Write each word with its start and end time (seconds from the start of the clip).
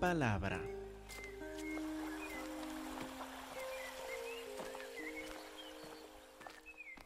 palabra. 0.00 0.60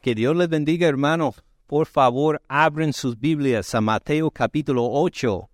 Que 0.01 0.15
Dios 0.15 0.37
les 0.37 0.49
bendiga, 0.49 0.87
hermanos. 0.87 1.43
Por 1.67 1.87
favor, 1.87 2.41
abren 2.47 2.93
sus 2.93 3.19
Biblias 3.19 3.75
a 3.75 3.81
Mateo 3.81 4.31
capítulo 4.31 4.87
8, 4.91 5.49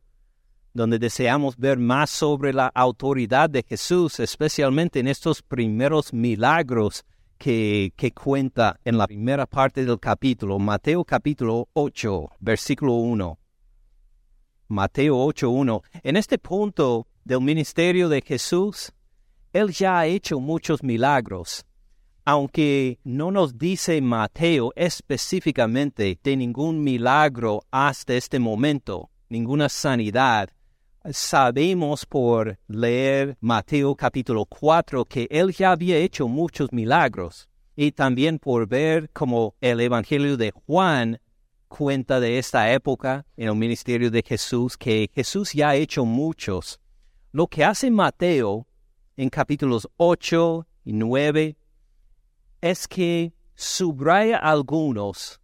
donde 0.75 0.99
deseamos 0.99 1.57
ver 1.57 1.79
más 1.79 2.11
sobre 2.11 2.53
la 2.53 2.67
autoridad 2.75 3.49
de 3.49 3.63
Jesús, 3.63 4.21
especialmente 4.21 4.99
en 4.99 5.09
estos 5.09 5.41
primeros 5.43 6.13
milagros 6.13 7.04
que, 7.39 7.93
que, 7.96 8.13
cuenta 8.13 8.79
en 8.85 8.99
la 8.99 9.07
primera 9.07 9.46
parte 9.46 9.85
del 9.86 9.99
capítulo, 9.99 10.59
Mateo 10.59 11.04
capítulo 11.04 11.68
8, 11.72 12.29
versículo 12.41 12.95
1. 12.95 13.39
Mateo 14.68 15.17
8.1. 15.27 15.82
En 16.03 16.17
este 16.17 16.39
punto 16.39 17.07
del 17.25 17.41
ministerio 17.41 18.09
de 18.09 18.23
Jesús, 18.23 18.93
Él 19.53 19.71
ya 19.71 19.99
ha 19.99 20.07
hecho 20.07 20.41
muchos 20.41 20.83
milagros, 20.83 21.65
aunque 22.25 22.99
no 23.05 23.31
nos 23.31 23.59
dice 23.59 24.01
Mateo 24.01 24.73
específicamente 24.77 26.19
de 26.23 26.37
ningún 26.37 26.83
milagro 26.83 27.63
hasta 27.71 28.15
este 28.15 28.39
momento, 28.39 29.11
ninguna 29.29 29.69
sanidad. 29.69 30.51
Sabemos 31.11 32.05
por 32.05 32.59
leer 32.69 33.37
Mateo 33.41 33.95
capítulo 33.95 34.45
4 34.45 35.05
que 35.07 35.27
Él 35.31 35.53
ya 35.53 35.73
había 35.73 35.97
hecho 35.97 36.29
muchos 36.29 36.73
milagros 36.73 37.49
y 37.75 37.93
también 37.93 38.39
por 38.39 38.69
ver 38.69 39.09
como 39.11 39.55
el 39.61 39.81
Evangelio 39.81 40.37
de 40.37 40.51
Juan 40.51 41.19
cuenta 41.71 42.21
de 42.21 42.39
esta 42.39 42.73
época 42.73 43.25
en 43.37 43.49
el 43.49 43.55
ministerio 43.55 44.11
de 44.11 44.23
Jesús, 44.23 44.77
que 44.77 45.09
Jesús 45.15 45.53
ya 45.53 45.71
ha 45.71 45.77
hecho 45.77 46.05
muchos. 46.05 46.80
Lo 47.33 47.47
que 47.47 47.62
hace 47.64 47.92
Mateo 47.92 48.67
en 49.17 49.28
capítulos 49.28 49.89
8 49.98 50.67
y 50.84 50.92
9 50.92 51.56
es 52.61 52.89
que 52.89 53.33
subraya 53.55 54.37
algunos 54.37 55.41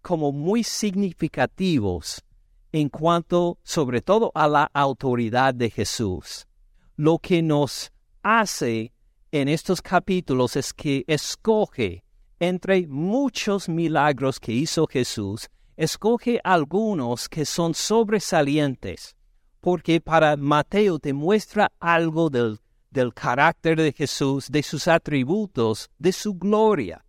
como 0.00 0.30
muy 0.30 0.62
significativos 0.62 2.22
en 2.70 2.88
cuanto 2.88 3.58
sobre 3.64 4.00
todo 4.00 4.30
a 4.36 4.46
la 4.46 4.70
autoridad 4.72 5.54
de 5.54 5.70
Jesús. 5.70 6.46
Lo 6.94 7.18
que 7.18 7.42
nos 7.42 7.90
hace 8.22 8.92
en 9.32 9.48
estos 9.48 9.82
capítulos 9.82 10.54
es 10.54 10.72
que 10.72 11.04
escoge 11.08 12.04
entre 12.38 12.86
muchos 12.86 13.68
milagros 13.68 14.38
que 14.38 14.52
hizo 14.52 14.86
Jesús, 14.86 15.50
escoge 15.76 16.40
algunos 16.44 17.28
que 17.28 17.44
son 17.44 17.74
sobresalientes, 17.74 19.16
porque 19.64 19.98
para 19.98 20.36
Mateo 20.36 20.98
demuestra 20.98 21.72
algo 21.80 22.28
del, 22.28 22.58
del 22.90 23.14
carácter 23.14 23.78
de 23.78 23.92
Jesús, 23.92 24.50
de 24.50 24.62
sus 24.62 24.86
atributos, 24.88 25.88
de 25.98 26.12
su 26.12 26.34
gloria, 26.34 27.02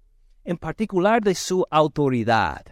en 0.45 0.55
particular 0.55 1.21
de 1.21 1.35
su 1.35 1.65
autoridad. 1.69 2.63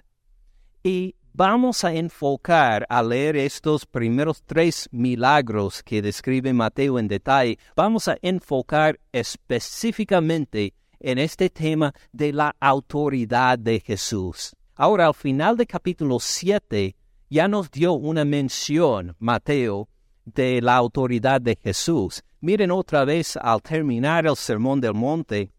Y 0.83 1.15
vamos 1.33 1.83
a 1.83 1.93
enfocar 1.93 2.85
a 2.87 3.03
leer 3.03 3.35
estos 3.35 3.85
primeros 3.85 4.41
tres 4.43 4.87
milagros 4.93 5.83
que 5.83 6.01
describe 6.01 6.53
Mateo 6.53 6.97
en 6.97 7.09
detalle, 7.09 7.59
vamos 7.75 8.07
a 8.07 8.15
enfocar 8.21 9.01
específicamente 9.11 10.73
en 11.01 11.17
este 11.17 11.49
tema 11.49 11.93
de 12.13 12.31
la 12.31 12.55
autoridad 12.61 13.59
de 13.59 13.81
Jesús. 13.81 14.55
Ahora, 14.75 15.07
al 15.07 15.13
final 15.13 15.57
del 15.57 15.67
capítulo 15.67 16.21
7, 16.21 16.95
ya 17.33 17.47
nos 17.47 17.71
dio 17.71 17.93
una 17.93 18.25
mención, 18.25 19.15
Mateo, 19.17 19.89
de 20.23 20.61
la 20.61 20.75
autoridad 20.75 21.41
de 21.41 21.55
Jesús. 21.55 22.23
Miren 22.41 22.69
otra 22.69 23.05
vez 23.05 23.35
al 23.37 23.59
terminar 23.59 24.27
el 24.27 24.35
Sermón 24.35 24.79
del 24.79 24.93
Monte, 24.93 25.51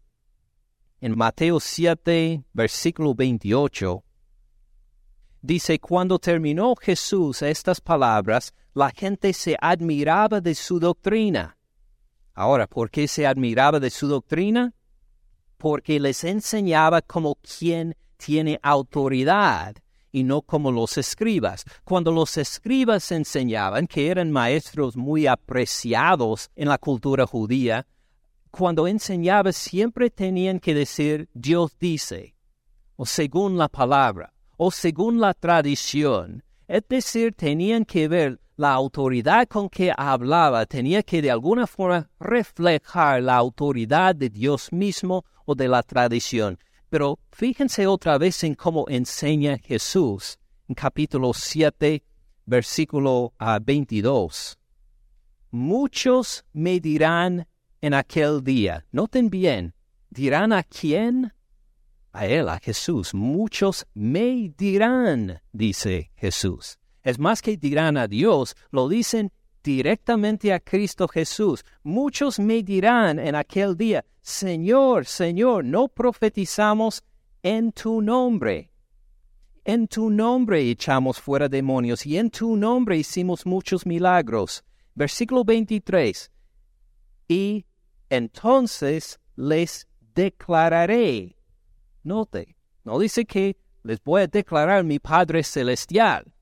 en 1.01 1.17
Mateo 1.17 1.59
7, 1.59 2.45
versículo 2.53 3.13
28, 3.13 4.01
dice, 5.41 5.77
cuando 5.79 6.17
terminó 6.17 6.75
Jesús 6.77 7.41
estas 7.41 7.81
palabras, 7.81 8.53
la 8.73 8.89
gente 8.89 9.33
se 9.33 9.57
admiraba 9.59 10.39
de 10.39 10.55
su 10.55 10.79
doctrina. 10.79 11.57
Ahora, 12.33 12.67
¿por 12.67 12.89
qué 12.89 13.05
se 13.05 13.27
admiraba 13.27 13.81
de 13.81 13.89
su 13.89 14.07
doctrina? 14.07 14.73
Porque 15.57 15.99
les 15.99 16.23
enseñaba 16.23 17.01
como 17.01 17.35
quien 17.35 17.97
tiene 18.15 18.61
autoridad 18.63 19.75
y 20.15 20.23
no 20.23 20.41
como 20.41 20.71
los 20.71 20.97
escribas. 20.97 21.65
Cuando 21.83 22.09
los 22.09 22.37
escribas 22.37 23.11
enseñaban, 23.11 23.85
que 23.85 24.07
eran 24.07 24.31
maestros 24.31 24.95
muy 24.95 25.27
apreciados 25.27 26.49
en 26.55 26.69
la 26.69 26.77
cultura 26.77 27.27
judía, 27.27 27.85
cuando 28.49 28.87
enseñaban 28.87 29.51
siempre 29.51 30.09
tenían 30.09 30.61
que 30.61 30.73
decir 30.73 31.27
Dios 31.33 31.77
dice, 31.77 32.33
o 32.95 33.05
según 33.05 33.57
la 33.57 33.67
palabra, 33.67 34.31
o 34.55 34.71
según 34.71 35.19
la 35.19 35.33
tradición. 35.33 36.45
Es 36.65 36.83
decir, 36.87 37.33
tenían 37.35 37.83
que 37.83 38.07
ver 38.07 38.39
la 38.55 38.71
autoridad 38.71 39.49
con 39.49 39.67
que 39.67 39.91
hablaba, 39.97 40.65
tenía 40.65 41.03
que 41.03 41.21
de 41.21 41.29
alguna 41.29 41.67
forma 41.67 42.09
reflejar 42.21 43.21
la 43.21 43.35
autoridad 43.35 44.15
de 44.15 44.29
Dios 44.29 44.71
mismo 44.71 45.25
o 45.43 45.55
de 45.55 45.67
la 45.67 45.83
tradición. 45.83 46.57
Pero 46.89 47.19
fíjense 47.31 47.87
otra 47.87 48.17
vez 48.17 48.43
en 48.43 48.55
cómo 48.55 48.85
enseña 48.87 49.57
Jesús 49.57 50.37
en 50.67 50.75
capítulo 50.75 51.33
7, 51.33 52.03
versículo 52.45 53.33
22. 53.63 54.57
Muchos 55.51 56.45
me 56.53 56.79
dirán 56.79 57.47
en 57.81 57.93
aquel 57.93 58.43
día, 58.43 58.85
noten 58.91 59.29
bien, 59.29 59.73
dirán 60.09 60.53
a 60.53 60.63
quién? 60.63 61.33
A 62.11 62.25
él, 62.25 62.49
a 62.49 62.59
Jesús. 62.59 63.13
Muchos 63.13 63.85
me 63.93 64.53
dirán, 64.57 65.41
dice 65.51 66.11
Jesús. 66.15 66.79
Es 67.03 67.19
más 67.19 67.41
que 67.41 67.57
dirán 67.57 67.97
a 67.97 68.07
Dios, 68.07 68.55
lo 68.71 68.89
dicen 68.89 69.31
directamente 69.65 70.53
a 70.53 70.59
Cristo 70.59 71.07
Jesús. 71.07 71.65
Muchos 71.83 72.39
me 72.39 72.61
dirán 72.61 73.17
en 73.17 73.33
aquel 73.33 73.75
día, 73.75 74.05
Señor, 74.21 75.05
Señor, 75.05 75.65
no 75.65 75.87
profetizamos 75.87 77.03
en 77.41 77.71
tu 77.71 78.01
nombre. 78.01 78.71
En 79.63 79.87
tu 79.87 80.11
nombre 80.11 80.61
echamos 80.69 81.19
fuera 81.19 81.49
demonios 81.49 82.05
y 82.05 82.17
en 82.17 82.29
tu 82.29 82.55
nombre 82.55 82.95
hicimos 82.95 83.47
muchos 83.47 83.87
milagros. 83.87 84.63
Versículo 84.93 85.43
23. 85.43 86.31
Y 87.27 87.65
entonces 88.11 89.19
les 89.35 89.87
declararé. 90.13 91.35
Note, 92.03 92.55
no 92.83 92.99
dice 92.99 93.25
que 93.25 93.57
les 93.81 93.99
voy 94.03 94.21
a 94.21 94.27
declarar 94.27 94.83
mi 94.83 94.99
Padre 94.99 95.43
Celestial 95.43 96.34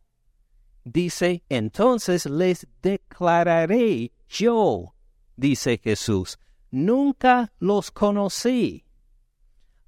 dice, 0.84 1.44
entonces 1.50 2.26
les 2.26 2.68
declararé 2.82 4.12
yo, 4.28 4.94
dice 5.36 5.80
Jesús, 5.84 6.40
nunca 6.72 7.52
los 7.60 7.92
conocí. 7.92 8.84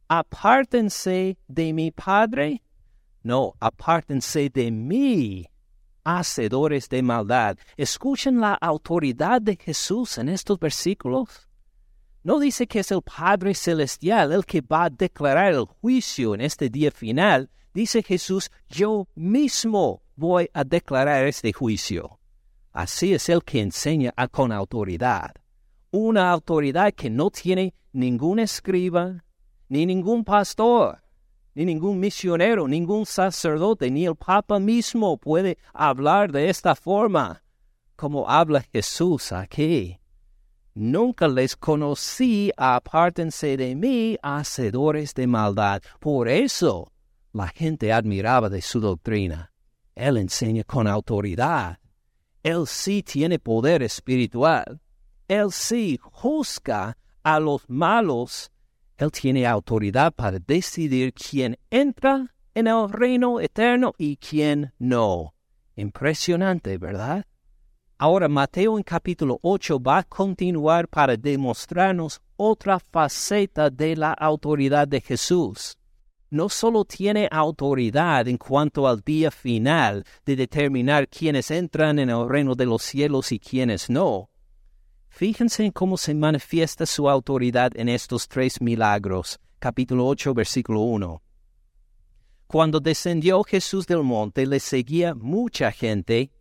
Apártense 0.08 1.38
de 1.48 1.74
mi 1.74 1.92
Padre. 1.92 2.62
No, 3.24 3.56
apártense 3.60 4.52
de 4.52 4.70
mí, 4.70 5.48
hacedores 6.04 6.88
de 6.90 7.02
maldad. 7.02 7.58
Escuchen 7.76 8.40
la 8.40 8.54
autoridad 8.54 9.42
de 9.42 9.56
Jesús 9.56 10.20
en 10.20 10.30
estos 10.30 10.60
versículos. 10.60 11.50
No 12.22 12.40
dice 12.40 12.68
que 12.68 12.80
es 12.80 12.92
el 12.92 13.02
Padre 13.02 13.56
Celestial 13.56 14.32
el 14.32 14.46
que 14.46 14.62
va 14.62 14.86
a 14.86 14.90
declarar 14.92 15.54
el 15.54 15.66
juicio 15.66 16.36
en 16.36 16.42
este 16.42 16.70
día 16.70 16.92
final. 16.92 17.50
Dice 17.74 18.04
Jesús, 18.04 18.52
yo 18.70 19.08
mismo 19.16 20.02
voy 20.16 20.50
a 20.54 20.64
declarar 20.64 21.26
este 21.26 21.54
juicio. 21.54 22.20
Así 22.72 23.14
es 23.14 23.30
el 23.30 23.44
que 23.44 23.62
enseña 23.62 24.14
con 24.32 24.52
autoridad. 24.52 25.34
Una 25.92 26.32
autoridad 26.32 26.94
que 26.94 27.10
no 27.10 27.30
tiene 27.30 27.74
ningún 27.94 28.40
escriba, 28.40 29.24
ni 29.70 29.86
ningún 29.86 30.24
pastor, 30.24 31.02
ni 31.54 31.66
ningún 31.66 32.00
misionero, 32.00 32.68
ningún 32.68 33.06
sacerdote, 33.06 33.90
ni 33.90 34.06
el 34.06 34.16
Papa 34.16 34.60
mismo 34.60 35.18
puede 35.18 35.58
hablar 35.74 36.32
de 36.32 36.50
esta 36.50 36.76
forma, 36.76 37.42
como 37.96 38.30
habla 38.30 38.62
Jesús 38.74 39.32
aquí. 39.32 39.98
Nunca 40.74 41.30
les 41.30 41.56
conocí, 41.56 42.52
apártense 42.58 43.56
de 43.56 43.74
mí, 43.76 44.18
hacedores 44.22 45.14
de 45.14 45.26
maldad. 45.28 45.82
Por 46.02 46.28
eso 46.28 46.92
la 47.32 47.48
gente 47.48 47.94
admiraba 47.94 48.50
de 48.50 48.62
su 48.62 48.82
doctrina. 48.82 49.55
Él 49.96 50.18
enseña 50.18 50.64
con 50.66 50.88
autoridad. 50.88 51.80
Él 52.44 52.68
sí 52.68 53.02
tiene 53.02 53.40
poder 53.40 53.82
espiritual. 53.82 54.82
Él 55.28 55.52
sí 55.52 55.98
juzga 56.02 56.98
a 57.24 57.40
los 57.40 57.64
malos. 57.68 58.52
Él 58.98 59.12
tiene 59.12 59.48
autoridad 59.48 60.14
para 60.14 60.38
decidir 60.38 61.14
quién 61.14 61.58
entra 61.70 62.36
en 62.54 62.68
el 62.68 62.90
reino 62.90 63.40
eterno 63.40 63.94
y 63.98 64.18
quién 64.18 64.74
no. 64.78 65.34
Impresionante, 65.76 66.78
¿verdad? 66.78 67.26
Ahora 67.98 68.28
Mateo 68.28 68.78
en 68.78 68.84
capítulo 68.84 69.40
8 69.42 69.80
va 69.80 70.00
a 70.00 70.04
continuar 70.04 70.88
para 70.88 71.16
demostrarnos 71.16 72.22
otra 72.36 72.80
faceta 72.80 73.70
de 73.70 73.96
la 73.96 74.12
autoridad 74.12 74.88
de 74.88 75.00
Jesús. 75.00 75.78
No 76.36 76.50
solo 76.50 76.84
tiene 76.84 77.30
autoridad 77.32 78.28
en 78.28 78.38
cuanto 78.38 78.90
al 78.90 79.00
día 79.00 79.32
final 79.32 80.04
de 80.26 80.36
determinar 80.36 81.08
quiénes 81.08 81.50
entran 81.50 81.98
en 81.98 82.10
el 82.10 82.28
reino 82.28 82.56
de 82.56 82.66
los 82.66 82.82
cielos 82.82 83.32
y 83.32 83.40
quiénes 83.40 83.90
no. 83.90 84.30
Fíjense 85.08 85.64
en 85.64 85.72
cómo 85.72 85.96
se 85.96 86.14
manifiesta 86.14 86.86
su 86.86 87.10
autoridad 87.10 87.72
en 87.78 87.88
estos 87.88 88.28
tres 88.28 88.60
milagros. 88.60 89.40
Capítulo 89.60 90.06
8, 90.08 90.34
versículo 90.34 90.82
1. 90.82 91.22
Cuando 92.48 92.82
descendió 92.82 93.42
Jesús 93.46 93.88
del 93.88 94.04
monte, 94.04 94.46
le 94.46 94.60
seguía 94.60 95.16
mucha 95.16 95.72
gente 95.72 96.34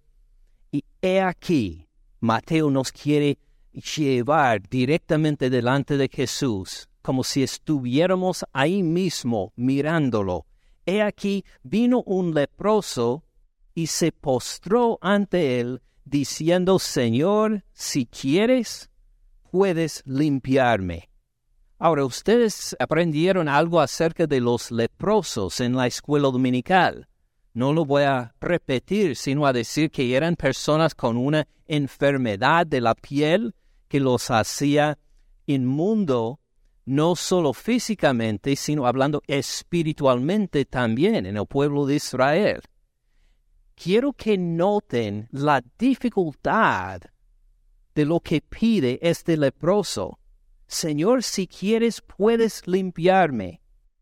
y 0.72 0.84
he 1.02 1.20
aquí, 1.20 1.86
Mateo 2.18 2.68
nos 2.68 2.90
quiere 2.90 3.38
llevar 3.72 4.60
directamente 4.68 5.50
delante 5.50 5.96
de 5.96 6.08
Jesús, 6.08 6.88
como 7.04 7.22
si 7.22 7.42
estuviéramos 7.42 8.46
ahí 8.54 8.82
mismo 8.82 9.52
mirándolo. 9.56 10.46
He 10.86 11.02
aquí 11.02 11.44
vino 11.62 12.02
un 12.06 12.32
leproso 12.32 13.24
y 13.74 13.88
se 13.88 14.10
postró 14.10 14.98
ante 15.02 15.60
él, 15.60 15.82
diciendo, 16.06 16.78
Señor, 16.78 17.62
si 17.74 18.06
quieres, 18.06 18.88
puedes 19.50 20.02
limpiarme. 20.06 21.10
Ahora, 21.78 22.06
ustedes 22.06 22.74
aprendieron 22.78 23.50
algo 23.50 23.82
acerca 23.82 24.26
de 24.26 24.40
los 24.40 24.70
leprosos 24.70 25.60
en 25.60 25.76
la 25.76 25.86
escuela 25.86 26.28
dominical. 26.30 27.06
No 27.52 27.74
lo 27.74 27.84
voy 27.84 28.04
a 28.04 28.34
repetir, 28.40 29.14
sino 29.14 29.44
a 29.44 29.52
decir 29.52 29.90
que 29.90 30.16
eran 30.16 30.36
personas 30.36 30.94
con 30.94 31.18
una 31.18 31.46
enfermedad 31.66 32.66
de 32.66 32.80
la 32.80 32.94
piel 32.94 33.54
que 33.88 34.00
los 34.00 34.30
hacía 34.30 34.98
inmundo, 35.44 36.40
no 36.86 37.16
solo 37.16 37.52
físicamente, 37.52 38.56
sino 38.56 38.86
hablando 38.86 39.22
espiritualmente 39.26 40.64
también 40.64 41.26
en 41.26 41.36
el 41.36 41.46
pueblo 41.46 41.86
de 41.86 41.96
Israel. 41.96 42.60
Quiero 43.74 44.12
que 44.12 44.38
noten 44.38 45.28
la 45.32 45.62
dificultad 45.78 47.00
de 47.94 48.04
lo 48.04 48.20
que 48.20 48.40
pide 48.40 48.98
este 49.02 49.36
leproso. 49.36 50.18
Señor, 50.66 51.22
si 51.22 51.46
quieres, 51.46 52.00
puedes 52.00 52.66
limpiarme. 52.66 53.60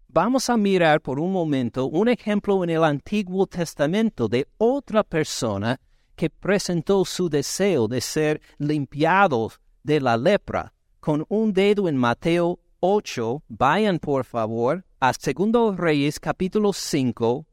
Vamos 0.08 0.50
a 0.50 0.56
mirar 0.56 1.00
por 1.00 1.18
un 1.18 1.32
momento 1.32 1.86
un 1.86 2.08
ejemplo 2.08 2.62
en 2.64 2.70
el 2.70 2.84
Antiguo 2.84 3.46
Testamento 3.46 4.28
de 4.28 4.46
otra 4.58 5.02
persona 5.02 5.80
que 6.14 6.28
presentó 6.28 7.04
su 7.04 7.30
deseo 7.30 7.88
de 7.88 8.00
ser 8.02 8.42
limpiado 8.58 9.50
de 9.82 10.00
la 10.00 10.16
lepra 10.16 10.74
con 11.00 11.24
un 11.28 11.52
dedo 11.52 11.88
en 11.88 11.96
Mateo 11.96 12.60
8. 12.84 13.44
Vayan 13.48 14.00
por 14.00 14.24
favor 14.24 14.84
a 15.00 15.12
2 15.12 15.76
Reyes 15.76 16.18
capítulo 16.18 16.72
5, 16.72 17.46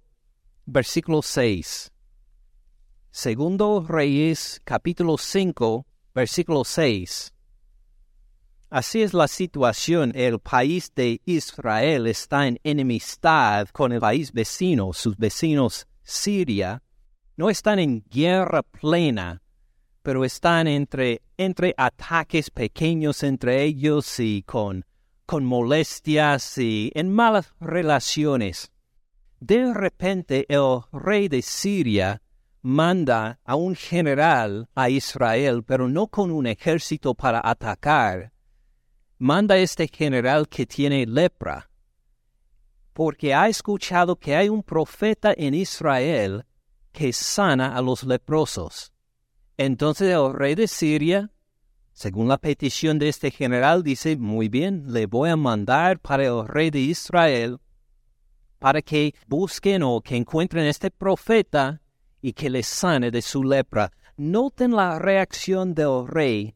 versículo 0.66 1.22
6. 1.22 1.92
Segundo 3.12 3.86
Reyes 3.88 4.60
capítulo 4.64 5.20
5, 5.20 5.86
versículo 6.16 6.64
6. 6.64 7.32
Así 8.72 9.04
es 9.04 9.14
la 9.14 9.28
situación. 9.28 10.14
El 10.16 10.40
país 10.40 10.92
de 10.96 11.22
Israel 11.26 12.08
está 12.08 12.48
en 12.48 12.60
enemistad 12.64 13.68
con 13.68 13.92
el 13.92 14.00
país 14.00 14.34
vecino, 14.34 14.94
sus 14.94 15.16
vecinos 15.16 15.86
Siria. 16.02 16.82
No 17.38 17.52
están 17.52 17.78
en 17.78 18.04
guerra 18.10 18.64
plena, 18.64 19.44
pero 20.02 20.26
están 20.26 20.68
entre, 20.68 21.22
entre 21.38 21.76
ataques 21.78 22.50
pequeños 22.50 23.22
entre 23.22 23.64
ellos 23.64 24.20
y 24.20 24.42
con, 24.42 24.86
con 25.30 25.46
molestias 25.46 26.58
y 26.58 26.92
en 26.96 27.14
malas 27.14 27.54
relaciones. 27.60 28.72
De 29.40 29.72
repente 29.76 30.48
el 30.50 30.80
rey 30.92 31.28
de 31.28 31.44
Siria 31.44 32.24
manda 32.64 33.40
a 33.46 33.54
un 33.54 33.76
general 33.76 34.68
a 34.74 34.90
Israel, 34.90 35.64
pero 35.64 35.88
no 35.88 36.08
con 36.08 36.32
un 36.32 36.48
ejército 36.48 37.14
para 37.14 37.48
atacar, 37.48 38.34
manda 39.20 39.56
este 39.58 39.88
general 39.88 40.50
que 40.50 40.66
tiene 40.66 41.06
lepra, 41.06 41.70
porque 42.94 43.36
ha 43.36 43.50
escuchado 43.50 44.16
que 44.16 44.36
hay 44.36 44.50
un 44.50 44.64
profeta 44.64 45.32
en 45.38 45.54
Israel 45.54 46.44
que 46.92 47.14
sana 47.14 47.76
a 47.76 47.84
los 47.84 48.02
leprosos. 48.04 48.94
Entonces 49.58 50.10
el 50.10 50.34
rey 50.34 50.56
de 50.56 50.68
Siria, 50.68 51.32
según 52.00 52.30
la 52.30 52.38
petición 52.38 52.98
de 52.98 53.10
este 53.10 53.30
general, 53.30 53.84
dice, 53.84 54.16
muy 54.16 54.48
bien, 54.48 54.86
le 54.88 55.06
voy 55.06 55.32
a 55.32 55.36
mandar 55.36 56.00
para 56.00 56.24
el 56.24 56.48
rey 56.48 56.70
de 56.70 56.80
Israel 56.80 57.60
para 58.58 58.82
que 58.82 59.14
busquen 59.28 59.84
o 59.84 60.00
que 60.00 60.16
encuentren 60.16 60.66
este 60.66 60.92
profeta 60.92 61.82
y 62.22 62.32
que 62.32 62.50
le 62.50 62.64
sane 62.64 63.12
de 63.12 63.22
su 63.22 63.44
lepra. 63.44 63.92
Noten 64.16 64.72
la 64.72 64.98
reacción 64.98 65.74
del 65.74 66.08
rey 66.08 66.56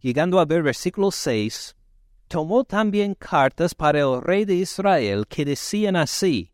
Llegando 0.00 0.40
a 0.40 0.46
ver 0.46 0.62
versículo 0.62 1.10
6, 1.10 1.76
tomó 2.26 2.64
también 2.64 3.14
cartas 3.14 3.74
para 3.74 4.00
el 4.00 4.22
rey 4.22 4.46
de 4.46 4.54
Israel 4.54 5.26
que 5.28 5.44
decían 5.44 5.94
así, 5.94 6.52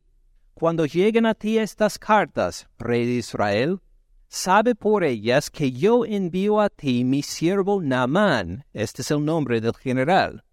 Cuando 0.54 0.84
lleguen 0.84 1.26
a 1.26 1.34
ti 1.34 1.58
estas 1.58 1.96
cartas, 1.96 2.68
rey 2.76 3.06
de 3.06 3.12
Israel, 3.12 3.80
sabe 4.30 4.76
por 4.76 5.02
ellas 5.02 5.50
que 5.50 5.72
yo 5.72 6.04
envío 6.04 6.60
a 6.60 6.68
ti 6.70 7.04
mi 7.04 7.20
siervo 7.22 7.82
Naamán, 7.82 8.64
este 8.72 9.02
es 9.02 9.10
el 9.10 9.24
nombre 9.24 9.60
del 9.60 9.74
general, 9.74 10.44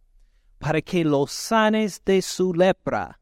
para 0.57 0.81
que 0.81 1.05
lo 1.05 1.27
sanes 1.27 2.01
de 2.03 2.23
su 2.23 2.55
lepra. 2.55 3.19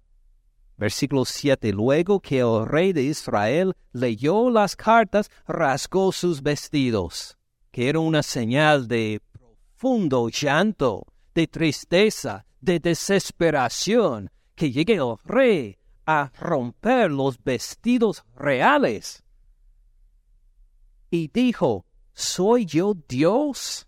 Versículo 0.78 1.26
7. 1.26 1.74
Luego 1.74 2.22
que 2.22 2.40
el 2.40 2.66
rey 2.66 2.94
de 2.94 3.04
Israel 3.04 3.76
leyó 3.92 4.50
las 4.50 4.76
cartas, 4.76 5.30
rasgó 5.46 6.12
sus 6.12 6.42
vestidos, 6.42 7.38
que 7.72 7.90
era 7.90 8.00
una 8.00 8.24
señal 8.24 8.88
de 8.88 9.22
profundo 9.34 10.30
llanto, 10.30 11.06
de 11.34 11.48
tristeza, 11.48 12.46
de 12.62 12.80
desesperación, 12.80 14.32
que 14.56 14.72
llegue 14.72 14.96
el 14.96 15.16
rey 15.26 15.78
a 16.06 16.32
romper 16.40 17.12
los 17.12 17.42
vestidos 17.44 18.24
reales. 18.38 19.25
Y 21.16 21.30
dijo, 21.34 21.86
¿soy 22.14 22.66
yo 22.66 22.94
Dios 23.08 23.88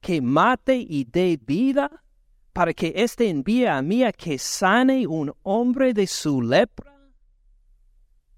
que 0.00 0.20
mate 0.20 0.76
y 0.76 1.04
dé 1.04 1.38
vida 1.40 2.02
para 2.52 2.74
que 2.74 2.92
éste 2.96 3.28
envíe 3.28 3.66
a 3.66 3.80
mí 3.80 4.02
a 4.02 4.12
que 4.12 4.38
sane 4.38 5.06
un 5.06 5.32
hombre 5.42 5.94
de 5.94 6.06
su 6.06 6.42
lepra? 6.42 6.92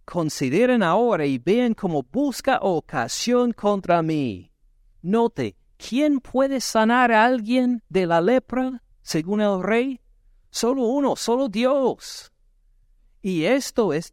Consideren 0.04 0.82
ahora 0.82 1.24
y 1.24 1.38
vean 1.38 1.72
cómo 1.72 2.02
busca 2.02 2.58
ocasión 2.60 3.52
contra 3.52 4.02
mí. 4.02 4.52
Note, 5.00 5.56
¿Quién 5.78 6.18
puede 6.20 6.60
sanar 6.60 7.12
a 7.12 7.24
alguien 7.24 7.84
de 7.88 8.04
la 8.06 8.20
lepra, 8.20 8.82
según 9.00 9.40
el 9.40 9.62
rey? 9.62 10.00
Solo 10.50 10.82
uno, 10.82 11.14
solo 11.14 11.48
Dios. 11.48 12.32
Y 13.22 13.44
esto 13.44 13.92
es 13.92 14.12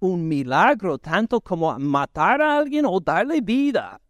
un 0.00 0.26
milagro 0.26 0.98
tanto 0.98 1.40
como 1.40 1.78
matar 1.78 2.42
a 2.42 2.58
alguien 2.58 2.84
o 2.86 2.98
darle 3.00 3.40
vida. 3.40 4.00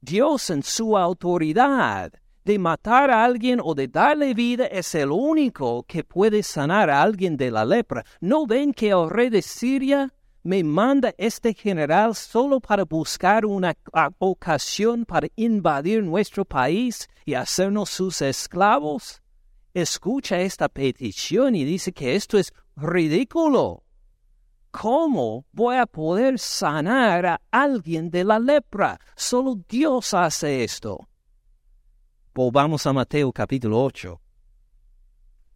Dios 0.00 0.50
en 0.50 0.62
su 0.62 0.96
autoridad 0.96 2.12
de 2.44 2.58
matar 2.58 3.10
a 3.10 3.24
alguien 3.24 3.58
o 3.62 3.74
de 3.74 3.88
darle 3.88 4.34
vida 4.34 4.66
es 4.66 4.94
el 4.94 5.10
único 5.10 5.82
que 5.84 6.04
puede 6.04 6.42
sanar 6.42 6.90
a 6.90 7.02
alguien 7.02 7.36
de 7.36 7.50
la 7.50 7.64
lepra. 7.64 8.04
¿No 8.20 8.46
ven 8.46 8.72
que 8.72 8.90
el 8.90 9.08
rey 9.08 9.30
de 9.30 9.40
Siria 9.40 10.12
me 10.42 10.62
manda 10.62 11.14
este 11.16 11.54
general 11.54 12.14
solo 12.14 12.60
para 12.60 12.84
buscar 12.84 13.46
una 13.46 13.74
ocasión 14.18 15.06
para 15.06 15.28
invadir 15.36 16.02
nuestro 16.02 16.44
país 16.44 17.08
y 17.24 17.32
hacernos 17.32 17.88
sus 17.88 18.20
esclavos? 18.20 19.22
Escucha 19.72 20.40
esta 20.40 20.68
petición 20.68 21.56
y 21.56 21.64
dice 21.64 21.92
que 21.92 22.14
esto 22.14 22.38
es 22.38 22.52
ridículo. 22.76 23.83
¿Cómo 24.80 25.46
voy 25.52 25.76
a 25.76 25.86
poder 25.86 26.36
sanar 26.36 27.24
a 27.26 27.40
alguien 27.52 28.10
de 28.10 28.24
la 28.24 28.40
lepra? 28.40 28.98
Solo 29.14 29.60
Dios 29.68 30.12
hace 30.12 30.64
esto. 30.64 31.08
Volvamos 32.34 32.84
a 32.84 32.92
Mateo 32.92 33.32
capítulo 33.32 33.80
8 33.84 34.20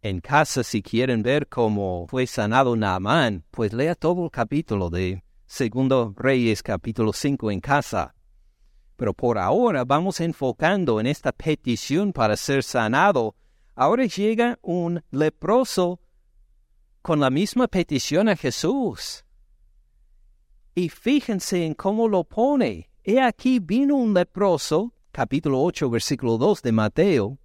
en 0.01 0.21
casa 0.21 0.63
si 0.63 0.81
quieren 0.81 1.21
ver 1.21 1.49
cómo 1.49 2.07
fue 2.07 2.25
sanado 2.25 2.77
Naamán, 2.77 3.43
pues 3.51 3.73
lea 3.73 3.93
todo 3.93 4.23
el 4.23 4.31
capítulo 4.31 4.89
de 4.89 5.21
Segundo 5.45 6.13
Reyes 6.15 6.63
capítulo 6.63 7.11
5 7.11 7.51
en 7.51 7.59
casa. 7.59 8.15
Pero 8.95 9.13
por 9.13 9.37
ahora 9.37 9.83
vamos 9.83 10.21
enfocando 10.21 11.01
en 11.01 11.07
esta 11.07 11.33
petición 11.33 12.13
para 12.13 12.37
ser 12.37 12.63
sanado. 12.63 13.35
Ahora 13.75 14.05
llega 14.05 14.57
un 14.61 15.03
leproso 15.11 15.99
con 17.01 17.19
la 17.19 17.29
misma 17.29 17.67
petición 17.67 18.29
a 18.29 18.35
Jesús. 18.35 19.25
Y 20.75 20.89
fíjense 20.89 21.65
en 21.65 21.73
cómo 21.73 22.07
lo 22.07 22.23
pone. 22.23 22.89
He 23.03 23.19
aquí 23.21 23.59
vino 23.59 23.95
un 23.95 24.13
leproso, 24.13 24.93
capítulo 25.11 25.61
8, 25.61 25.89
versículo 25.89 26.37
2 26.37 26.61
de 26.61 26.71
Mateo, 26.71 27.39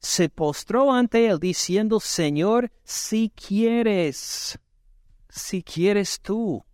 se 0.00 0.28
postró 0.28 0.92
ante 0.92 1.26
él 1.26 1.38
diciendo, 1.38 2.00
Señor, 2.00 2.70
si 2.84 3.30
quieres, 3.30 4.58
si 5.28 5.62
quieres 5.62 6.20
tú. 6.20 6.64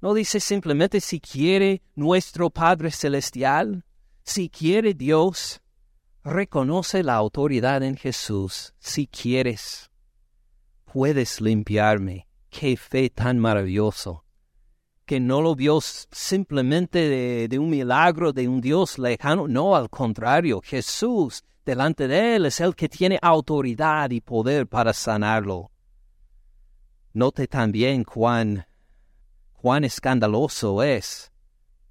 No 0.00 0.14
dice 0.14 0.40
simplemente 0.40 1.00
si 1.00 1.20
quiere 1.20 1.82
nuestro 1.94 2.50
Padre 2.50 2.90
Celestial, 2.90 3.84
si 4.22 4.48
quiere 4.48 4.94
Dios. 4.94 5.60
Reconoce 6.24 7.02
la 7.02 7.14
autoridad 7.14 7.82
en 7.82 7.96
Jesús, 7.96 8.74
si 8.78 9.06
quieres. 9.06 9.90
Puedes 10.96 11.42
limpiarme. 11.42 12.26
Qué 12.48 12.74
fe 12.74 13.10
tan 13.10 13.38
maravilloso. 13.38 14.24
Que 15.04 15.20
no 15.20 15.42
lo 15.42 15.54
vio 15.54 15.78
simplemente 15.82 17.10
de, 17.10 17.48
de 17.48 17.58
un 17.58 17.68
milagro 17.68 18.32
de 18.32 18.48
un 18.48 18.62
Dios 18.62 18.98
lejano. 18.98 19.46
No, 19.46 19.76
al 19.76 19.90
contrario, 19.90 20.62
Jesús 20.64 21.44
delante 21.66 22.08
de 22.08 22.36
él 22.36 22.46
es 22.46 22.60
el 22.60 22.74
que 22.74 22.88
tiene 22.88 23.18
autoridad 23.20 24.08
y 24.08 24.22
poder 24.22 24.66
para 24.66 24.94
sanarlo. 24.94 25.70
Note 27.12 27.46
también 27.46 28.02
cuán, 28.02 28.66
cuán 29.52 29.84
escandaloso 29.84 30.82
es 30.82 31.30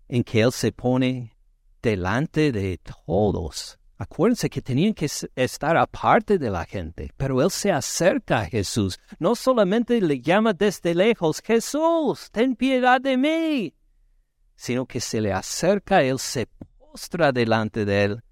en 0.07 0.23
que 0.23 0.41
él 0.41 0.51
se 0.51 0.71
pone 0.71 1.37
delante 1.79 2.51
de 2.51 2.79
todos. 2.79 3.77
Acuérdense 3.97 4.49
que 4.49 4.61
tenían 4.61 4.93
que 4.93 5.07
estar 5.35 5.77
aparte 5.77 6.37
de 6.37 6.49
la 6.49 6.65
gente, 6.65 7.11
pero 7.15 7.41
él 7.41 7.49
se 7.49 7.71
acerca 7.71 8.39
a 8.39 8.45
Jesús. 8.45 8.99
No 9.19 9.35
solamente 9.35 10.01
le 10.01 10.19
llama 10.19 10.53
desde 10.53 10.93
lejos, 10.93 11.41
Jesús, 11.41 12.29
ten 12.31 12.55
piedad 12.55 12.99
de 12.99 13.15
mí, 13.15 13.73
sino 14.55 14.85
que 14.85 14.99
se 14.99 15.21
le 15.21 15.31
acerca, 15.31 16.03
él 16.03 16.19
se 16.19 16.47
postra 16.77 17.31
delante 17.31 17.85
de 17.85 18.03
él 18.03 18.23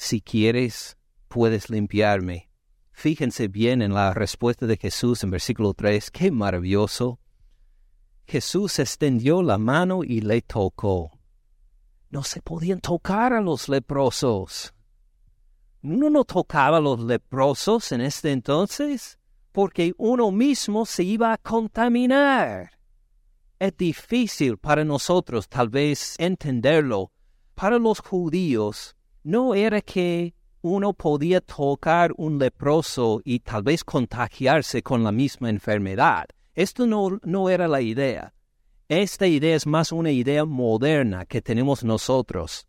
si 0.00 0.22
quieres, 0.22 0.96
puedes 1.28 1.68
limpiarme. 1.68 2.48
Fíjense 2.90 3.48
bien 3.48 3.82
en 3.82 3.92
la 3.92 4.14
respuesta 4.14 4.64
de 4.64 4.78
Jesús 4.78 5.22
en 5.22 5.30
versículo 5.30 5.74
3, 5.74 6.10
qué 6.10 6.30
maravilloso. 6.30 7.20
Jesús 8.26 8.78
extendió 8.78 9.42
la 9.42 9.58
mano 9.58 10.02
y 10.02 10.22
le 10.22 10.40
tocó. 10.40 11.19
No 12.10 12.22
se 12.22 12.42
podían 12.42 12.80
tocar 12.80 13.32
a 13.32 13.40
los 13.40 13.68
leprosos. 13.68 14.74
Uno 15.82 16.10
no 16.10 16.24
tocaba 16.24 16.76
a 16.76 16.80
los 16.80 17.00
leprosos 17.00 17.92
en 17.92 18.02
este 18.02 18.32
entonces 18.32 19.18
porque 19.52 19.94
uno 19.96 20.30
mismo 20.30 20.86
se 20.86 21.02
iba 21.02 21.32
a 21.32 21.38
contaminar. 21.38 22.70
Es 23.58 23.76
difícil 23.76 24.58
para 24.58 24.84
nosotros 24.84 25.48
tal 25.48 25.68
vez 25.68 26.16
entenderlo. 26.18 27.12
Para 27.54 27.78
los 27.78 28.00
judíos, 28.00 28.96
no 29.22 29.54
era 29.54 29.80
que 29.80 30.34
uno 30.62 30.92
podía 30.92 31.40
tocar 31.40 32.12
un 32.16 32.38
leproso 32.38 33.20
y 33.24 33.40
tal 33.40 33.62
vez 33.62 33.84
contagiarse 33.84 34.82
con 34.82 35.04
la 35.04 35.12
misma 35.12 35.50
enfermedad. 35.50 36.26
Esto 36.54 36.86
no, 36.86 37.18
no 37.22 37.48
era 37.48 37.68
la 37.68 37.80
idea. 37.80 38.34
Esta 38.90 39.26
idea 39.26 39.56
es 39.56 39.66
más 39.66 39.92
una 39.92 40.10
idea 40.10 40.44
moderna 40.44 41.24
que 41.24 41.40
tenemos 41.40 41.84
nosotros. 41.84 42.66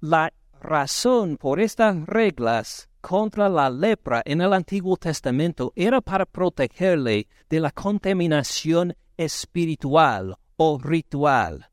La 0.00 0.32
razón 0.60 1.36
por 1.36 1.58
estas 1.58 2.06
reglas 2.06 2.88
contra 3.00 3.48
la 3.48 3.68
lepra 3.70 4.22
en 4.24 4.40
el 4.42 4.52
Antiguo 4.52 4.96
Testamento 4.96 5.72
era 5.74 6.00
para 6.00 6.26
protegerle 6.26 7.26
de 7.48 7.60
la 7.60 7.72
contaminación 7.72 8.94
espiritual 9.16 10.36
o 10.56 10.78
ritual 10.78 11.70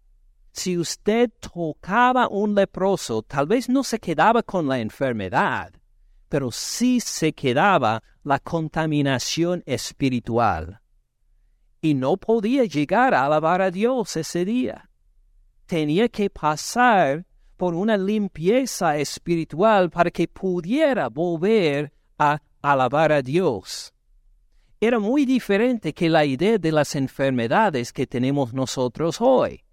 si 0.58 0.76
usted 0.76 1.30
tocaba 1.40 2.28
un 2.28 2.56
leproso, 2.56 3.22
tal 3.22 3.46
vez 3.46 3.70
no 3.70 3.84
se 3.84 4.00
quedaba 4.00 4.42
con 4.42 4.68
la 4.68 4.80
enfermedad, 4.80 5.72
pero 6.30 6.52
sí 6.52 7.00
se 7.00 7.32
quedaba 7.32 8.02
la 8.24 8.40
contaminación 8.40 9.62
espiritual. 9.68 10.82
Y 11.82 11.94
no 11.94 12.18
podía 12.18 12.66
llegar 12.66 13.14
a 13.14 13.26
alabar 13.26 13.62
a 13.62 13.72
Dios 13.72 14.16
ese 14.18 14.46
día. 14.46 14.90
Tenía 15.66 16.10
que 16.10 16.30
pasar 16.30 17.26
por 17.56 17.74
una 17.74 17.98
limpieza 17.98 18.98
espiritual 18.98 19.90
para 19.90 20.12
que 20.12 20.28
pudiera 20.28 21.10
volver 21.10 21.92
a 22.18 22.42
alabar 22.62 23.12
a 23.12 23.22
Dios. 23.22 23.94
Era 24.80 25.00
muy 25.00 25.26
diferente 25.26 25.94
que 25.94 26.10
la 26.10 26.24
idea 26.24 26.58
de 26.58 26.72
las 26.72 26.96
enfermedades 26.96 27.92
que 27.92 28.06
tenemos 28.06 28.54
nosotros 28.54 29.18
hoy. 29.20 29.64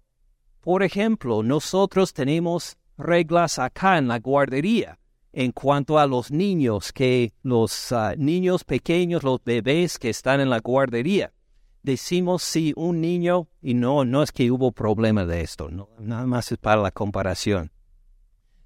Por 0.61 0.81
ejemplo, 0.81 1.43
nosotros 1.43 2.11
tenemos 2.11 2.75
reglas 2.97 3.59
acá 3.59 3.99
en 3.99 4.07
la 4.07 4.19
guardería 4.19 4.97
en 5.35 5.51
cuanto 5.51 5.99
a 5.99 6.07
los 6.07 6.31
niños, 6.31 6.93
que 6.93 7.33
los 7.43 7.91
ah, 7.91 8.15
niños 8.17 8.63
pequeños, 8.63 9.21
los 9.21 9.43
bebés 9.43 9.99
que 9.99 10.09
están 10.09 10.39
en 10.39 10.49
la 10.49 10.59
guardería. 10.59 11.33
Decimos 11.85 12.41
si 12.41 12.73
un 12.75 12.99
niño, 12.99 13.47
y 13.61 13.75
no, 13.75 14.05
no 14.05 14.23
es 14.23 14.31
que 14.31 14.49
hubo 14.49 14.71
problema 14.71 15.23
de 15.23 15.41
esto, 15.41 15.69
nada 15.99 16.25
más 16.25 16.51
es 16.51 16.57
para 16.57 16.81
la 16.81 16.89
comparación. 16.89 17.71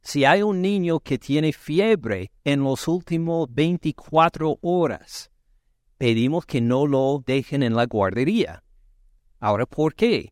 Si 0.02 0.24
hay 0.24 0.42
un 0.42 0.62
niño 0.62 1.02
que 1.02 1.18
tiene 1.18 1.52
fiebre 1.52 2.32
en 2.46 2.64
los 2.64 2.88
últimos 2.88 3.54
24 3.54 4.60
horas, 4.62 5.32
pedimos 5.98 6.46
que 6.46 6.62
no 6.62 6.88
lo 6.88 7.22
dejen 7.26 7.62
en 7.62 7.76
la 7.76 7.88
guardería. 7.88 8.64
Ahora, 9.42 9.66
¿por 9.66 9.96
qué? 9.96 10.32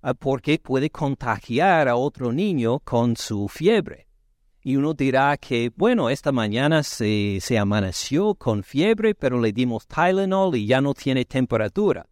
Ah, 0.00 0.14
porque 0.14 0.58
puede 0.58 0.88
contagiar 0.88 1.88
a 1.88 1.96
otro 1.96 2.32
niño 2.32 2.80
con 2.80 3.18
su 3.18 3.48
fiebre. 3.48 4.08
Y 4.62 4.76
uno 4.76 4.94
dirá 4.94 5.36
que, 5.36 5.70
bueno, 5.76 6.08
esta 6.08 6.32
mañana 6.32 6.82
se, 6.82 7.38
amaneció 7.60 8.34
con 8.34 8.62
fiebre, 8.62 9.14
pero 9.14 9.38
le 9.38 9.52
dimos 9.52 9.86
Tylenol 9.86 10.56
y 10.56 10.64
ya 10.64 10.80
no 10.80 10.94
tiene 10.94 11.26
temperatura, 11.26 12.06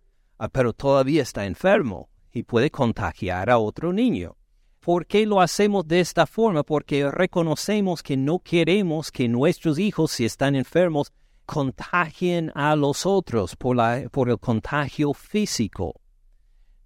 pero 0.49 0.72
todavía 0.72 1.22
está 1.22 1.46
enfermo 1.46 2.08
y 2.32 2.42
puede 2.42 2.70
contagiar 2.70 3.50
a 3.50 3.58
otro 3.58 3.92
niño. 3.92 4.37
¿Por 4.80 5.06
qué 5.06 5.26
lo 5.26 5.40
hacemos 5.40 5.87
de 5.87 6.00
esta 6.00 6.26
forma? 6.26 6.64
Porque 6.64 7.08
reconocemos 7.11 8.02
que 8.02 8.16
no 8.16 8.40
queremos 8.40 9.12
que 9.12 9.28
nuestros 9.28 9.78
hijos, 9.78 10.11
si 10.11 10.25
están 10.25 10.56
enfermos, 10.56 11.12
contagien 11.46 12.50
a 12.54 12.75
los 12.75 13.06
otros 13.06 13.54
por, 13.54 13.76
por 14.11 14.28
el 14.28 14.38
contagio 14.38 15.12
físico. 15.14 16.00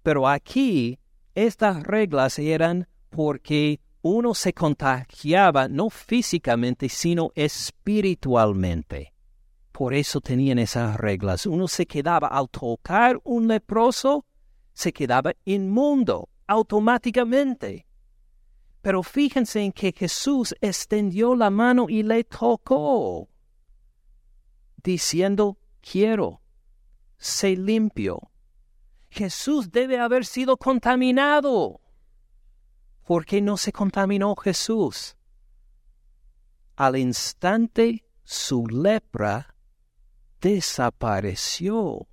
Pero 0.03 0.27
aquí 0.27 0.99
estas 1.33 1.83
reglas 1.83 2.37
eran 2.37 2.87
porque 3.09 3.79
uno 4.01 4.33
se 4.33 4.53
contagiaba 4.53 5.67
no 5.67 5.89
físicamente, 5.89 6.89
sino 6.89 7.31
espiritualmente. 7.35 9.13
Por 9.77 9.93
eso 9.93 10.21
tenían 10.21 10.57
esas 10.57 10.97
reglas. 10.97 11.45
Uno 11.45 11.67
se 11.67 11.85
quedaba 11.85 12.29
al 12.29 12.49
tocar 12.49 13.21
un 13.23 13.47
leproso, 13.47 14.25
se 14.73 14.91
quedaba 14.91 15.33
inmundo 15.45 16.29
automáticamente. 16.47 17.85
Pero 18.81 19.03
fíjense 19.03 19.61
en 19.61 19.71
que 19.71 19.93
Jesús 19.95 20.55
extendió 20.61 21.35
la 21.35 21.51
mano 21.51 21.85
y 21.89 22.01
le 22.01 22.23
tocó, 22.23 23.29
diciendo, 24.81 25.59
quiero, 25.79 26.41
sé 27.19 27.55
limpio. 27.55 28.31
Jesús 29.11 29.71
debe 29.71 29.99
haber 29.99 30.25
sido 30.25 30.57
contaminado. 30.57 31.81
¿Por 33.03 33.27
qué 33.27 33.41
no 33.41 33.57
se 33.57 33.71
contaminó 33.71 34.35
Jesús? 34.37 35.15
Al 36.75 36.97
instante 36.97 38.03
su 38.23 38.65
lepra 38.65 39.53
desapareció. 40.41 42.07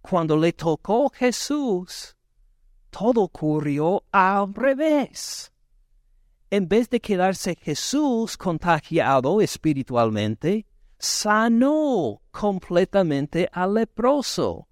Cuando 0.00 0.36
le 0.36 0.52
tocó 0.52 1.10
Jesús, 1.10 2.16
todo 2.90 3.22
ocurrió 3.22 4.04
al 4.10 4.54
revés. 4.54 5.52
En 6.50 6.68
vez 6.68 6.90
de 6.90 7.00
quedarse 7.00 7.54
Jesús 7.54 8.36
contagiado 8.36 9.40
espiritualmente, 9.40 10.66
sanó 10.98 12.20
completamente 12.30 13.48
al 13.52 13.74
leproso. 13.74 14.66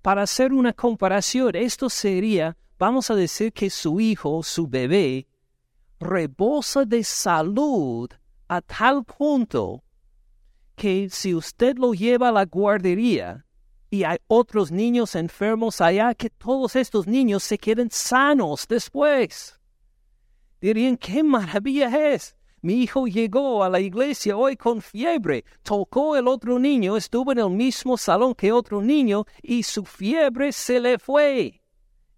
Para 0.00 0.22
hacer 0.22 0.52
una 0.52 0.72
comparación, 0.72 1.54
esto 1.56 1.90
sería, 1.90 2.56
vamos 2.78 3.10
a 3.10 3.14
decir 3.14 3.52
que 3.52 3.70
su 3.70 4.00
hijo, 4.00 4.42
su 4.42 4.66
bebé, 4.66 5.26
rebosa 6.00 6.84
de 6.84 7.04
salud 7.04 8.10
a 8.48 8.60
tal 8.60 9.04
punto 9.04 9.82
que 10.74 11.08
si 11.10 11.34
usted 11.34 11.76
lo 11.78 11.92
lleva 11.94 12.28
a 12.28 12.32
la 12.32 12.44
guardería 12.44 13.44
y 13.90 14.04
hay 14.04 14.18
otros 14.26 14.72
niños 14.72 15.14
enfermos 15.14 15.80
allá, 15.80 16.14
que 16.14 16.30
todos 16.30 16.74
estos 16.74 17.06
niños 17.06 17.44
se 17.44 17.58
queden 17.58 17.90
sanos 17.90 18.66
después. 18.68 19.60
Dirían, 20.60 20.96
qué 20.96 21.22
maravilla 21.22 22.12
es. 22.12 22.34
Mi 22.60 22.82
hijo 22.82 23.06
llegó 23.06 23.62
a 23.62 23.68
la 23.68 23.78
iglesia 23.78 24.36
hoy 24.36 24.56
con 24.56 24.80
fiebre, 24.80 25.44
tocó 25.62 26.16
el 26.16 26.26
otro 26.26 26.58
niño, 26.58 26.96
estuvo 26.96 27.30
en 27.32 27.38
el 27.38 27.50
mismo 27.50 27.98
salón 27.98 28.34
que 28.34 28.50
otro 28.52 28.80
niño 28.80 29.26
y 29.42 29.62
su 29.62 29.84
fiebre 29.84 30.50
se 30.50 30.80
le 30.80 30.98
fue. 30.98 31.60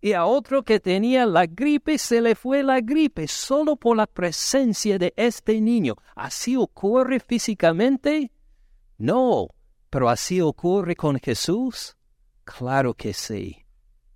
y 0.00 0.12
a 0.12 0.24
otro 0.24 0.62
que 0.62 0.78
tenía 0.78 1.26
la 1.26 1.46
gripe 1.46 1.98
se 1.98 2.20
le 2.20 2.36
fue 2.36 2.62
la 2.62 2.80
gripe 2.80 3.26
solo 3.26 3.74
por 3.74 3.96
la 3.96 4.06
presencia 4.06 4.98
de 4.98 5.12
este 5.16 5.60
niño. 5.60 5.96
¿Así 6.14 6.54
ocurre 6.54 7.18
físicamente? 7.18 8.30
No, 8.98 9.48
pero 9.90 10.08
así 10.08 10.40
ocurre 10.40 10.96
con 10.96 11.18
Jesús. 11.18 11.96
Claro 12.44 12.94
que 12.94 13.12
sí, 13.12 13.64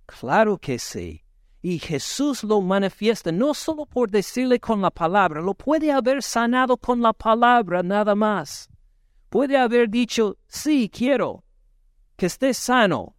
claro 0.05 0.57
que 0.57 0.79
sí. 0.79 1.23
Y 1.61 1.77
Jesús 1.77 2.43
lo 2.43 2.59
manifiesta 2.61 3.31
no 3.31 3.53
solo 3.53 3.85
por 3.85 4.09
decirle 4.09 4.59
con 4.59 4.81
la 4.81 4.89
palabra, 4.89 5.41
lo 5.41 5.53
puede 5.53 5.91
haber 5.91 6.23
sanado 6.23 6.75
con 6.77 7.01
la 7.01 7.13
palabra 7.13 7.83
nada 7.83 8.15
más. 8.15 8.67
Puede 9.29 9.57
haber 9.57 9.89
dicho, 9.89 10.37
sí, 10.47 10.89
quiero 10.89 11.43
que 12.17 12.25
esté 12.25 12.53
sano. 12.53 13.15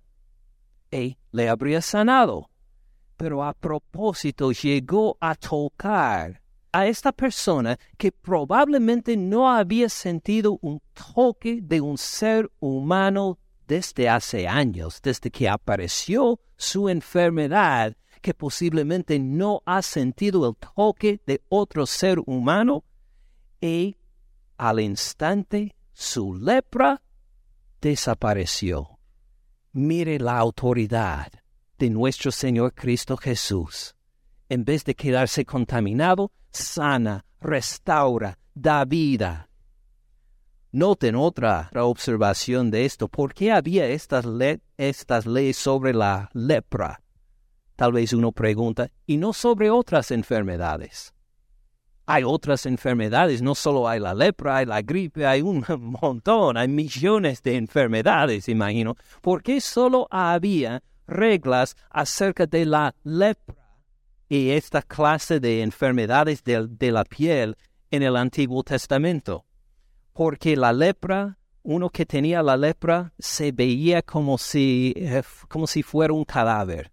Y 0.90 1.16
le 1.30 1.48
habría 1.48 1.80
sanado. 1.80 2.50
Pero 3.16 3.44
a 3.44 3.52
propósito 3.52 4.50
llegó 4.50 5.16
a 5.20 5.36
tocar 5.36 6.41
a 6.72 6.86
esta 6.86 7.12
persona 7.12 7.78
que 7.98 8.10
probablemente 8.10 9.16
no 9.16 9.50
había 9.50 9.88
sentido 9.88 10.58
un 10.62 10.80
toque 11.14 11.60
de 11.62 11.80
un 11.80 11.98
ser 11.98 12.50
humano 12.60 13.38
desde 13.68 14.08
hace 14.08 14.48
años, 14.48 15.00
desde 15.02 15.30
que 15.30 15.48
apareció 15.48 16.40
su 16.56 16.88
enfermedad 16.88 17.96
que 18.22 18.34
posiblemente 18.34 19.18
no 19.18 19.62
ha 19.66 19.82
sentido 19.82 20.48
el 20.48 20.56
toque 20.56 21.20
de 21.26 21.42
otro 21.48 21.86
ser 21.86 22.18
humano 22.24 22.84
y 23.60 23.96
al 24.56 24.80
instante 24.80 25.74
su 25.92 26.34
lepra 26.34 27.02
desapareció. 27.80 28.98
Mire 29.72 30.18
la 30.18 30.38
autoridad 30.38 31.32
de 31.78 31.90
nuestro 31.90 32.30
Señor 32.30 32.74
Cristo 32.74 33.16
Jesús. 33.16 33.96
En 34.48 34.64
vez 34.64 34.84
de 34.84 34.94
quedarse 34.94 35.44
contaminado, 35.44 36.30
sana, 36.52 37.24
restaura, 37.40 38.38
da 38.54 38.84
vida. 38.84 39.48
Noten 40.72 41.16
otra 41.16 41.70
observación 41.74 42.70
de 42.70 42.86
esto. 42.86 43.08
¿Por 43.08 43.34
qué 43.34 43.52
había 43.52 43.86
estas, 43.88 44.24
estas 44.78 45.26
leyes 45.26 45.56
sobre 45.56 45.92
la 45.92 46.30
lepra? 46.32 47.02
Tal 47.76 47.92
vez 47.92 48.12
uno 48.12 48.32
pregunta, 48.32 48.88
y 49.06 49.16
no 49.16 49.32
sobre 49.32 49.70
otras 49.70 50.10
enfermedades. 50.10 51.12
Hay 52.06 52.24
otras 52.24 52.66
enfermedades, 52.66 53.42
no 53.42 53.54
solo 53.54 53.88
hay 53.88 54.00
la 54.00 54.14
lepra, 54.14 54.56
hay 54.56 54.66
la 54.66 54.82
gripe, 54.82 55.26
hay 55.26 55.42
un 55.42 55.64
montón, 56.00 56.56
hay 56.56 56.68
millones 56.68 57.42
de 57.42 57.56
enfermedades, 57.56 58.48
imagino. 58.48 58.96
¿Por 59.20 59.42
qué 59.42 59.60
solo 59.60 60.08
había 60.10 60.82
reglas 61.06 61.76
acerca 61.90 62.46
de 62.46 62.64
la 62.66 62.94
lepra 63.04 63.61
y 64.34 64.50
esta 64.50 64.80
clase 64.80 65.40
de 65.40 65.62
enfermedades 65.62 66.42
de, 66.44 66.90
la 66.90 67.04
piel 67.04 67.56
en 67.90 68.02
el 68.02 68.16
Antiguo 68.16 68.62
Testamento? 68.62 69.44
Porque 70.12 70.56
la 70.56 70.72
lepra 70.72 71.38
uno 71.64 71.90
que 71.90 72.06
tenía 72.06 72.42
la 72.42 72.56
lepra 72.56 73.12
se 73.18 73.52
veía 73.52 74.02
como 74.02 74.36
si, 74.38 74.94
eh, 74.96 75.22
como 75.48 75.66
si 75.66 75.82
fuera 75.82 76.12
un 76.12 76.24
cadáver 76.24 76.92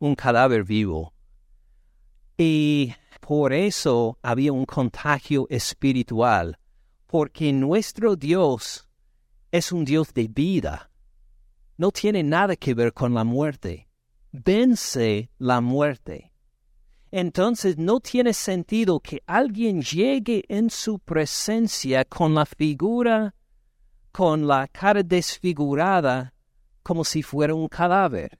un 0.00 0.14
cadáver 0.14 0.64
vivo. 0.64 1.14
Y 2.36 2.94
por 3.20 3.52
eso 3.52 4.18
había 4.22 4.52
un 4.52 4.64
contagio 4.64 5.46
espiritual, 5.50 6.58
porque 7.06 7.52
nuestro 7.52 8.16
Dios 8.16 8.88
es 9.50 9.72
un 9.72 9.84
Dios 9.84 10.12
de 10.14 10.28
vida. 10.28 10.90
No 11.76 11.90
tiene 11.90 12.22
nada 12.22 12.56
que 12.56 12.74
ver 12.74 12.92
con 12.92 13.14
la 13.14 13.24
muerte. 13.24 13.88
Vence 14.32 15.30
la 15.38 15.60
muerte. 15.60 16.29
Entonces 17.10 17.76
no 17.76 18.00
tiene 18.00 18.32
sentido 18.32 19.00
que 19.00 19.22
alguien 19.26 19.82
llegue 19.82 20.44
en 20.48 20.70
su 20.70 20.98
presencia 20.98 22.04
con 22.04 22.34
la 22.34 22.46
figura, 22.46 23.34
con 24.12 24.46
la 24.46 24.68
cara 24.68 25.02
desfigurada, 25.02 26.34
como 26.82 27.04
si 27.04 27.22
fuera 27.22 27.54
un 27.54 27.68
cadáver. 27.68 28.38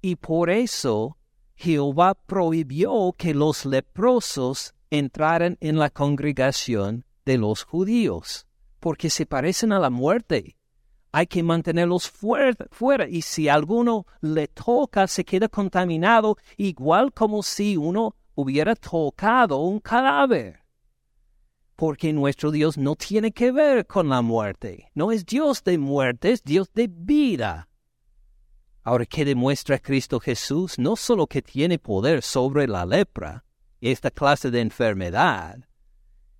Y 0.00 0.16
por 0.16 0.50
eso 0.50 1.18
Jehová 1.56 2.14
prohibió 2.14 3.14
que 3.16 3.34
los 3.34 3.66
leprosos 3.66 4.74
entraran 4.90 5.56
en 5.60 5.78
la 5.78 5.90
congregación 5.90 7.04
de 7.24 7.38
los 7.38 7.64
judíos, 7.64 8.46
porque 8.80 9.10
se 9.10 9.26
parecen 9.26 9.72
a 9.72 9.78
la 9.78 9.90
muerte. 9.90 10.55
Hay 11.16 11.26
que 11.26 11.42
mantenerlos 11.42 12.10
fuera, 12.10 13.08
y 13.08 13.22
si 13.22 13.48
alguno 13.48 14.04
le 14.20 14.48
toca 14.48 15.06
se 15.06 15.24
queda 15.24 15.48
contaminado, 15.48 16.36
igual 16.58 17.10
como 17.14 17.42
si 17.42 17.78
uno 17.78 18.14
hubiera 18.34 18.74
tocado 18.74 19.60
un 19.60 19.80
cadáver. 19.80 20.60
Porque 21.74 22.12
nuestro 22.12 22.50
Dios 22.50 22.76
no 22.76 22.96
tiene 22.96 23.32
que 23.32 23.50
ver 23.50 23.86
con 23.86 24.10
la 24.10 24.20
muerte, 24.20 24.90
no 24.92 25.10
es 25.10 25.24
Dios 25.24 25.64
de 25.64 25.78
muerte, 25.78 26.32
es 26.32 26.44
Dios 26.44 26.70
de 26.74 26.86
vida. 26.86 27.70
Ahora, 28.82 29.06
¿qué 29.06 29.24
demuestra 29.24 29.78
Cristo 29.78 30.20
Jesús? 30.20 30.78
No 30.78 30.96
solo 30.96 31.26
que 31.26 31.40
tiene 31.40 31.78
poder 31.78 32.20
sobre 32.20 32.68
la 32.68 32.84
lepra, 32.84 33.46
esta 33.80 34.10
clase 34.10 34.50
de 34.50 34.60
enfermedad, 34.60 35.66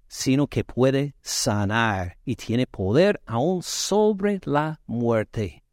sino 0.09 0.47
que 0.47 0.65
puede 0.65 1.15
sanar 1.21 2.19
y 2.25 2.37
tiene 2.37 2.67
poder 2.67 3.21
aún 3.27 3.63
sobre 3.63 4.41
la 4.45 4.81
muerte. 4.87 5.65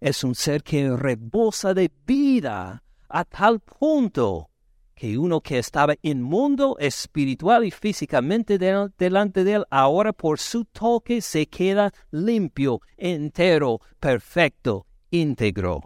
Es 0.00 0.24
un 0.24 0.34
ser 0.34 0.62
que 0.62 0.96
rebosa 0.96 1.74
de 1.74 1.90
vida 2.06 2.82
a 3.08 3.24
tal 3.24 3.60
punto 3.60 4.50
que 4.94 5.16
uno 5.16 5.40
que 5.40 5.58
estaba 5.58 5.94
inmundo 6.02 6.76
espiritual 6.78 7.64
y 7.64 7.70
físicamente 7.70 8.58
delante 8.58 9.44
de 9.44 9.52
él, 9.52 9.64
ahora 9.70 10.12
por 10.12 10.40
su 10.40 10.64
toque 10.64 11.20
se 11.20 11.46
queda 11.46 11.92
limpio, 12.10 12.80
entero, 12.96 13.80
perfecto, 14.00 14.86
íntegro 15.10 15.82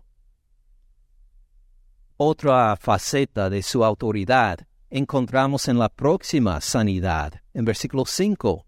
otra 2.25 2.77
faceta 2.77 3.51
de 3.51 3.63
su 3.63 3.85
autoridad 3.85 4.61
encontramos 4.93 5.69
en 5.69 5.79
la 5.79 5.89
próxima 5.89 6.61
sanidad, 6.61 7.41
en 7.55 7.65
versículo 7.65 8.05
5. 8.05 8.67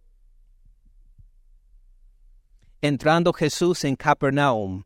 Entrando 2.80 3.32
Jesús 3.34 3.84
en 3.84 3.94
Capernaum, 3.94 4.84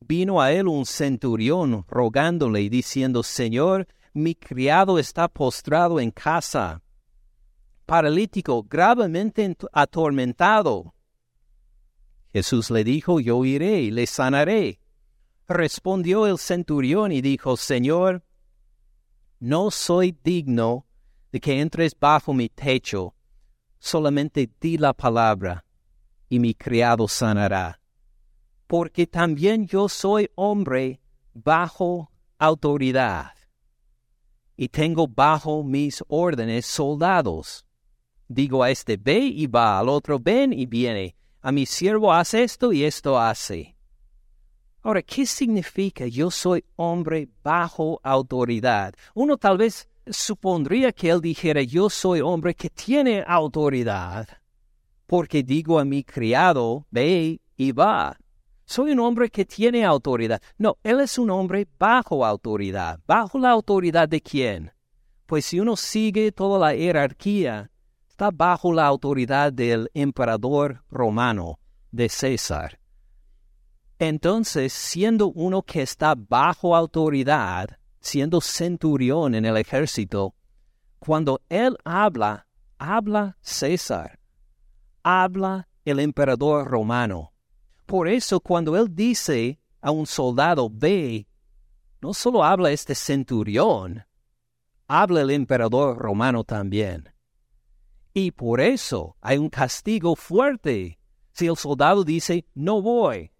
vino 0.00 0.40
a 0.40 0.50
él 0.50 0.66
un 0.66 0.84
centurión 0.84 1.84
rogándole 1.88 2.62
y 2.62 2.68
diciendo, 2.68 3.22
Señor, 3.22 3.86
mi 4.12 4.34
criado 4.34 4.98
está 4.98 5.28
postrado 5.28 6.00
en 6.00 6.10
casa, 6.10 6.82
paralítico, 7.86 8.64
gravemente 8.64 9.56
atormentado. 9.72 10.92
Jesús 12.32 12.68
le 12.68 12.82
dijo, 12.82 13.20
yo 13.20 13.44
iré 13.44 13.82
y 13.82 13.92
le 13.92 14.08
sanaré. 14.08 14.80
Respondió 15.46 16.26
el 16.26 16.38
centurión 16.38 17.12
y 17.12 17.20
dijo, 17.20 17.56
Señor, 17.56 18.24
no 19.40 19.70
soy 19.70 20.16
digno 20.22 20.86
de 21.32 21.40
que 21.40 21.60
entres 21.60 21.98
bajo 21.98 22.34
mi 22.34 22.48
techo, 22.48 23.14
solamente 23.78 24.48
di 24.60 24.76
la 24.76 24.92
palabra, 24.92 25.64
y 26.28 26.38
mi 26.38 26.54
criado 26.54 27.08
sanará. 27.08 27.80
Porque 28.66 29.06
también 29.06 29.66
yo 29.66 29.88
soy 29.88 30.30
hombre 30.34 31.00
bajo 31.32 32.10
autoridad, 32.38 33.32
y 34.56 34.68
tengo 34.68 35.08
bajo 35.08 35.64
mis 35.64 36.04
órdenes 36.06 36.66
soldados. 36.66 37.64
Digo 38.28 38.62
a 38.62 38.70
este 38.70 38.98
ve 38.98 39.20
y 39.20 39.46
va, 39.46 39.78
al 39.78 39.88
otro 39.88 40.18
ven 40.18 40.52
y 40.52 40.66
viene, 40.66 41.16
a 41.40 41.50
mi 41.50 41.64
siervo 41.64 42.12
hace 42.12 42.44
esto 42.44 42.70
y 42.72 42.84
esto 42.84 43.18
hace. 43.18 43.74
Ahora, 44.82 45.02
¿qué 45.02 45.26
significa 45.26 46.06
yo 46.06 46.30
soy 46.30 46.64
hombre 46.76 47.28
bajo 47.42 48.00
autoridad? 48.02 48.94
Uno 49.14 49.36
tal 49.36 49.58
vez 49.58 49.90
supondría 50.06 50.90
que 50.92 51.10
él 51.10 51.20
dijera 51.20 51.60
yo 51.62 51.90
soy 51.90 52.22
hombre 52.22 52.54
que 52.54 52.70
tiene 52.70 53.22
autoridad, 53.26 54.26
porque 55.06 55.42
digo 55.42 55.78
a 55.78 55.84
mi 55.84 56.02
criado, 56.02 56.86
ve 56.90 57.40
y 57.58 57.72
va. 57.72 58.16
Soy 58.64 58.92
un 58.92 59.00
hombre 59.00 59.28
que 59.28 59.44
tiene 59.44 59.84
autoridad. 59.84 60.40
No, 60.56 60.78
él 60.82 61.00
es 61.00 61.18
un 61.18 61.28
hombre 61.28 61.68
bajo 61.78 62.24
autoridad. 62.24 63.00
¿Bajo 63.06 63.38
la 63.38 63.50
autoridad 63.50 64.08
de 64.08 64.22
quién? 64.22 64.72
Pues 65.26 65.44
si 65.44 65.60
uno 65.60 65.76
sigue 65.76 66.32
toda 66.32 66.58
la 66.58 66.74
jerarquía, 66.74 67.70
está 68.08 68.30
bajo 68.30 68.72
la 68.72 68.86
autoridad 68.86 69.52
del 69.52 69.90
emperador 69.92 70.84
romano, 70.88 71.58
de 71.90 72.08
César. 72.08 72.79
Entonces, 74.00 74.72
siendo 74.72 75.26
uno 75.26 75.60
que 75.60 75.82
está 75.82 76.14
bajo 76.14 76.74
autoridad, 76.74 77.78
siendo 78.00 78.40
centurión 78.40 79.34
en 79.34 79.44
el 79.44 79.58
ejército, 79.58 80.34
cuando 80.98 81.42
él 81.50 81.76
habla, 81.84 82.46
habla 82.78 83.36
César, 83.42 84.18
habla 85.02 85.68
el 85.84 86.00
emperador 86.00 86.66
romano. 86.66 87.34
Por 87.84 88.08
eso 88.08 88.40
cuando 88.40 88.74
él 88.74 88.86
dice 88.90 89.60
a 89.82 89.90
un 89.90 90.06
soldado, 90.06 90.70
ve, 90.72 91.26
no 92.00 92.14
solo 92.14 92.42
habla 92.42 92.70
este 92.70 92.94
centurión, 92.94 94.06
habla 94.88 95.20
el 95.20 95.30
emperador 95.30 95.98
romano 95.98 96.42
también. 96.42 97.12
Y 98.14 98.30
por 98.30 98.62
eso 98.62 99.18
hay 99.20 99.36
un 99.36 99.50
castigo 99.50 100.16
fuerte 100.16 100.98
si 101.32 101.48
el 101.48 101.56
soldado 101.58 102.02
dice, 102.02 102.46
no 102.54 102.80
voy, 102.80 103.30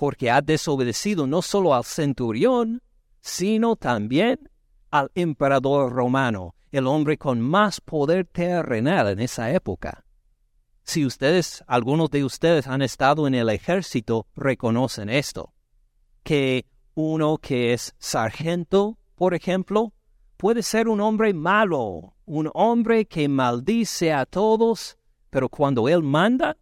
porque 0.00 0.30
ha 0.30 0.40
desobedecido 0.40 1.26
no 1.26 1.42
solo 1.42 1.74
al 1.74 1.84
centurión, 1.84 2.80
sino 3.20 3.76
también 3.76 4.48
al 4.90 5.10
emperador 5.14 5.92
romano, 5.92 6.54
el 6.72 6.86
hombre 6.86 7.18
con 7.18 7.38
más 7.38 7.82
poder 7.82 8.24
terrenal 8.24 9.08
en 9.08 9.20
esa 9.20 9.50
época. 9.50 10.06
Si 10.84 11.04
ustedes, 11.04 11.62
algunos 11.66 12.10
de 12.10 12.24
ustedes 12.24 12.66
han 12.66 12.80
estado 12.80 13.26
en 13.26 13.34
el 13.34 13.50
ejército, 13.50 14.26
reconocen 14.34 15.10
esto, 15.10 15.52
que 16.22 16.64
uno 16.94 17.36
que 17.36 17.74
es 17.74 17.94
sargento, 17.98 18.96
por 19.16 19.34
ejemplo, 19.34 19.92
puede 20.38 20.62
ser 20.62 20.88
un 20.88 21.02
hombre 21.02 21.34
malo, 21.34 22.16
un 22.24 22.50
hombre 22.54 23.04
que 23.04 23.28
maldice 23.28 24.14
a 24.14 24.24
todos, 24.24 24.96
pero 25.28 25.50
cuando 25.50 25.90
él 25.90 26.02
manda, 26.02 26.56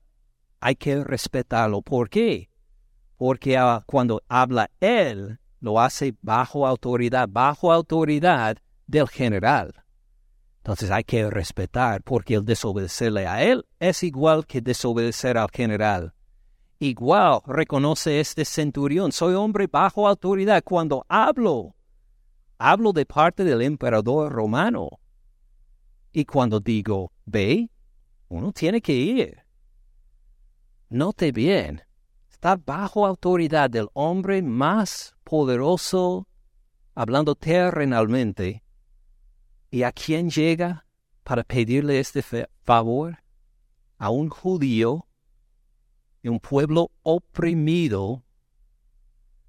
hay 0.59 0.75
que 0.75 1.05
respetarlo. 1.05 1.83
¿Por 1.83 2.11
qué? 2.11 2.48
Porque 3.19 3.59
ah, 3.59 3.83
cuando 3.87 4.23
habla 4.29 4.71
él, 4.81 5.39
lo 5.61 5.81
hace 5.81 6.15
bajo 6.23 6.67
autoridad, 6.67 7.29
bajo 7.31 7.73
autoridad 7.73 8.57
del 8.87 9.09
general. 9.09 9.75
Entonces 10.59 10.91
hay 10.91 11.05
que 11.05 11.29
respetar, 11.31 12.03
porque 12.03 12.35
el 12.35 12.45
desobedecerle 12.45 13.27
a 13.27 13.43
él 13.43 13.67
es 13.81 14.03
igual 14.03 14.47
que 14.47 14.61
desobedecer 14.61 15.37
al 15.37 15.49
general. 15.53 16.15
Igual 16.79 17.41
reconoce 17.47 18.21
este 18.21 18.45
centurión, 18.45 19.11
soy 19.11 19.35
hombre 19.35 19.67
bajo 19.67 20.07
autoridad 20.07 20.63
cuando 20.63 21.05
hablo. 21.09 21.75
Hablo 22.59 22.93
de 22.93 23.05
parte 23.05 23.45
del 23.45 23.63
emperador 23.63 24.33
romano. 24.33 24.91
Y 26.13 26.25
cuando 26.25 26.61
digo, 26.61 27.13
ve, 27.25 27.71
uno 28.29 28.53
tiene 28.53 28.81
que 28.81 28.93
ir. 28.93 29.39
Note 30.91 31.33
bien, 31.33 31.83
está 32.39 32.55
bajo 32.55 33.05
autoridad 33.05 33.69
del 33.69 33.89
hombre 33.95 34.43
más 34.43 35.13
poderoso, 35.25 36.29
hablando 36.95 37.35
terrenalmente, 37.35 38.63
¿Y 39.73 39.83
a 39.83 39.91
quién 39.91 40.31
llega 40.31 40.87
para 41.25 41.43
pedirle 41.43 41.99
este 41.99 42.23
favor? 42.63 43.19
A 43.99 44.11
un 44.11 44.31
judío 44.31 45.09
un 46.23 46.39
pueblo 46.39 46.93
oprimido, 47.03 48.23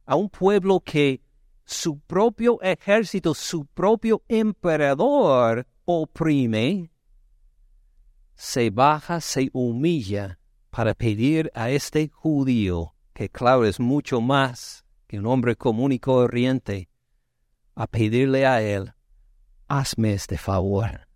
a 0.06 0.15
un 0.15 0.30
pueblo 0.30 0.80
que 0.80 1.21
su 1.65 1.99
propio 1.99 2.60
ejército, 2.62 3.34
su 3.34 3.65
propio 3.65 4.23
emperador 4.28 5.67
oprime, 5.86 6.91
se 8.34 8.69
baja, 8.69 9.19
se 9.21 9.49
humilla 9.54 10.38
para 10.69 10.93
pedir 10.93 11.51
a 11.53 11.69
este 11.69 12.10
judío, 12.10 12.95
que 13.13 13.29
claro 13.29 13.65
es 13.65 13.79
mucho 13.79 14.21
más 14.21 14.86
que 15.08 15.19
un 15.19 15.25
hombre 15.25 15.55
común 15.55 15.91
y 15.91 15.99
corriente, 15.99 16.89
a 17.75 17.88
pedirle 17.88 18.45
a 18.45 18.62
él 18.62 18.93
hazme 19.69 20.13
este 20.13 20.38
favor. 20.38 21.08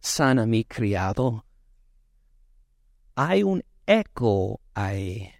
Sana 0.00 0.46
mi 0.46 0.64
criado. 0.64 1.44
Hay 3.14 3.42
un 3.42 3.62
eco 3.86 4.60
ahí 4.74 5.30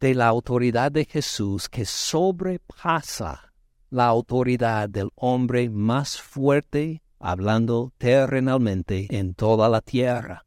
de 0.00 0.14
la 0.14 0.26
autoridad 0.26 0.90
de 0.90 1.04
Jesús 1.04 1.68
que 1.68 1.84
sobrepasa 1.84 3.52
la 3.90 4.06
autoridad 4.06 4.88
del 4.88 5.10
hombre 5.14 5.70
más 5.70 6.20
fuerte, 6.20 7.02
hablando 7.20 7.92
terrenalmente, 7.98 9.06
en 9.10 9.34
toda 9.34 9.68
la 9.68 9.80
tierra. 9.80 10.44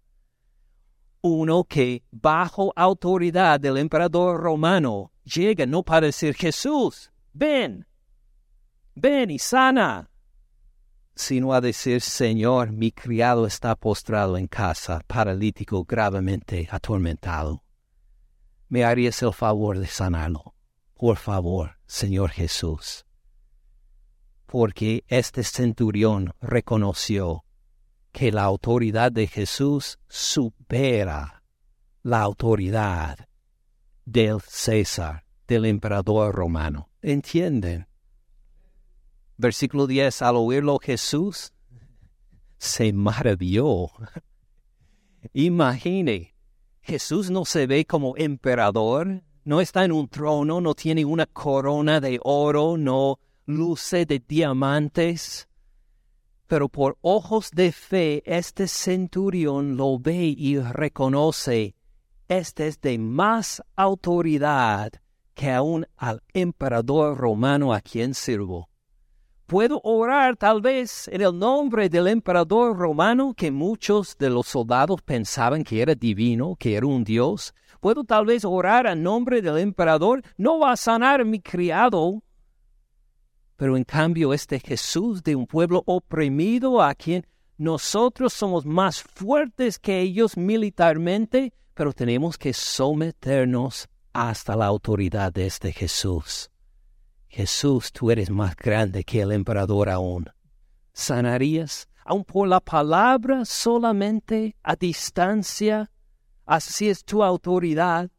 Uno 1.25 1.63
que 1.63 2.03
bajo 2.11 2.73
autoridad 2.75 3.57
del 3.57 3.77
emperador 3.77 4.41
romano 4.41 5.13
llega 5.23 5.65
no 5.65 5.81
para 5.81 6.07
decir 6.07 6.35
Jesús, 6.35 7.13
ven, 7.31 7.87
ven 8.93 9.31
y 9.31 9.39
sana, 9.39 10.11
sino 11.15 11.53
a 11.53 11.61
decir, 11.61 12.01
Señor, 12.01 12.73
mi 12.73 12.91
criado 12.91 13.47
está 13.47 13.73
postrado 13.77 14.37
en 14.37 14.47
casa, 14.47 14.99
paralítico, 15.07 15.85
gravemente 15.85 16.67
atormentado. 16.69 17.63
¿Me 18.67 18.83
harías 18.83 19.21
el 19.21 19.31
favor 19.31 19.79
de 19.79 19.87
sanarlo? 19.87 20.55
Por 20.93 21.15
favor, 21.15 21.77
Señor 21.85 22.31
Jesús. 22.31 23.05
Porque 24.45 25.05
este 25.07 25.41
centurión 25.45 26.33
reconoció 26.41 27.45
que 28.13 28.31
la 28.31 28.43
autoridad 28.43 29.11
de 29.11 29.27
Jesús 29.27 29.99
supera 30.07 31.43
la 32.03 32.21
autoridad 32.21 33.27
del 34.05 34.39
César, 34.41 35.25
del 35.47 35.65
emperador 35.65 36.33
romano. 36.33 36.89
¿Entienden? 37.01 37.87
Versículo 39.35 39.87
10, 39.87 40.21
al 40.21 40.35
oírlo 40.37 40.77
Jesús 40.79 41.53
se 42.57 42.93
maravilló. 42.93 43.89
Imagine, 45.33 46.35
Jesús 46.81 47.31
no 47.31 47.45
se 47.45 47.65
ve 47.65 47.85
como 47.85 48.15
emperador, 48.15 49.23
no 49.43 49.59
está 49.59 49.85
en 49.85 49.91
un 49.91 50.07
trono, 50.07 50.61
no 50.61 50.75
tiene 50.75 51.03
una 51.03 51.25
corona 51.25 51.99
de 51.99 52.19
oro, 52.23 52.77
no 52.77 53.19
luce 53.45 54.05
de 54.05 54.19
diamantes. 54.19 55.47
Pero 56.53 56.69
por 56.69 56.99
ojos 57.01 57.49
de 57.49 57.71
fe 57.71 58.21
este 58.27 58.67
centurión 58.67 59.75
lo 59.75 59.97
ve 59.97 60.35
y 60.37 60.59
reconoce, 60.59 61.73
este 62.27 62.67
es 62.67 62.79
de 62.79 62.99
más 62.99 63.63
autoridad 63.75 64.91
que 65.33 65.49
aún 65.49 65.87
al 65.97 66.21
emperador 66.31 67.17
romano 67.17 67.73
a 67.73 67.81
quien 67.81 68.13
sirvo 68.13 68.69
puedo 69.47 69.81
orar 69.83 70.37
tal 70.37 70.61
vez 70.61 71.07
en 71.07 71.21
el 71.21 71.37
nombre 71.37 71.89
del 71.89 72.07
emperador 72.07 72.77
romano 72.77 73.33
que 73.35 73.49
muchos 73.49 74.15
de 74.19 74.29
los 74.29 74.45
soldados 74.47 75.01
pensaban 75.01 75.63
que 75.63 75.81
era 75.81 75.95
divino, 75.95 76.55
que 76.57 76.75
era 76.75 76.85
un 76.85 77.03
dios. 77.03 77.53
Puedo 77.79 78.03
tal 78.03 78.25
vez 78.25 78.45
orar 78.45 78.85
en 78.85 79.01
nombre 79.01 79.41
del 79.41 79.57
emperador. 79.57 80.21
No 80.37 80.59
va 80.59 80.73
a 80.73 80.77
sanar 80.77 81.25
mi 81.25 81.39
criado. 81.39 82.23
Pero 83.63 83.77
en 83.77 83.85
cambio 83.85 84.33
este 84.33 84.59
Jesús 84.59 85.23
de 85.23 85.37
un 85.37 85.47
pueblo 85.47 85.83
oprimido 85.85 86.81
a 86.81 86.93
quien 86.93 87.25
nosotros 87.57 88.33
somos 88.33 88.65
más 88.65 89.01
fuertes 89.01 89.79
que 89.79 90.01
ellos 90.01 90.35
militarmente, 90.35 91.53
pero 91.73 91.93
tenemos 91.93 92.37
que 92.37 92.51
someternos 92.51 93.87
hasta 94.11 94.57
la 94.57 94.65
autoridad 94.65 95.31
de 95.31 95.45
este 95.45 95.71
Jesús. 95.71 96.51
Jesús, 97.29 97.93
tú 97.93 98.11
eres 98.11 98.29
más 98.29 98.53
grande 98.57 99.05
que 99.05 99.21
el 99.21 99.31
emperador 99.31 99.89
aún. 99.89 100.29
¿Sanarías 100.91 101.87
aún 102.03 102.25
por 102.25 102.49
la 102.49 102.59
palabra 102.59 103.45
solamente 103.45 104.57
a 104.61 104.75
distancia? 104.75 105.89
Así 106.45 106.89
es 106.89 107.05
tu 107.05 107.23
autoridad. 107.23 108.11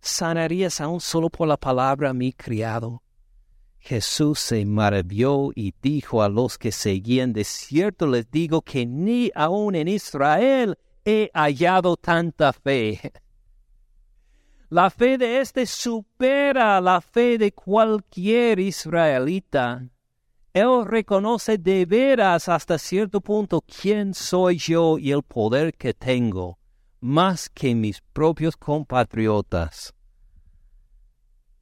¿Sanarías 0.00 0.80
aún 0.80 1.02
solo 1.02 1.28
por 1.28 1.48
la 1.48 1.58
palabra 1.58 2.14
mi 2.14 2.32
criado? 2.32 3.02
Jesús 3.86 4.40
se 4.40 4.66
maravilló 4.66 5.50
y 5.54 5.72
dijo 5.80 6.20
a 6.20 6.28
los 6.28 6.58
que 6.58 6.72
seguían, 6.72 7.32
de 7.32 7.44
cierto 7.44 8.08
les 8.08 8.28
digo 8.28 8.60
que 8.60 8.84
ni 8.84 9.30
aún 9.32 9.76
en 9.76 9.86
Israel 9.86 10.76
he 11.04 11.30
hallado 11.32 11.96
tanta 11.96 12.52
fe. 12.52 13.12
La 14.70 14.90
fe 14.90 15.16
de 15.16 15.40
éste 15.40 15.64
supera 15.66 16.80
la 16.80 17.00
fe 17.00 17.38
de 17.38 17.52
cualquier 17.52 18.58
israelita. 18.58 19.88
Él 20.52 20.84
reconoce 20.84 21.56
de 21.56 21.86
veras 21.86 22.48
hasta 22.48 22.76
cierto 22.78 23.20
punto 23.20 23.62
quién 23.62 24.12
soy 24.12 24.58
yo 24.58 24.98
y 24.98 25.12
el 25.12 25.22
poder 25.22 25.72
que 25.74 25.94
tengo, 25.94 26.58
más 27.00 27.48
que 27.48 27.76
mis 27.76 28.00
propios 28.12 28.56
compatriotas. 28.56 29.95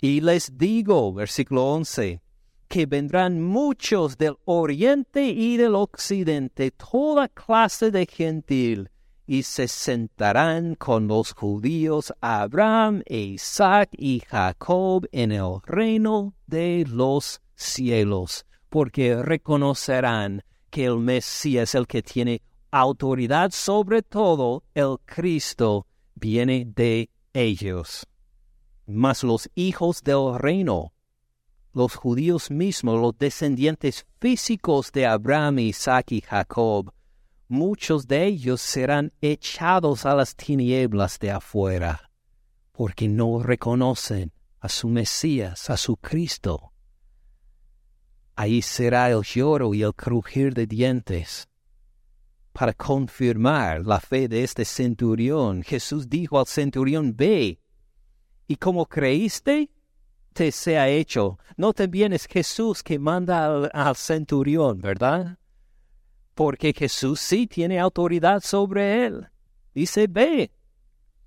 Y 0.05 0.21
les 0.21 0.59
digo, 0.59 1.15
versículo 1.15 1.65
11, 1.65 2.21
que 2.69 2.85
vendrán 2.85 3.41
muchos 3.41 4.19
del 4.19 4.37
oriente 4.45 5.25
y 5.25 5.57
del 5.57 5.75
occidente, 5.75 6.73
toda 6.73 7.29
clase 7.29 7.91
de 7.91 8.05
gentil, 8.05 8.91
y 9.27 9.45
se 9.45 9.67
sentarán 9.67 10.75
con 10.75 11.09
los 11.09 11.33
judíos 11.33 12.13
Abraham 12.21 13.01
Isaac 13.09 13.89
y 13.97 14.21
Jacob 14.21 15.09
en 15.11 15.33
el 15.33 15.63
reino 15.65 16.35
de 16.47 16.85
los 16.87 17.41
cielos, 17.55 18.45
porque 18.69 19.23
reconocerán 19.23 20.43
que 20.69 20.85
el 20.85 20.99
Mesías, 20.99 21.75
el 21.75 21.87
que 21.87 22.03
tiene 22.03 22.43
autoridad 22.71 23.53
sobre 23.53 24.03
todo, 24.03 24.65
el 24.75 24.99
Cristo, 25.07 25.87
viene 26.15 26.67
de 26.67 27.09
ellos. 27.33 28.07
Mas 28.87 29.25
los 29.25 29.51
hijos 29.55 30.03
del 30.03 30.39
reino 30.39 30.95
los 31.75 31.97
judíos 31.97 32.51
mismos, 32.51 33.01
los 33.01 33.19
descendientes 33.19 34.07
físicos 34.21 34.93
de 34.93 35.07
Abraham, 35.07 35.59
Isaac 35.59 36.13
y 36.13 36.21
Jacob, 36.21 36.93
muchos 37.49 38.07
de 38.07 38.27
ellos 38.27 38.61
serán 38.61 39.13
echados 39.21 40.07
a 40.07 40.15
las 40.15 40.37
tinieblas 40.37 41.19
de 41.19 41.33
afuera, 41.33 42.11
porque 42.73 43.09
no 43.09 43.43
reconocen 43.43 44.33
a 44.61 44.69
su 44.69 44.89
Mesías, 44.89 45.69
a 45.69 45.77
su 45.77 45.97
Cristo. 45.97 46.73
Ahí 48.37 48.63
será 48.63 49.11
el 49.11 49.23
lloro 49.23 49.75
y 49.75 49.83
el 49.83 49.95
crujir 49.95 50.55
de 50.55 50.67
dientes. 50.67 51.49
Para 52.53 52.73
confirmar 52.73 53.85
la 53.85 53.99
fe 53.99 54.29
de 54.29 54.45
este 54.45 54.65
centurión, 54.65 55.65
Jesús 55.65 56.09
dijo 56.09 56.39
al 56.39 56.47
centurión, 56.47 57.17
ve, 57.17 57.59
y 58.47 58.57
como 58.57 58.87
creíste, 58.87 59.71
te 60.33 60.53
sea 60.53 60.89
hecho. 60.89 61.39
No 61.57 61.73
también 61.73 62.13
es 62.13 62.27
Jesús 62.27 62.83
que 62.83 62.99
manda 62.99 63.69
al, 63.69 63.97
centurión, 63.97 64.81
¿verdad? 64.81 65.39
Porque 66.35 66.73
Jesús 66.73 67.21
sí 67.21 67.47
tiene 67.47 67.79
autoridad 67.79 68.41
sobre 68.43 69.07
él. 69.07 69.29
Dice, 69.75 70.07
ve, 70.09 70.51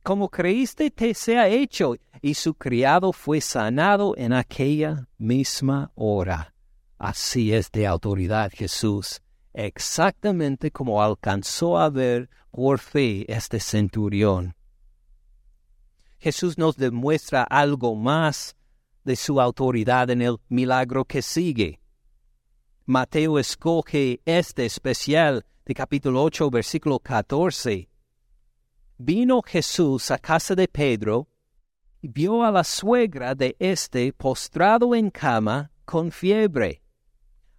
como 0.03 0.29
creíste, 0.29 0.91
te 0.91 1.13
sea 1.13 1.47
hecho. 1.47 1.95
Y 2.21 2.33
su 2.33 2.53
criado 2.53 3.13
fue 3.13 3.41
sanado 3.41 4.13
en 4.17 4.33
aquella 4.33 5.07
misma 5.17 5.91
hora. 5.95 6.53
Así 6.97 7.53
es 7.53 7.71
de 7.71 7.85
autoridad 7.85 8.51
Jesús, 8.51 9.21
exactamente 9.53 10.71
como 10.71 11.01
alcanzó 11.01 11.77
a 11.77 11.89
ver 11.89 12.29
por 12.57 12.79
fe 12.79 13.23
este 13.31 13.59
centurión. 13.59 14.56
Jesús 16.27 16.57
nos 16.57 16.75
demuestra 16.75 17.43
algo 17.43 17.95
más 17.95 18.57
de 19.05 19.15
su 19.15 19.39
autoridad 19.39 20.09
en 20.09 20.21
el 20.21 20.35
milagro 20.49 21.05
que 21.05 21.21
sigue. 21.21 21.79
Mateo 22.85 23.39
escoge 23.39 24.19
este 24.25 24.65
especial 24.65 25.45
de 25.65 25.73
capítulo 25.73 26.21
8, 26.23 26.49
versículo 26.49 26.99
14. 26.99 27.89
Vino 28.97 29.41
Jesús 29.41 30.11
a 30.11 30.17
casa 30.17 30.53
de 30.53 30.67
Pedro 30.67 31.29
y 32.01 32.09
vio 32.09 32.43
a 32.43 32.51
la 32.51 32.65
suegra 32.65 33.33
de 33.33 33.55
éste 33.57 34.11
postrado 34.11 34.93
en 34.95 35.09
cama 35.09 35.71
con 35.85 36.11
fiebre. 36.11 36.81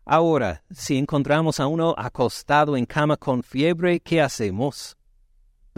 Ahora, 0.04 0.62
si 0.70 0.98
encontramos 0.98 1.59
a 1.59 1.66
uno 1.66 1.94
acostado 1.96 2.76
en 2.76 2.85
cama 2.85 3.16
con 3.16 3.42
fiebre, 3.42 4.00
¿qué 4.00 4.20
hacemos? 4.20 4.97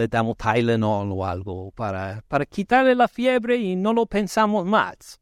Le 0.00 0.08
damos 0.08 0.36
Tylenol 0.36 1.12
o 1.12 1.24
algo 1.24 1.70
para, 1.72 2.24
para 2.26 2.46
quitarle 2.46 2.94
la 2.94 3.06
fiebre 3.06 3.56
y 3.56 3.76
no 3.76 3.92
lo 3.92 4.06
pensamos 4.06 4.64
más. 4.64 5.20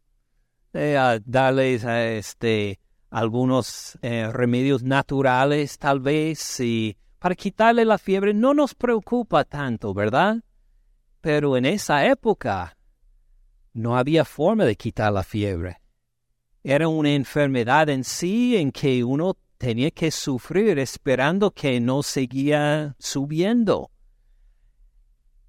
Eh, 0.72 1.20
darles 1.24 1.84
este, 1.84 2.78
algunos 3.10 3.98
eh, 4.02 4.30
remedios 4.32 4.82
naturales 4.82 5.78
tal 5.78 6.00
vez 6.00 6.60
y 6.60 6.96
para 7.18 7.34
quitarle 7.34 7.84
la 7.84 7.98
fiebre 7.98 8.32
no 8.34 8.54
nos 8.54 8.74
preocupa 8.74 9.44
tanto, 9.44 9.92
¿verdad? 9.94 10.36
Pero 11.20 11.56
en 11.56 11.64
esa 11.66 12.06
época 12.06 12.76
no 13.72 13.96
había 13.96 14.24
forma 14.24 14.64
de 14.64 14.76
quitar 14.76 15.12
la 15.12 15.22
fiebre 15.22 15.78
era 16.62 16.88
una 16.88 17.12
enfermedad 17.12 17.88
en 17.88 18.04
sí 18.04 18.56
en 18.56 18.72
que 18.72 19.02
uno 19.02 19.38
tenía 19.56 19.90
que 19.90 20.10
sufrir 20.10 20.78
esperando 20.78 21.50
que 21.50 21.80
no 21.80 22.02
seguía 22.02 22.94
subiendo. 22.98 23.90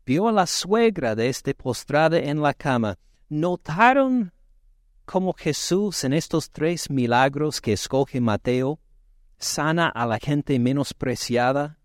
Vio 0.10 0.28
a 0.28 0.32
la 0.32 0.48
suegra 0.48 1.14
de 1.14 1.30
este 1.30 1.54
postrada 1.54 2.18
en 2.18 2.42
la 2.42 2.56
cama. 2.56 2.98
¿Notaron 3.30 4.34
cómo 5.06 5.34
Jesús 5.34 6.04
en 6.04 6.14
estos 6.14 6.50
tres 6.50 6.90
milagros 6.90 7.62
que 7.62 7.74
escoge 7.74 8.20
Mateo 8.20 8.80
sana 9.38 9.88
a 9.88 10.08
la 10.08 10.18
gente 10.18 10.58
menospreciada? 10.58 11.78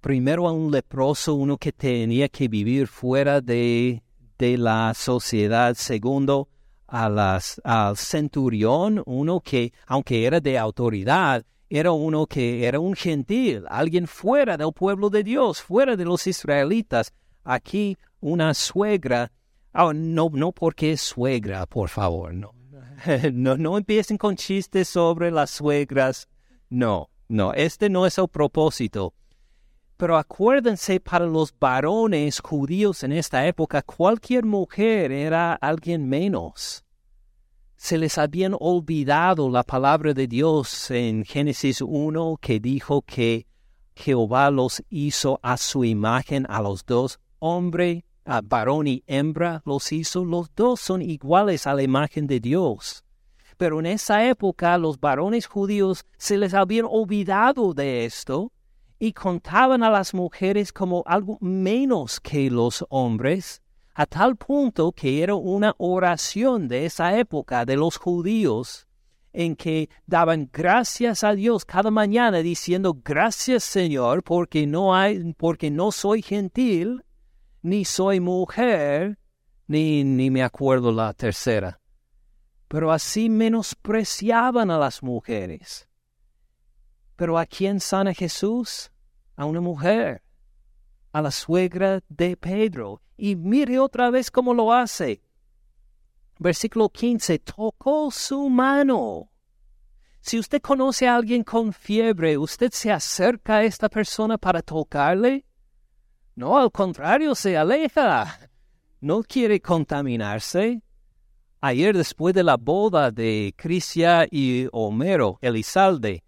Primero 0.00 0.46
a 0.46 0.52
un 0.52 0.70
leproso, 0.70 1.34
uno 1.34 1.58
que 1.58 1.72
tenía 1.72 2.28
que 2.28 2.46
vivir 2.46 2.86
fuera 2.86 3.40
de, 3.40 4.04
de 4.38 4.56
la 4.56 4.94
sociedad. 4.94 5.74
Segundo, 5.74 6.48
al 6.86 7.96
centurión, 7.96 9.02
uno 9.06 9.40
que, 9.40 9.72
aunque 9.88 10.24
era 10.24 10.38
de 10.38 10.56
autoridad, 10.56 11.44
era 11.68 11.90
uno 11.90 12.28
que 12.28 12.64
era 12.64 12.78
un 12.78 12.94
gentil, 12.94 13.64
alguien 13.68 14.06
fuera 14.06 14.56
del 14.56 14.72
pueblo 14.72 15.10
de 15.10 15.24
Dios, 15.24 15.60
fuera 15.60 15.96
de 15.96 16.04
los 16.04 16.28
israelitas. 16.28 17.12
Aquí 17.44 17.96
una 18.20 18.54
suegra, 18.54 19.32
oh, 19.74 19.92
no, 19.92 20.30
no 20.32 20.52
porque 20.52 20.92
es 20.92 21.00
suegra, 21.00 21.66
por 21.66 21.88
favor, 21.88 22.34
no. 22.34 22.54
no, 23.32 23.56
no 23.56 23.78
empiecen 23.78 24.18
con 24.18 24.36
chistes 24.36 24.88
sobre 24.88 25.30
las 25.30 25.50
suegras. 25.50 26.28
No, 26.68 27.10
no, 27.28 27.52
este 27.54 27.88
no 27.88 28.06
es 28.06 28.18
el 28.18 28.28
propósito. 28.28 29.14
Pero 29.96 30.16
acuérdense, 30.16 30.98
para 30.98 31.26
los 31.26 31.54
varones 31.58 32.40
judíos 32.40 33.02
en 33.02 33.12
esta 33.12 33.46
época, 33.46 33.82
cualquier 33.82 34.46
mujer 34.46 35.12
era 35.12 35.52
alguien 35.54 36.08
menos. 36.08 36.84
Se 37.76 37.98
les 37.98 38.16
habían 38.16 38.56
olvidado 38.58 39.50
la 39.50 39.62
palabra 39.62 40.14
de 40.14 40.26
Dios 40.26 40.90
en 40.90 41.24
Génesis 41.24 41.82
1 41.82 42.38
que 42.40 42.60
dijo 42.60 43.02
que 43.02 43.46
Jehová 43.94 44.50
los 44.50 44.82
hizo 44.88 45.38
a 45.42 45.56
su 45.56 45.84
imagen 45.84 46.46
a 46.48 46.62
los 46.62 46.84
dos, 46.86 47.20
hombre, 47.40 48.04
a 48.24 48.40
varón 48.42 48.86
y 48.86 49.02
hembra 49.06 49.62
los 49.66 49.90
hizo, 49.90 50.24
los 50.24 50.54
dos 50.54 50.80
son 50.80 51.02
iguales 51.02 51.66
a 51.66 51.74
la 51.74 51.82
imagen 51.82 52.26
de 52.26 52.38
Dios. 52.38 53.04
Pero 53.56 53.80
en 53.80 53.86
esa 53.86 54.26
época 54.26 54.78
los 54.78 55.00
varones 55.00 55.46
judíos 55.46 56.06
se 56.16 56.38
les 56.38 56.54
habían 56.54 56.86
olvidado 56.88 57.74
de 57.74 58.04
esto 58.04 58.52
y 58.98 59.12
contaban 59.12 59.82
a 59.82 59.90
las 59.90 60.14
mujeres 60.14 60.72
como 60.72 61.02
algo 61.06 61.38
menos 61.40 62.20
que 62.20 62.50
los 62.50 62.84
hombres, 62.90 63.62
a 63.94 64.06
tal 64.06 64.36
punto 64.36 64.92
que 64.92 65.22
era 65.22 65.34
una 65.34 65.74
oración 65.78 66.68
de 66.68 66.86
esa 66.86 67.18
época 67.18 67.64
de 67.64 67.76
los 67.76 67.96
judíos 67.96 68.86
en 69.32 69.56
que 69.56 69.88
daban 70.06 70.48
gracias 70.52 71.24
a 71.24 71.34
Dios 71.34 71.64
cada 71.64 71.90
mañana 71.90 72.38
diciendo 72.38 72.96
gracias 73.04 73.62
Señor 73.62 74.24
porque 74.24 74.66
no 74.66 74.94
hay 74.94 75.34
porque 75.34 75.70
no 75.70 75.92
soy 75.92 76.20
gentil 76.20 77.04
ni 77.62 77.84
soy 77.84 78.20
mujer 78.20 79.18
ni 79.66 80.04
ni 80.04 80.30
me 80.30 80.42
acuerdo 80.42 80.92
la 80.92 81.12
tercera 81.14 81.80
pero 82.68 82.92
así 82.92 83.28
menospreciaban 83.28 84.70
a 84.70 84.78
las 84.78 85.02
mujeres 85.02 85.90
pero 87.20 87.36
¿a 87.36 87.44
quién 87.44 87.80
sana 87.80 88.14
Jesús? 88.14 88.90
A 89.36 89.44
una 89.44 89.60
mujer, 89.60 90.22
a 91.12 91.20
la 91.20 91.30
suegra 91.30 92.00
de 92.08 92.34
Pedro. 92.34 93.02
Y 93.18 93.36
mire 93.36 93.78
otra 93.78 94.08
vez 94.08 94.30
cómo 94.30 94.54
lo 94.54 94.72
hace. 94.72 95.22
Versículo 96.38 96.88
15, 96.88 97.40
tocó 97.40 98.10
su 98.10 98.48
mano. 98.48 99.30
Si 100.22 100.38
usted 100.38 100.62
conoce 100.62 101.08
a 101.08 101.16
alguien 101.16 101.44
con 101.44 101.74
fiebre, 101.74 102.38
¿usted 102.38 102.72
se 102.72 102.90
acerca 102.90 103.56
a 103.56 103.64
esta 103.64 103.90
persona 103.90 104.38
para 104.38 104.62
tocarle? 104.62 105.44
No, 106.40 106.56
al 106.56 106.72
contrario, 106.72 107.34
se 107.34 107.54
aleja. 107.54 108.40
No 109.02 109.22
quiere 109.22 109.60
contaminarse. 109.60 110.80
Ayer, 111.60 111.94
después 111.94 112.34
de 112.34 112.42
la 112.42 112.56
boda 112.56 113.10
de 113.10 113.52
Crisia 113.58 114.26
y 114.30 114.66
Homero, 114.72 115.38
Elizalde, 115.42 116.24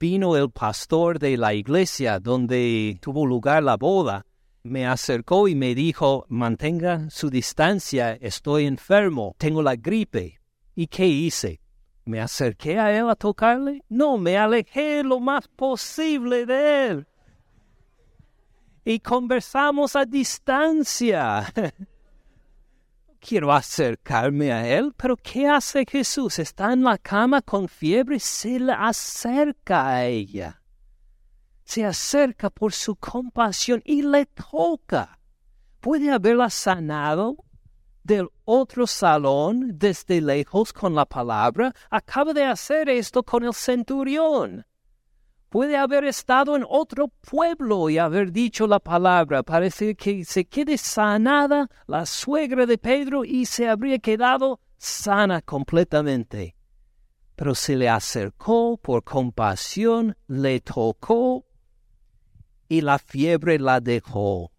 vino 0.00 0.34
el 0.34 0.50
pastor 0.50 1.18
de 1.18 1.36
la 1.36 1.52
iglesia 1.52 2.20
donde 2.20 2.98
tuvo 3.02 3.26
lugar 3.26 3.62
la 3.62 3.76
boda, 3.76 4.24
me 4.62 4.86
acercó 4.86 5.46
y 5.46 5.54
me 5.54 5.74
dijo, 5.74 6.24
mantenga 6.30 7.10
su 7.10 7.28
distancia, 7.28 8.14
estoy 8.14 8.64
enfermo, 8.64 9.34
tengo 9.36 9.60
la 9.60 9.76
gripe. 9.76 10.40
¿Y 10.74 10.86
qué 10.86 11.06
hice? 11.06 11.60
¿Me 12.06 12.18
acerqué 12.18 12.78
a 12.78 12.98
él 12.98 13.10
a 13.10 13.14
tocarle? 13.14 13.84
No, 13.90 14.16
me 14.16 14.38
alejé 14.38 15.04
lo 15.04 15.20
más 15.20 15.48
posible 15.48 16.46
de 16.46 16.86
él. 16.86 17.06
Y 18.84 19.00
conversamos 19.00 19.96
a 19.96 20.04
distancia. 20.04 21.52
quiero 23.24 23.50
acercarme 23.52 24.52
a 24.52 24.68
él, 24.68 24.92
pero 24.96 25.16
¿qué 25.16 25.48
hace 25.48 25.86
Jesús? 25.88 26.38
Está 26.38 26.74
en 26.74 26.82
la 26.84 26.98
cama 26.98 27.40
con 27.40 27.68
fiebre, 27.68 28.20
se 28.20 28.60
le 28.60 28.72
acerca 28.72 29.88
a 29.88 30.04
ella. 30.04 30.60
Se 31.64 31.84
acerca 31.84 32.50
por 32.50 32.74
su 32.74 32.94
compasión 32.96 33.80
y 33.86 34.02
le 34.02 34.26
toca. 34.26 35.18
Puede 35.80 36.10
haberla 36.10 36.50
sanado 36.50 37.36
del 38.02 38.28
otro 38.44 38.86
salón 38.86 39.78
desde 39.78 40.20
lejos 40.20 40.74
con 40.74 40.94
la 40.94 41.06
palabra. 41.06 41.72
Acaba 41.88 42.34
de 42.34 42.44
hacer 42.44 42.90
esto 42.90 43.22
con 43.22 43.44
el 43.44 43.54
centurión 43.54 44.66
puede 45.54 45.76
haber 45.76 46.02
estado 46.02 46.56
en 46.56 46.64
otro 46.68 47.06
pueblo 47.06 47.88
y 47.88 47.96
haber 47.96 48.32
dicho 48.32 48.66
la 48.66 48.80
palabra. 48.80 49.44
Parece 49.44 49.94
que 49.94 50.24
se 50.24 50.46
quede 50.46 50.76
sanada 50.76 51.70
la 51.86 52.06
suegra 52.06 52.66
de 52.66 52.76
Pedro 52.76 53.24
y 53.24 53.46
se 53.46 53.68
habría 53.68 54.00
quedado 54.00 54.58
sana 54.76 55.42
completamente. 55.42 56.56
pero 57.36 57.54
se 57.54 57.76
le 57.76 57.88
acercó 57.88 58.76
por 58.78 59.04
compasión, 59.04 60.16
le 60.26 60.58
tocó 60.58 61.46
y 62.68 62.80
la 62.80 62.98
fiebre 62.98 63.60
la 63.60 63.80
dejó. 63.80 64.50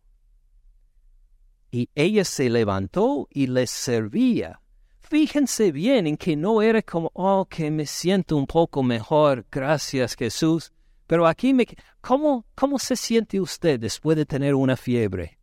Y 1.72 1.90
ella 1.94 2.24
se 2.24 2.50
levantó 2.50 3.28
y 3.32 3.48
les 3.48 3.70
servía. 3.70 4.62
Fíjense 5.02 5.74
bien 5.74 6.08
en 6.08 6.16
que 6.16 6.38
no 6.38 6.62
era 6.62 6.82
como, 6.82 7.12
oh, 7.16 7.46
que 7.50 7.70
me 7.70 7.86
siento 7.86 8.38
un 8.38 8.48
poco 8.48 8.82
mejor, 8.82 9.46
gracias 9.52 10.16
Jesús. 10.16 10.72
Pero 11.08 11.28
aquí 11.28 11.54
me... 11.54 11.66
¿Cómo, 12.02 12.46
cómo 12.56 12.80
se 12.80 12.96
siente 12.96 13.40
usted 13.40 13.80
después 13.80 14.18
de 14.18 14.26
tener 14.26 14.56
una 14.56 14.76
fiebre? 14.76 15.40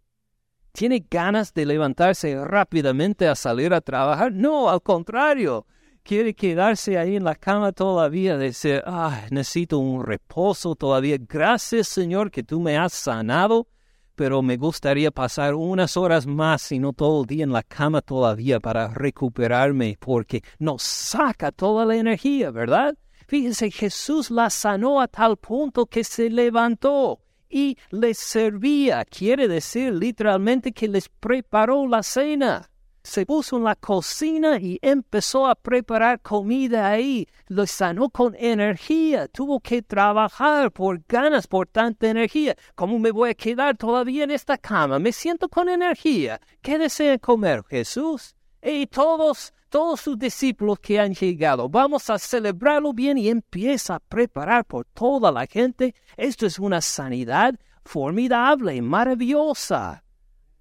¿Tiene 0.72 1.04
ganas 1.10 1.52
de 1.52 1.66
levantarse 1.66 2.42
rápidamente 2.44 3.28
a 3.28 3.34
salir 3.34 3.74
a 3.74 3.80
trabajar? 3.80 4.32
No, 4.32 4.70
al 4.70 4.82
contrario 4.82 5.66
quiere 6.02 6.34
quedarse 6.34 6.98
ahí 6.98 7.16
en 7.16 7.24
la 7.24 7.34
cama 7.34 7.72
todavía, 7.72 8.36
decir, 8.36 8.82
ah, 8.86 9.22
necesito 9.30 9.78
un 9.78 10.04
reposo 10.04 10.74
todavía. 10.74 11.16
Gracias, 11.18 11.88
Señor, 11.88 12.30
que 12.30 12.42
tú 12.42 12.60
me 12.60 12.76
has 12.76 12.92
sanado, 12.92 13.68
pero 14.14 14.42
me 14.42 14.56
gustaría 14.56 15.10
pasar 15.10 15.54
unas 15.54 15.96
horas 15.96 16.26
más 16.26 16.70
y 16.72 16.78
no 16.78 16.92
todo 16.92 17.22
el 17.22 17.26
día 17.26 17.44
en 17.44 17.52
la 17.52 17.62
cama 17.62 18.00
todavía 18.00 18.60
para 18.60 18.88
recuperarme, 18.88 19.96
porque 19.98 20.42
nos 20.58 20.82
saca 20.82 21.52
toda 21.52 21.84
la 21.86 21.96
energía, 21.96 22.50
¿verdad? 22.50 22.96
Fíjense, 23.32 23.70
Jesús 23.70 24.30
la 24.30 24.50
sanó 24.50 25.00
a 25.00 25.08
tal 25.08 25.38
punto 25.38 25.86
que 25.86 26.04
se 26.04 26.28
levantó 26.28 27.18
y 27.48 27.78
les 27.90 28.18
servía. 28.18 29.06
Quiere 29.06 29.48
decir 29.48 29.94
literalmente 29.94 30.72
que 30.72 30.86
les 30.86 31.08
preparó 31.08 31.88
la 31.88 32.02
cena 32.02 32.68
se 33.02 33.24
puso 33.24 33.56
en 33.56 33.64
la 33.64 33.74
cocina 33.74 34.58
y 34.60 34.78
empezó 34.82 35.46
a 35.46 35.54
preparar 35.54 36.20
comida 36.20 36.90
ahí. 36.90 37.26
Lo 37.48 37.66
sanó 37.66 38.10
con 38.10 38.36
energía. 38.36 39.28
Tuvo 39.28 39.60
que 39.60 39.80
trabajar 39.80 40.70
por 40.70 41.02
ganas, 41.08 41.46
por 41.46 41.66
tanta 41.66 42.08
energía. 42.08 42.54
¿Cómo 42.74 42.98
me 42.98 43.10
voy 43.10 43.30
a 43.30 43.34
quedar 43.34 43.78
todavía 43.78 44.24
en 44.24 44.30
esta 44.30 44.58
cama? 44.58 44.98
Me 44.98 45.10
siento 45.10 45.48
con 45.48 45.70
energía. 45.70 46.38
¿Qué 46.60 46.78
desea 46.78 47.18
comer 47.18 47.64
Jesús? 47.64 48.36
Y 48.62 48.86
todos, 48.86 49.52
todos 49.68 50.00
sus 50.00 50.16
discípulos 50.16 50.78
que 50.78 51.00
han 51.00 51.14
llegado, 51.14 51.68
vamos 51.68 52.08
a 52.10 52.18
celebrarlo 52.18 52.92
bien 52.92 53.18
y 53.18 53.28
empieza 53.28 53.96
a 53.96 54.00
preparar 54.00 54.64
por 54.64 54.84
toda 54.86 55.32
la 55.32 55.46
gente. 55.46 55.94
Esto 56.16 56.46
es 56.46 56.60
una 56.60 56.80
sanidad 56.80 57.58
formidable, 57.84 58.80
maravillosa. 58.80 60.04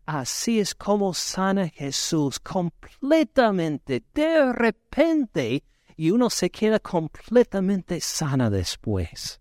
Así 0.07 0.59
es 0.59 0.73
como 0.73 1.13
sana 1.13 1.69
Jesús 1.69 2.39
completamente, 2.39 4.03
de 4.13 4.51
repente, 4.51 5.63
y 5.95 6.09
uno 6.09 6.31
se 6.31 6.49
queda 6.49 6.79
completamente 6.79 8.01
sana 8.01 8.49
después. 8.49 9.39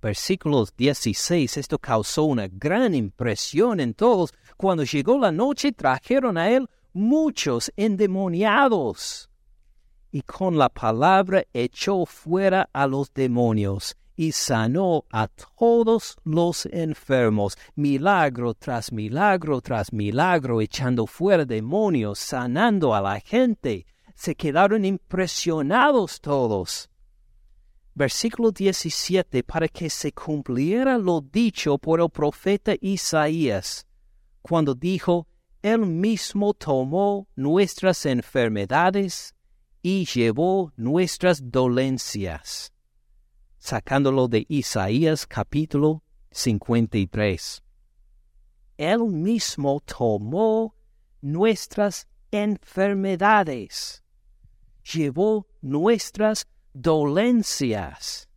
Versículos 0.00 0.74
16, 0.74 1.58
esto 1.58 1.78
causó 1.78 2.24
una 2.24 2.48
gran 2.48 2.94
impresión 2.94 3.80
en 3.80 3.92
todos. 3.92 4.32
Cuando 4.56 4.84
llegó 4.84 5.18
la 5.18 5.32
noche 5.32 5.72
trajeron 5.72 6.38
a 6.38 6.48
él 6.48 6.68
muchos 6.96 7.70
endemoniados 7.76 9.30
y 10.10 10.22
con 10.22 10.56
la 10.56 10.70
palabra 10.70 11.44
echó 11.52 12.06
fuera 12.06 12.70
a 12.72 12.86
los 12.86 13.12
demonios 13.12 13.94
y 14.16 14.32
sanó 14.32 15.04
a 15.10 15.28
todos 15.28 16.16
los 16.24 16.64
enfermos, 16.64 17.58
milagro 17.74 18.54
tras 18.54 18.92
milagro 18.92 19.60
tras 19.60 19.92
milagro, 19.92 20.62
echando 20.62 21.06
fuera 21.06 21.44
demonios, 21.44 22.18
sanando 22.18 22.94
a 22.94 23.02
la 23.02 23.20
gente. 23.20 23.84
Se 24.14 24.34
quedaron 24.34 24.86
impresionados 24.86 26.18
todos. 26.22 26.88
Versículo 27.94 28.52
17, 28.52 29.42
para 29.42 29.68
que 29.68 29.90
se 29.90 30.12
cumpliera 30.12 30.96
lo 30.96 31.20
dicho 31.20 31.76
por 31.76 32.00
el 32.00 32.08
profeta 32.08 32.74
Isaías, 32.80 33.86
cuando 34.40 34.74
dijo, 34.74 35.26
Él 35.66 35.80
mismo 35.80 36.54
tomó 36.54 37.26
nuestras 37.34 38.06
enfermedades 38.06 39.34
y 39.82 40.04
llevó 40.04 40.72
nuestras 40.76 41.50
dolencias 41.50 42.72
sacándolo 43.58 44.28
de 44.28 44.46
Isaías 44.48 45.26
capítulo 45.26 46.04
53. 46.30 47.64
Él 48.76 49.00
mismo 49.06 49.80
tomó 49.80 50.76
nuestras 51.20 52.06
enfermedades, 52.30 54.04
llevó 54.94 55.48
nuestras 55.62 56.46
dolencias. 56.74 58.28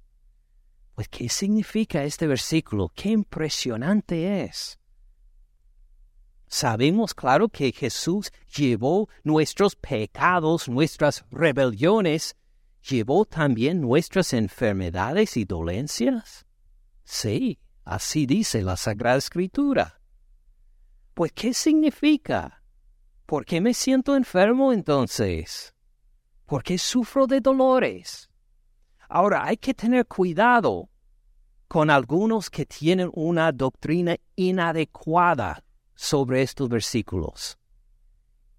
Pues, 0.96 1.08
¿qué 1.10 1.30
significa 1.30 2.04
este 2.04 2.26
versículo? 2.26 2.92
Qué 2.96 3.12
impresionante 3.12 4.46
es. 4.46 4.79
Sabemos 6.50 7.14
claro 7.14 7.48
que 7.48 7.72
Jesús 7.72 8.32
llevó 8.54 9.08
nuestros 9.24 9.78
pecados, 9.78 10.68
nuestras 10.68 11.24
rebeliones 11.32 12.36
¿Llevó 12.88 13.26
también 13.26 13.82
nuestras 13.82 14.34
enfermedades 14.34 15.38
y 15.38 15.46
dolencias? 15.46 16.46
Sí, 17.04 17.60
así 17.84 18.26
dice 18.26 18.62
la 18.62 18.78
Sagrada 18.78 19.18
Escritura. 19.18 20.02
Pues, 21.14 21.32
¿qué 21.34 21.54
significa? 21.54 22.64
¿Por 23.26 23.46
qué 23.46 23.60
me 23.60 23.74
siento 23.74 24.16
enfermo 24.16 24.72
entonces? 24.72 25.76
¿Por 26.46 26.64
qué 26.64 26.78
sufro 26.78 27.28
de 27.28 27.42
dolores? 27.42 28.30
Ahora, 29.10 29.46
hay 29.46 29.58
que 29.58 29.74
tener 29.74 30.08
cuidado 30.08 30.90
con 31.68 31.90
algunos 31.90 32.50
que 32.50 32.66
tienen 32.66 33.12
una 33.14 33.52
doctrina 33.52 34.16
inadecuada 34.36 35.64
sobre 36.02 36.42
estos 36.42 36.70
versículos, 36.70 37.58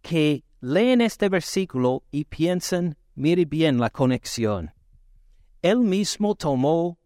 que 0.02 0.44
leen 0.60 1.00
este 1.00 1.30
versículo 1.30 2.04
y 2.10 2.26
piensan 2.26 2.98
Mire 3.14 3.46
bien 3.46 3.78
la 3.78 3.88
conexión. 3.88 4.74
Él 5.62 5.78
mismo 5.78 6.34
tomó 6.34 6.98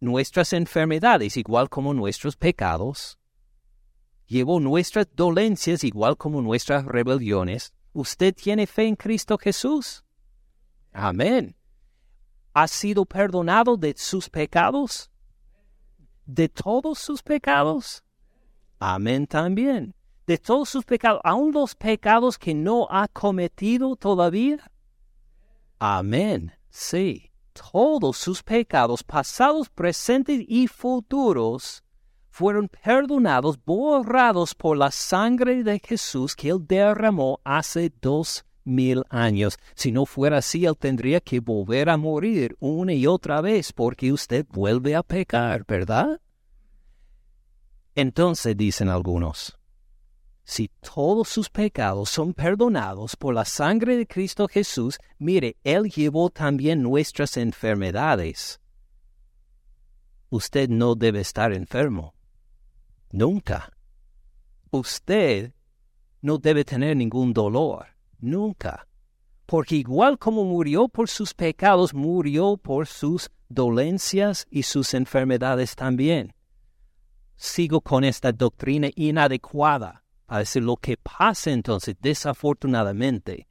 nuestras 0.00 0.52
enfermedades 0.52 1.36
igual 1.36 1.68
como 1.68 1.94
nuestros 1.94 2.36
pecados, 2.36 3.18
llevó 4.26 4.58
nuestras 4.58 5.06
dolencias 5.14 5.84
igual 5.84 6.16
como 6.16 6.42
nuestras 6.42 6.84
rebeliones. 6.84 7.72
¿Usted 7.92 8.34
tiene 8.34 8.66
fe 8.66 8.88
en 8.88 8.96
Cristo 8.96 9.38
Jesús? 9.38 10.04
Amén. 10.92 11.56
¿Ha 12.52 12.66
sido 12.66 13.04
perdonado 13.04 13.76
de 13.76 13.94
sus 13.96 14.28
pecados? 14.28 15.10
¿De 16.24 16.48
todos 16.48 16.98
sus 16.98 17.22
pecados? 17.22 18.05
Amén 18.78 19.26
también. 19.26 19.94
De 20.26 20.38
todos 20.38 20.68
sus 20.68 20.84
pecados, 20.84 21.20
aun 21.24 21.52
los 21.52 21.74
pecados 21.74 22.36
que 22.38 22.54
no 22.54 22.86
ha 22.90 23.06
cometido 23.08 23.96
todavía. 23.96 24.58
Amén. 25.78 26.52
Sí, 26.68 27.30
todos 27.72 28.16
sus 28.16 28.42
pecados 28.42 29.02
pasados, 29.02 29.68
presentes 29.68 30.44
y 30.48 30.66
futuros 30.66 31.82
fueron 32.28 32.68
perdonados, 32.68 33.58
borrados 33.64 34.54
por 34.54 34.76
la 34.76 34.90
sangre 34.90 35.62
de 35.62 35.78
Jesús 35.78 36.36
que 36.36 36.50
él 36.50 36.66
derramó 36.66 37.40
hace 37.44 37.90
dos 38.02 38.44
mil 38.62 39.04
años. 39.08 39.56
Si 39.74 39.90
no 39.90 40.04
fuera 40.04 40.38
así, 40.38 40.66
él 40.66 40.76
tendría 40.76 41.20
que 41.20 41.40
volver 41.40 41.88
a 41.88 41.96
morir 41.96 42.56
una 42.60 42.92
y 42.92 43.06
otra 43.06 43.40
vez 43.40 43.72
porque 43.72 44.12
usted 44.12 44.44
vuelve 44.50 44.94
a 44.94 45.02
pecar, 45.02 45.64
¿verdad? 45.66 46.20
Entonces 47.96 48.54
dicen 48.54 48.90
algunos, 48.90 49.58
si 50.44 50.68
todos 50.68 51.28
sus 51.28 51.48
pecados 51.48 52.10
son 52.10 52.34
perdonados 52.34 53.16
por 53.16 53.32
la 53.32 53.46
sangre 53.46 53.96
de 53.96 54.06
Cristo 54.06 54.46
Jesús, 54.48 54.98
mire, 55.18 55.56
Él 55.64 55.90
llevó 55.90 56.28
también 56.28 56.82
nuestras 56.82 57.38
enfermedades. 57.38 58.60
Usted 60.28 60.68
no 60.68 60.94
debe 60.94 61.20
estar 61.20 61.54
enfermo. 61.54 62.14
Nunca. 63.12 63.72
Usted 64.70 65.54
no 66.20 66.36
debe 66.36 66.66
tener 66.66 66.98
ningún 66.98 67.32
dolor. 67.32 67.86
Nunca. 68.18 68.86
Porque 69.46 69.76
igual 69.76 70.18
como 70.18 70.44
murió 70.44 70.86
por 70.88 71.08
sus 71.08 71.32
pecados, 71.32 71.94
murió 71.94 72.58
por 72.58 72.86
sus 72.86 73.30
dolencias 73.48 74.46
y 74.50 74.64
sus 74.64 74.92
enfermedades 74.92 75.74
también. 75.74 76.35
Sigo 77.36 77.80
con 77.80 78.04
esta 78.04 78.32
doctrina 78.32 78.88
inadecuada 78.94 80.02
a 80.26 80.38
decir, 80.40 80.62
lo 80.62 80.76
que 80.76 80.96
pasa 80.96 81.50
entonces, 81.50 81.96
desafortunadamente, 82.00 83.46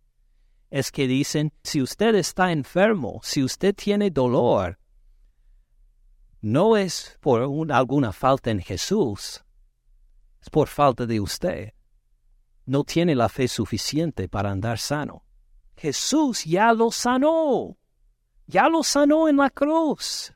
es 0.70 0.92
que 0.92 1.08
dicen, 1.08 1.54
si 1.64 1.82
usted 1.82 2.16
está 2.16 2.52
enfermo, 2.52 3.22
si 3.24 3.44
usted 3.44 3.74
tiene 3.74 4.10
dolor, 4.10 4.80
no 6.42 6.78
es 6.78 7.18
por 7.22 7.42
alguna 7.72 8.12
falta 8.12 8.52
en 8.52 8.60
Jesús, 8.60 9.44
es 10.42 10.50
por 10.50 10.68
falta 10.68 11.06
de 11.06 11.20
usted. 11.20 11.74
No 12.66 12.84
tiene 12.84 13.16
la 13.16 13.30
fe 13.30 13.48
suficiente 13.48 14.28
para 14.28 14.52
andar 14.52 14.80
sano. 14.80 15.24
Jesús 15.76 16.46
ya 16.46 16.74
lo 16.74 16.92
sanó. 16.92 17.78
Ya 18.48 18.70
lo 18.70 18.84
sanó 18.84 19.28
en 19.28 19.38
la 19.38 19.50
cruz. 19.50 20.35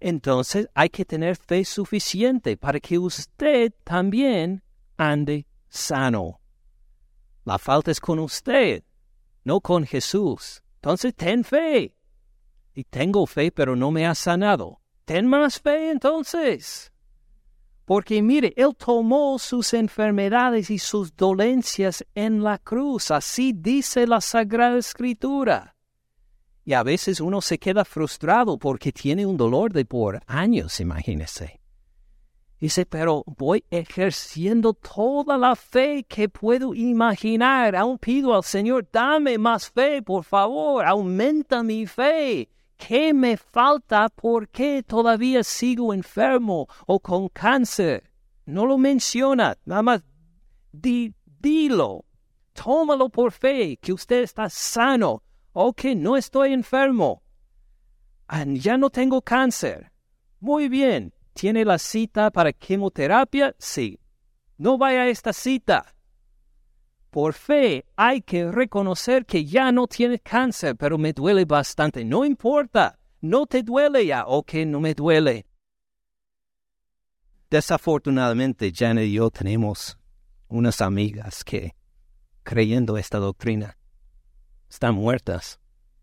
Entonces 0.00 0.68
hay 0.74 0.88
que 0.88 1.04
tener 1.04 1.36
fe 1.36 1.64
suficiente 1.64 2.56
para 2.56 2.80
que 2.80 2.98
usted 2.98 3.72
también 3.84 4.62
ande 4.96 5.46
sano. 5.68 6.40
La 7.44 7.58
falta 7.58 7.90
es 7.90 8.00
con 8.00 8.18
usted, 8.18 8.82
no 9.44 9.60
con 9.60 9.84
Jesús. 9.84 10.62
Entonces 10.76 11.14
ten 11.14 11.44
fe. 11.44 11.94
Y 12.74 12.84
tengo 12.84 13.26
fe, 13.26 13.52
pero 13.52 13.76
no 13.76 13.90
me 13.90 14.06
ha 14.06 14.14
sanado. 14.14 14.80
Ten 15.04 15.26
más 15.26 15.60
fe 15.60 15.90
entonces. 15.90 16.92
Porque 17.84 18.22
mire, 18.22 18.54
Él 18.56 18.74
tomó 18.76 19.38
sus 19.38 19.74
enfermedades 19.74 20.70
y 20.70 20.78
sus 20.78 21.14
dolencias 21.14 22.06
en 22.14 22.42
la 22.42 22.56
cruz. 22.56 23.10
Así 23.10 23.52
dice 23.52 24.06
la 24.06 24.20
Sagrada 24.20 24.78
Escritura. 24.78 25.76
Y 26.70 26.72
a 26.72 26.84
veces 26.84 27.20
uno 27.20 27.40
se 27.40 27.58
queda 27.58 27.84
frustrado 27.84 28.56
porque 28.56 28.92
tiene 28.92 29.26
un 29.26 29.36
dolor 29.36 29.72
de 29.72 29.84
por 29.84 30.20
años, 30.28 30.78
imagínese. 30.78 31.60
Dice, 32.60 32.86
pero 32.86 33.24
voy 33.26 33.64
ejerciendo 33.70 34.74
toda 34.74 35.36
la 35.36 35.56
fe 35.56 36.04
que 36.08 36.28
puedo 36.28 36.72
imaginar. 36.72 37.74
Aún 37.74 37.98
pido 37.98 38.36
al 38.36 38.44
Señor, 38.44 38.88
dame 38.92 39.36
más 39.36 39.68
fe, 39.68 40.00
por 40.00 40.22
favor, 40.22 40.86
aumenta 40.86 41.64
mi 41.64 41.88
fe. 41.88 42.48
¿Qué 42.76 43.12
me 43.12 43.36
falta? 43.36 44.08
¿Por 44.08 44.48
qué 44.48 44.84
todavía 44.84 45.42
sigo 45.42 45.92
enfermo 45.92 46.68
o 46.86 47.00
con 47.00 47.30
cáncer? 47.30 48.12
No 48.46 48.64
lo 48.64 48.78
menciona, 48.78 49.58
nada 49.64 49.82
más 49.82 50.02
di, 50.70 51.12
dilo. 51.40 52.04
Tómalo 52.52 53.08
por 53.08 53.32
fe, 53.32 53.76
que 53.82 53.92
usted 53.92 54.22
está 54.22 54.48
sano. 54.48 55.24
Ok, 55.52 55.84
no 55.96 56.16
estoy 56.16 56.52
enfermo. 56.52 57.22
Ya 58.46 58.76
no 58.76 58.90
tengo 58.90 59.22
cáncer. 59.22 59.90
Muy 60.38 60.68
bien, 60.68 61.12
¿Tiene 61.40 61.64
la 61.64 61.78
cita 61.78 62.30
para 62.30 62.52
quimioterapia? 62.52 63.54
Sí. 63.58 63.98
No 64.58 64.76
vaya 64.76 65.02
a 65.02 65.08
esta 65.08 65.32
cita. 65.32 65.94
Por 67.08 67.32
fe 67.32 67.86
hay 67.96 68.20
que 68.20 68.50
reconocer 68.50 69.24
que 69.24 69.44
ya 69.44 69.72
no 69.72 69.86
tiene 69.86 70.18
cáncer, 70.18 70.76
pero 70.76 70.98
me 70.98 71.12
duele 71.12 71.44
bastante. 71.44 72.04
No 72.04 72.24
importa. 72.24 72.98
No 73.22 73.46
te 73.46 73.62
duele 73.62 74.06
ya. 74.06 74.26
Ok, 74.26 74.52
no 74.66 74.80
me 74.80 74.94
duele. 74.94 75.46
Desafortunadamente, 77.48 78.70
Janet 78.74 79.06
y 79.06 79.14
yo 79.14 79.30
tenemos 79.30 79.98
unas 80.48 80.80
amigas 80.80 81.42
que, 81.42 81.74
creyendo 82.42 82.96
esta 82.96 83.18
doctrina, 83.18 83.76
están 84.70 84.94
muertas 84.94 85.60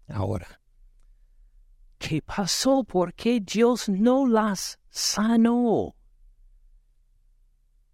ahora. 0.07 0.61
¿Qué 1.97 2.21
pasó? 2.21 2.83
¿Por 2.83 3.13
qué 3.13 3.39
Dios 3.39 3.89
no 3.89 4.27
las 4.27 4.79
sanó? 4.89 5.95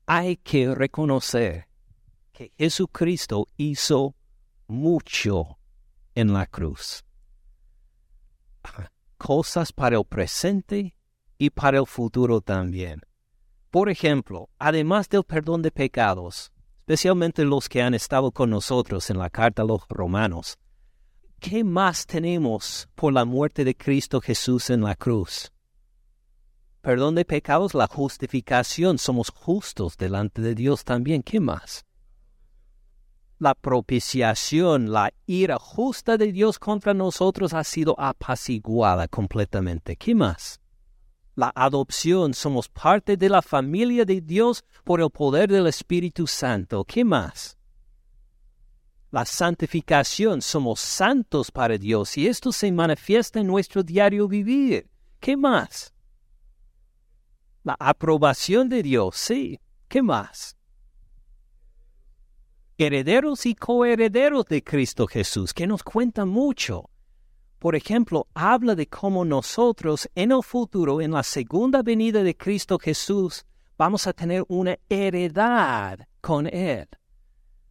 Hay 0.06 0.38
que 0.38 0.76
reconocer 0.76 1.70
que 2.34 2.52
Jesucristo 2.58 3.48
hizo 3.56 4.16
mucho 4.68 5.60
en 6.16 6.34
la 6.34 6.46
cruz. 6.48 7.06
Cosas 9.18 9.72
para 9.72 9.98
el 9.98 10.04
presente 10.04 10.98
y 11.38 11.50
para 11.50 11.78
el 11.78 11.88
futuro 11.88 12.42
también. 12.42 13.02
Por 13.70 13.90
ejemplo, 13.90 14.50
además 14.60 15.08
del 15.08 15.24
perdón 15.24 15.62
de 15.62 15.72
pecados, 15.72 16.52
especialmente 16.80 17.46
los 17.46 17.70
que 17.70 17.82
han 17.82 17.94
estado 17.94 18.32
con 18.32 18.50
nosotros 18.50 19.10
en 19.10 19.18
la 19.18 19.30
carta 19.30 19.62
a 19.62 19.66
los 19.66 19.88
romanos, 19.88 20.58
¿qué 21.44 21.62
más 21.66 22.06
tenemos 22.06 22.88
por 22.96 23.12
la 23.12 23.26
muerte 23.26 23.66
de 23.66 23.76
Cristo 23.76 24.22
Jesús 24.22 24.70
en 24.70 24.82
la 24.82 24.96
cruz? 24.96 25.52
Perdón 26.82 27.16
de 27.16 27.26
pecados, 27.26 27.74
la 27.74 27.88
justificación, 27.88 28.98
somos 28.98 29.30
justos 29.30 29.98
delante 29.98 30.42
de 30.42 30.56
Dios 30.56 30.86
también. 30.86 31.22
¿Qué 31.22 31.42
más? 31.42 31.86
La 33.40 33.56
propiciación, 33.56 34.94
la 34.94 35.12
ira 35.26 35.60
justa 35.60 36.18
de 36.18 36.32
Dios 36.32 36.60
contra 36.60 36.94
nosotros 36.94 37.54
ha 37.54 37.66
sido 37.66 37.94
apaciguada 38.00 39.10
completamente. 39.10 39.98
¿Qué 39.98 40.16
más? 40.16 40.62
La 41.36 41.52
adopción, 41.54 42.34
somos 42.34 42.70
parte 42.70 43.18
de 43.18 43.28
la 43.28 43.42
familia 43.42 44.06
de 44.06 44.22
Dios 44.22 44.64
por 44.86 45.02
el 45.02 45.10
poder 45.10 45.52
del 45.52 45.68
Espíritu 45.68 46.26
Santo. 46.26 46.86
¿Qué 46.86 47.04
más? 47.04 47.58
La 49.14 49.26
santificación, 49.26 50.42
somos 50.42 50.80
santos 50.80 51.52
para 51.52 51.78
Dios 51.78 52.18
y 52.18 52.28
esto 52.28 52.52
se 52.52 52.72
manifiesta 52.72 53.40
en 53.40 53.46
nuestro 53.46 53.84
diario 53.84 54.28
vivir. 54.28 54.90
¿Qué 55.20 55.38
más? 55.38 55.94
La 57.64 57.76
aprobación 57.80 58.70
de 58.70 58.82
Dios, 58.82 59.16
sí. 59.16 59.60
¿Qué 59.88 60.02
más? 60.02 60.58
Herederos 62.80 63.46
y 63.46 63.54
coherederos 63.54 64.46
de 64.48 64.64
Cristo 64.64 65.06
Jesús, 65.06 65.54
que 65.54 65.68
nos 65.68 65.84
cuenta 65.84 66.26
mucho. 66.26 66.90
Por 67.60 67.76
ejemplo, 67.76 68.28
habla 68.34 68.74
de 68.74 68.88
cómo 68.88 69.24
nosotros 69.26 70.10
en 70.16 70.32
el 70.32 70.42
futuro, 70.42 71.02
en 71.02 71.12
la 71.12 71.22
segunda 71.22 71.84
venida 71.84 72.24
de 72.24 72.36
Cristo 72.36 72.80
Jesús, 72.80 73.46
vamos 73.78 74.08
a 74.08 74.14
tener 74.14 74.44
una 74.48 74.76
heredad 74.90 76.00
con 76.20 76.48
Él. 76.48 76.90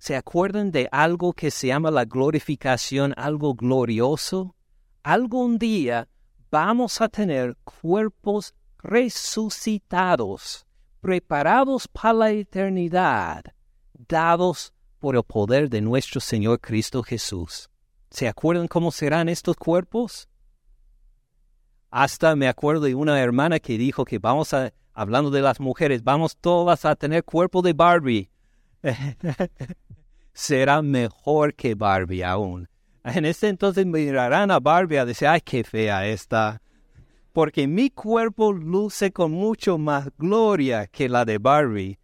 ¿Se 0.02 0.16
acuerdan 0.16 0.72
de 0.72 0.88
algo 0.90 1.32
que 1.32 1.52
se 1.52 1.68
llama 1.68 1.92
la 1.92 2.04
glorificación, 2.04 3.14
algo 3.16 3.54
glorioso? 3.54 4.56
Algún 5.04 5.60
día 5.60 6.08
vamos 6.50 7.00
a 7.00 7.08
tener 7.08 7.56
cuerpos 7.62 8.52
resucitados, 8.78 10.66
preparados 11.00 11.86
para 11.86 12.14
la 12.14 12.30
eternidad, 12.32 13.44
dados 13.94 14.72
por 14.98 15.14
el 15.14 15.22
poder 15.22 15.70
de 15.70 15.80
nuestro 15.80 16.20
Señor 16.20 16.58
Cristo 16.58 17.04
Jesús. 17.04 17.70
¿Se 18.10 18.26
acuerdan 18.26 18.66
cómo 18.66 18.90
serán 18.90 19.28
estos 19.28 19.54
cuerpos? 19.54 20.28
Hasta 21.92 22.34
me 22.34 22.48
acuerdo 22.48 22.86
de 22.86 22.96
una 22.96 23.20
hermana 23.20 23.60
que 23.60 23.78
dijo 23.78 24.04
que 24.04 24.18
vamos 24.18 24.52
a, 24.52 24.72
hablando 24.94 25.30
de 25.30 25.42
las 25.42 25.60
mujeres, 25.60 26.02
vamos 26.02 26.36
todas 26.36 26.84
a 26.86 26.96
tener 26.96 27.22
cuerpo 27.22 27.62
de 27.62 27.72
Barbie. 27.72 28.32
será 30.32 30.82
mejor 30.82 31.54
que 31.54 31.74
Barbie 31.74 32.22
aún. 32.22 32.68
En 33.04 33.24
ese 33.24 33.48
entonces 33.48 33.84
mirarán 33.84 34.50
a 34.50 34.60
Barbie 34.60 34.98
a 34.98 35.04
decir, 35.04 35.28
ay, 35.28 35.40
qué 35.40 35.64
fea 35.64 36.06
esta. 36.06 36.62
Porque 37.32 37.66
mi 37.66 37.90
cuerpo 37.90 38.52
luce 38.52 39.12
con 39.12 39.32
mucho 39.32 39.78
más 39.78 40.10
gloria 40.18 40.86
que 40.86 41.08
la 41.08 41.24
de 41.24 41.38
Barbie. 41.38 41.98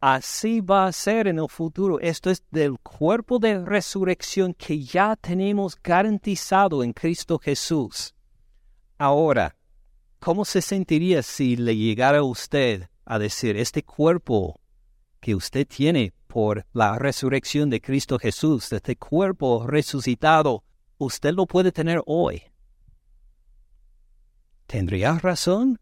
Así 0.00 0.60
va 0.60 0.86
a 0.86 0.92
ser 0.92 1.26
en 1.28 1.38
el 1.38 1.48
futuro. 1.48 1.98
Esto 2.00 2.30
es 2.30 2.44
del 2.50 2.78
cuerpo 2.78 3.38
de 3.38 3.64
resurrección 3.64 4.54
que 4.54 4.80
ya 4.80 5.16
tenemos 5.16 5.78
garantizado 5.82 6.82
en 6.82 6.92
Cristo 6.92 7.38
Jesús. 7.38 8.14
Ahora, 8.98 9.56
¿cómo 10.20 10.44
se 10.44 10.62
sentiría 10.62 11.22
si 11.22 11.56
le 11.56 11.76
llegara 11.76 12.18
a 12.18 12.22
usted 12.22 12.88
a 13.06 13.18
decir, 13.18 13.56
este 13.56 13.82
cuerpo 13.82 14.60
que 15.24 15.34
usted 15.34 15.66
tiene 15.66 16.12
por 16.26 16.66
la 16.74 16.98
resurrección 16.98 17.70
de 17.70 17.80
Cristo 17.80 18.18
Jesús, 18.18 18.68
de 18.68 18.76
este 18.76 18.96
cuerpo 18.96 19.66
resucitado, 19.66 20.64
usted 20.98 21.32
lo 21.32 21.46
puede 21.46 21.72
tener 21.72 22.02
hoy. 22.04 22.42
¿Tendría 24.66 25.18
razón? 25.18 25.80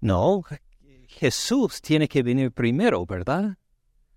No, 0.00 0.42
Jesús 1.06 1.80
tiene 1.80 2.08
que 2.08 2.24
venir 2.24 2.50
primero, 2.50 3.06
¿verdad? 3.06 3.56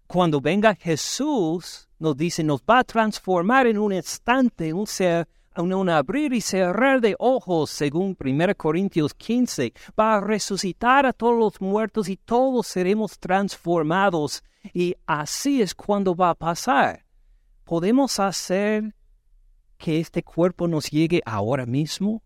Cuando 0.08 0.42
venga 0.42 0.74
Jesús, 0.74 1.88
nos 2.00 2.18
dice, 2.18 2.44
nos 2.44 2.62
va 2.62 2.80
a 2.80 2.84
transformar 2.84 3.68
en 3.68 3.78
un 3.78 3.94
instante, 3.94 4.74
un 4.74 4.88
ser 4.88 5.28
un 5.58 5.90
abrir 5.90 6.34
y 6.34 6.42
cerrar 6.42 7.02
de 7.02 7.16
ojos, 7.20 7.70
según 7.70 8.16
1 8.20 8.56
Corintios 8.56 9.14
15, 9.14 9.74
va 10.00 10.16
a 10.16 10.22
resucitar 10.22 11.06
a 11.06 11.14
todos 11.14 11.38
los 11.38 11.62
muertos 11.62 12.08
y 12.10 12.18
todos 12.18 12.68
seremos 12.68 13.20
transformados. 13.20 14.44
Y 14.74 14.96
así 15.06 15.62
es 15.62 15.74
cuando 15.74 16.16
va 16.16 16.32
a 16.32 16.36
pasar. 16.36 17.06
¿Podemos 17.64 18.20
hacer 18.20 18.96
que 19.78 20.00
este 20.00 20.24
cuerpo 20.24 20.68
nos 20.68 20.90
llegue 20.90 21.22
ahora 21.26 21.66
mismo? 21.66 22.22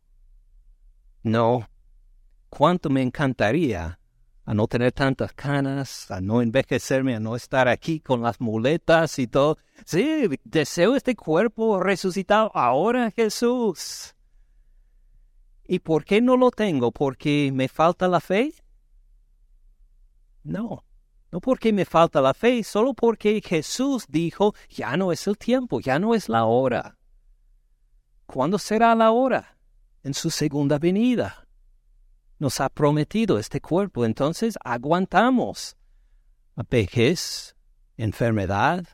No. 1.21 1.67
¿Cuánto 2.49 2.89
me 2.89 3.01
encantaría 3.01 3.99
a 4.45 4.53
no 4.53 4.67
tener 4.67 4.91
tantas 4.91 5.33
canas, 5.33 6.11
a 6.11 6.19
no 6.19 6.41
envejecerme, 6.41 7.15
a 7.15 7.19
no 7.19 7.35
estar 7.35 7.67
aquí 7.67 7.99
con 7.99 8.21
las 8.21 8.41
muletas 8.41 9.17
y 9.19 9.27
todo. 9.27 9.57
Sí, 9.85 10.29
deseo 10.43 10.95
este 10.95 11.15
cuerpo 11.15 11.79
resucitado 11.79 12.51
ahora, 12.53 13.11
Jesús. 13.11 14.15
¿Y 15.65 15.79
por 15.79 16.03
qué 16.03 16.21
no 16.21 16.35
lo 16.35 16.51
tengo? 16.51 16.91
¿Porque 16.91 17.51
me 17.53 17.69
falta 17.69 18.07
la 18.07 18.19
fe? 18.19 18.53
No, 20.43 20.83
No 21.31 21.39
porque 21.39 21.71
me 21.71 21.85
falta 21.85 22.21
la 22.21 22.33
fe, 22.33 22.63
solo 22.63 22.93
porque 22.93 23.41
Jesús 23.41 24.05
dijo, 24.09 24.53
ya 24.69 24.97
no 24.97 25.11
es 25.11 25.25
el 25.25 25.37
tiempo, 25.37 25.79
ya 25.79 25.97
no 25.97 26.13
es 26.13 26.27
la 26.27 26.45
hora. 26.45 26.99
¿Cuándo 28.25 28.59
será 28.59 28.93
la 28.93 29.11
hora? 29.11 29.57
En 30.03 30.13
su 30.13 30.29
segunda 30.29 30.77
venida. 30.77 31.42
Nos 32.43 32.59
ha 32.59 32.67
prometido 32.67 33.39
este 33.39 33.61
cuerpo, 33.61 34.03
entonces 34.03 34.57
aguantamos 34.65 35.77
vejez, 36.69 37.55
enfermedad, 37.95 38.85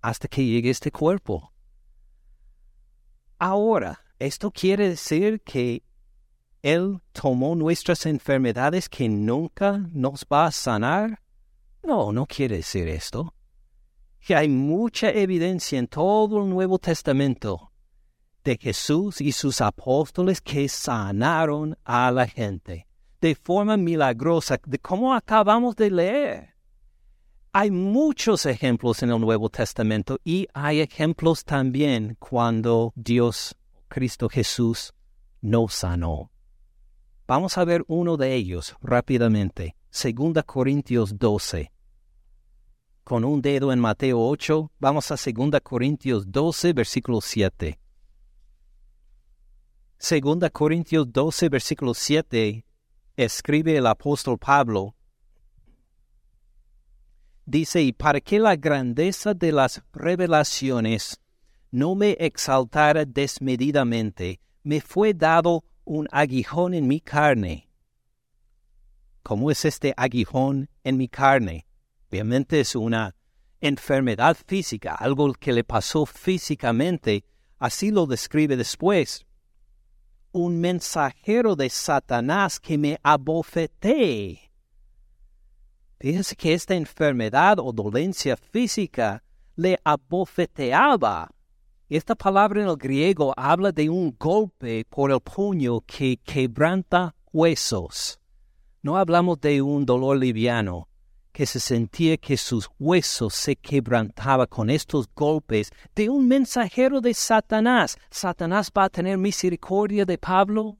hasta 0.00 0.28
que 0.28 0.44
llegue 0.46 0.70
este 0.70 0.92
cuerpo. 0.92 1.52
Ahora, 3.40 4.04
esto 4.20 4.52
quiere 4.52 4.90
decir 4.90 5.42
que 5.42 5.82
Él 6.62 7.00
tomó 7.10 7.56
nuestras 7.56 8.06
enfermedades 8.06 8.88
que 8.88 9.08
nunca 9.08 9.78
nos 9.90 10.24
va 10.32 10.46
a 10.46 10.52
sanar. 10.52 11.20
No, 11.82 12.12
no 12.12 12.24
quiere 12.24 12.58
decir 12.58 12.86
esto. 12.86 13.34
Que 14.20 14.36
hay 14.36 14.48
mucha 14.48 15.10
evidencia 15.10 15.76
en 15.76 15.88
todo 15.88 16.40
el 16.40 16.48
Nuevo 16.48 16.78
Testamento 16.78 17.72
de 18.44 18.56
Jesús 18.58 19.20
y 19.20 19.32
sus 19.32 19.60
apóstoles 19.60 20.40
que 20.40 20.68
sanaron 20.68 21.76
a 21.82 22.12
la 22.12 22.28
gente 22.28 22.86
de 23.22 23.36
forma 23.36 23.76
milagrosa, 23.76 24.58
de 24.66 24.78
cómo 24.80 25.14
acabamos 25.14 25.76
de 25.76 25.90
leer. 25.90 26.54
Hay 27.52 27.70
muchos 27.70 28.44
ejemplos 28.46 29.00
en 29.04 29.10
el 29.10 29.20
Nuevo 29.20 29.48
Testamento 29.48 30.18
y 30.24 30.48
hay 30.52 30.80
ejemplos 30.80 31.44
también 31.44 32.16
cuando 32.18 32.92
Dios, 32.96 33.56
Cristo 33.86 34.28
Jesús, 34.28 34.92
no 35.40 35.68
sanó. 35.68 36.32
Vamos 37.28 37.56
a 37.58 37.64
ver 37.64 37.84
uno 37.86 38.16
de 38.16 38.34
ellos 38.34 38.74
rápidamente. 38.82 39.76
2 39.92 40.42
Corintios 40.44 41.16
12. 41.16 41.70
Con 43.04 43.24
un 43.24 43.40
dedo 43.40 43.72
en 43.72 43.78
Mateo 43.78 44.20
8, 44.20 44.72
vamos 44.80 45.12
a 45.12 45.14
2 45.14 45.60
Corintios 45.62 46.32
12, 46.32 46.72
versículo 46.72 47.20
7. 47.20 47.78
2 50.10 50.50
Corintios 50.50 51.12
12, 51.12 51.48
versículo 51.48 51.94
7, 51.94 52.64
escribe 53.16 53.76
el 53.76 53.86
apóstol 53.86 54.38
Pablo, 54.38 54.94
Dice, 57.44 57.82
y 57.82 57.92
para 57.92 58.20
que 58.20 58.38
la 58.38 58.54
grandeza 58.54 59.34
de 59.34 59.50
las 59.50 59.82
revelaciones 59.92 61.20
no 61.72 61.94
me 61.94 62.12
exaltara 62.12 63.04
desmedidamente, 63.04 64.40
me 64.62 64.80
fue 64.80 65.12
dado 65.12 65.64
un 65.84 66.06
aguijón 66.12 66.74
en 66.74 66.86
mi 66.86 67.00
carne. 67.00 67.68
¿Cómo 69.22 69.50
es 69.50 69.64
este 69.64 69.92
aguijón 69.96 70.70
en 70.84 70.96
mi 70.96 71.08
carne? 71.08 71.66
Obviamente 72.08 72.60
es 72.60 72.76
una 72.76 73.16
enfermedad 73.60 74.36
física, 74.46 74.94
algo 74.94 75.32
que 75.32 75.52
le 75.52 75.64
pasó 75.64 76.06
físicamente, 76.06 77.24
así 77.58 77.90
lo 77.90 78.06
describe 78.06 78.56
después. 78.56 79.26
Un 80.32 80.60
mensajero 80.60 81.54
de 81.54 81.68
Satanás 81.68 82.58
que 82.58 82.78
me 82.78 82.98
abofeté 83.02 84.52
Fíjense 86.02 86.34
que 86.34 86.52
esta 86.52 86.74
enfermedad 86.74 87.60
o 87.60 87.72
dolencia 87.72 88.36
física 88.36 89.22
le 89.54 89.78
abofeteaba. 89.84 91.30
Esta 91.88 92.16
palabra 92.16 92.60
en 92.60 92.68
el 92.68 92.76
griego 92.76 93.32
habla 93.36 93.70
de 93.70 93.88
un 93.88 94.16
golpe 94.18 94.84
por 94.90 95.12
el 95.12 95.20
puño 95.20 95.80
que 95.82 96.16
quebranta 96.16 97.14
huesos. 97.32 98.18
No 98.82 98.96
hablamos 98.96 99.40
de 99.40 99.62
un 99.62 99.86
dolor 99.86 100.16
liviano, 100.16 100.88
que 101.32 101.46
se 101.46 101.58
sentía 101.58 102.16
que 102.18 102.36
sus 102.36 102.68
huesos 102.78 103.34
se 103.34 103.56
quebrantaban 103.56 104.46
con 104.46 104.68
estos 104.68 105.08
golpes 105.14 105.70
de 105.94 106.08
un 106.08 106.28
mensajero 106.28 107.00
de 107.00 107.14
Satanás. 107.14 107.96
¿Satanás 108.10 108.70
va 108.76 108.84
a 108.84 108.90
tener 108.90 109.16
misericordia 109.16 110.04
de 110.04 110.18
Pablo? 110.18 110.78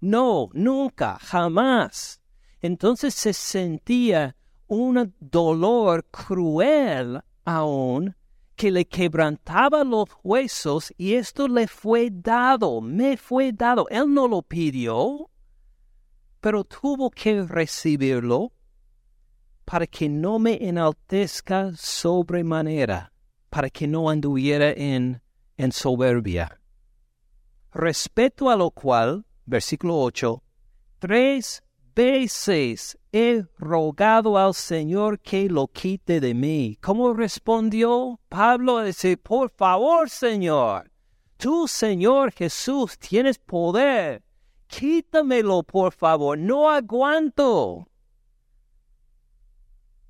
No, 0.00 0.48
nunca, 0.52 1.18
jamás. 1.20 2.20
Entonces 2.60 3.14
se 3.14 3.32
sentía 3.32 4.36
un 4.68 5.12
dolor 5.18 6.06
cruel 6.10 7.20
aún 7.44 8.14
que 8.54 8.70
le 8.70 8.86
quebrantaba 8.86 9.82
los 9.84 10.08
huesos 10.22 10.92
y 10.96 11.14
esto 11.14 11.48
le 11.48 11.66
fue 11.66 12.10
dado, 12.12 12.80
me 12.80 13.16
fue 13.16 13.52
dado. 13.52 13.88
Él 13.88 14.12
no 14.12 14.28
lo 14.28 14.42
pidió, 14.42 15.30
pero 16.40 16.62
tuvo 16.64 17.10
que 17.10 17.42
recibirlo 17.42 18.52
para 19.70 19.86
que 19.86 20.08
no 20.08 20.40
me 20.40 20.58
enaltezca 20.60 21.70
sobremanera, 21.76 23.12
para 23.50 23.70
que 23.70 23.86
no 23.86 24.10
anduviera 24.10 24.72
en, 24.72 25.22
en 25.56 25.70
soberbia. 25.70 26.60
Respecto 27.72 28.50
a 28.50 28.56
lo 28.56 28.72
cual, 28.72 29.24
versículo 29.46 30.00
8, 30.00 30.42
tres 30.98 31.62
veces 31.94 32.98
he 33.12 33.44
rogado 33.58 34.36
al 34.36 34.54
Señor 34.54 35.20
que 35.20 35.48
lo 35.48 35.68
quite 35.68 36.18
de 36.18 36.34
mí. 36.34 36.76
¿Cómo 36.82 37.14
respondió 37.14 38.18
Pablo? 38.28 38.82
Dice, 38.82 39.16
por 39.18 39.50
favor, 39.50 40.10
Señor, 40.10 40.90
tú, 41.36 41.68
Señor 41.68 42.32
Jesús, 42.32 42.98
tienes 42.98 43.38
poder. 43.38 44.24
Quítamelo, 44.66 45.62
por 45.62 45.92
favor, 45.92 46.36
no 46.36 46.68
aguanto. 46.68 47.86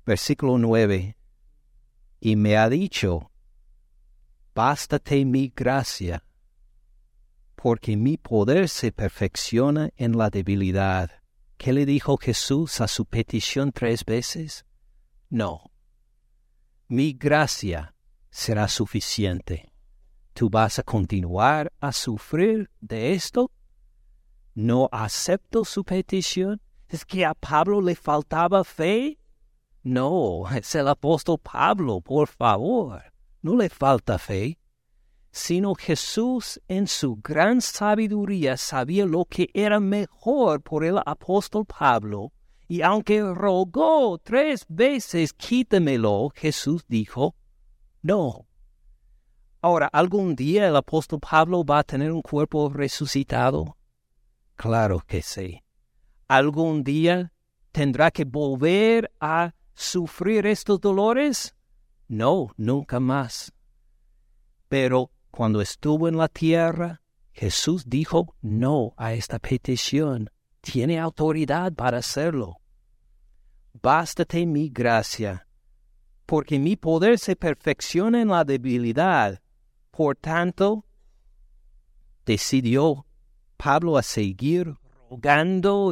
Versículo 0.05 0.57
9. 0.57 1.15
Y 2.19 2.35
me 2.35 2.57
ha 2.57 2.69
dicho, 2.69 3.31
bástate 4.53 5.25
mi 5.25 5.51
gracia, 5.55 6.23
porque 7.55 7.95
mi 7.95 8.17
poder 8.17 8.67
se 8.69 8.91
perfecciona 8.91 9.91
en 9.95 10.17
la 10.17 10.29
debilidad. 10.29 11.11
¿Qué 11.57 11.73
le 11.73 11.85
dijo 11.85 12.17
Jesús 12.17 12.81
a 12.81 12.87
su 12.87 13.05
petición 13.05 13.71
tres 13.71 14.03
veces? 14.03 14.65
No. 15.29 15.71
Mi 16.87 17.13
gracia 17.13 17.95
será 18.31 18.67
suficiente. 18.67 19.71
¿Tú 20.33 20.49
vas 20.49 20.79
a 20.79 20.83
continuar 20.83 21.71
a 21.79 21.91
sufrir 21.91 22.71
de 22.79 23.13
esto? 23.13 23.51
¿No 24.55 24.89
acepto 24.91 25.63
su 25.63 25.83
petición? 25.83 26.61
¿Es 26.87 27.05
que 27.05 27.25
a 27.25 27.33
Pablo 27.33 27.79
le 27.79 27.95
faltaba 27.95 28.63
fe? 28.63 29.20
No, 29.83 30.43
es 30.49 30.75
el 30.75 30.87
apóstol 30.87 31.39
Pablo, 31.39 32.01
por 32.01 32.27
favor. 32.27 33.01
No 33.41 33.55
le 33.55 33.69
falta 33.69 34.17
fe 34.17 34.57
sino 35.31 35.75
Jesús 35.75 36.61
en 36.67 36.87
su 36.87 37.15
gran 37.15 37.61
sabiduría 37.61 38.57
sabía 38.57 39.05
lo 39.05 39.25
que 39.25 39.49
era 39.53 39.79
mejor 39.79 40.61
por 40.61 40.83
el 40.83 40.99
apóstol 41.05 41.65
Pablo, 41.65 42.33
y 42.67 42.81
aunque 42.81 43.21
rogó 43.21 44.17
tres 44.17 44.65
veces 44.67 45.33
quítemelo, 45.33 46.31
Jesús 46.35 46.85
dijo, 46.87 47.35
no. 48.01 48.47
Ahora, 49.61 49.87
¿algún 49.87 50.35
día 50.35 50.67
el 50.67 50.75
apóstol 50.75 51.19
Pablo 51.19 51.63
va 51.63 51.79
a 51.79 51.83
tener 51.83 52.11
un 52.11 52.21
cuerpo 52.21 52.69
resucitado? 52.69 53.77
Claro 54.55 55.01
que 55.05 55.21
sí. 55.21 55.63
¿Algún 56.27 56.83
día 56.83 57.31
tendrá 57.71 58.09
que 58.11 58.25
volver 58.25 59.11
a 59.19 59.53
sufrir 59.73 60.45
estos 60.45 60.79
dolores? 60.79 61.55
No, 62.07 62.53
nunca 62.57 62.99
más. 62.99 63.53
Pero 64.67 65.11
cuando 65.31 65.61
estuvo 65.61 66.07
en 66.07 66.17
la 66.17 66.27
tierra, 66.27 67.01
Jesús 67.31 67.85
dijo 67.87 68.35
no 68.41 68.93
a 68.97 69.13
esta 69.13 69.39
petición. 69.39 70.29
Tiene 70.59 70.99
autoridad 70.99 71.73
para 71.73 71.99
hacerlo. 71.99 72.57
Bástate 73.81 74.45
mi 74.45 74.69
gracia, 74.69 75.47
porque 76.25 76.59
mi 76.59 76.75
poder 76.75 77.17
se 77.17 77.35
perfecciona 77.35 78.21
en 78.21 78.27
la 78.27 78.43
debilidad. 78.43 79.41
Por 79.89 80.15
tanto, 80.17 80.85
decidió 82.25 83.05
Pablo 83.57 83.97
a 83.97 84.03
seguir 84.03 84.75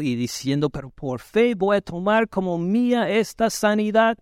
y 0.01 0.15
diciendo, 0.15 0.69
pero 0.69 0.89
por 0.89 1.19
fe 1.19 1.55
voy 1.55 1.77
a 1.77 1.81
tomar 1.81 2.29
como 2.29 2.57
mía 2.57 3.09
esta 3.09 3.49
sanidad 3.49 4.17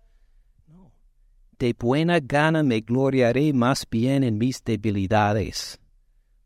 de 1.58 1.74
buena 1.76 2.20
gana 2.20 2.62
me 2.62 2.80
gloriaré 2.80 3.52
más 3.52 3.84
bien 3.90 4.22
en 4.22 4.38
mis 4.38 4.62
debilidades, 4.62 5.80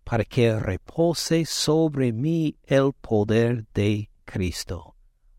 para 0.04 0.24
que 0.24 0.58
repose 0.58 1.44
sobre 1.44 2.12
mí 2.12 2.56
el 2.64 2.92
poder 2.94 3.66
de 3.74 4.10
Cristo. 4.24 4.96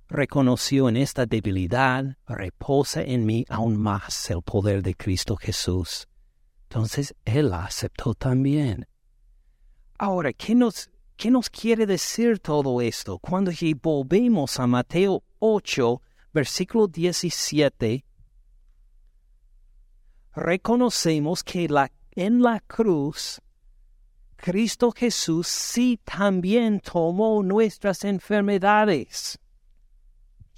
Reconoció 0.07 0.89
en 0.89 0.97
esta 0.97 1.25
debilidad, 1.25 2.17
reposa 2.27 3.01
en 3.01 3.25
mí 3.25 3.45
aún 3.49 3.77
más 3.77 4.29
el 4.29 4.43
poder 4.43 4.83
de 4.83 4.93
Cristo 4.93 5.35
Jesús. 5.35 6.07
Entonces 6.69 7.15
Él 7.25 7.51
aceptó 7.51 8.13
también. 8.13 8.85
Ahora, 9.97 10.33
¿qué 10.33 10.53
nos, 10.53 10.91
¿qué 11.23 11.31
nos 11.31 11.49
quiere 11.49 11.85
decir 11.85 12.39
todo 12.39 12.81
esto? 12.81 13.17
Cuando 13.17 13.49
volvemos 13.81 14.59
a 14.59 14.67
Mateo 14.67 15.23
8, 15.39 16.01
versículo 16.33 16.87
17, 16.89 18.03
reconocemos 20.35 21.41
que 21.41 21.69
en 22.11 22.41
la 22.41 22.59
cruz 22.59 23.41
Cristo 24.35 24.91
Jesús 24.91 25.47
sí 25.47 25.97
también 26.03 26.81
tomó 26.81 27.41
nuestras 27.41 28.03
enfermedades, 28.03 29.39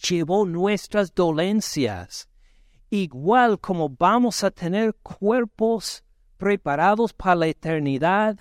llevó 0.10 0.48
nuestras 0.48 1.14
dolencias, 1.14 2.28
igual 2.90 3.60
como 3.60 3.88
vamos 3.88 4.44
a 4.44 4.50
tener 4.50 4.96
cuerpos 5.04 6.04
preparados 6.38 7.14
para 7.14 7.36
la 7.36 7.46
eternidad, 7.46 8.40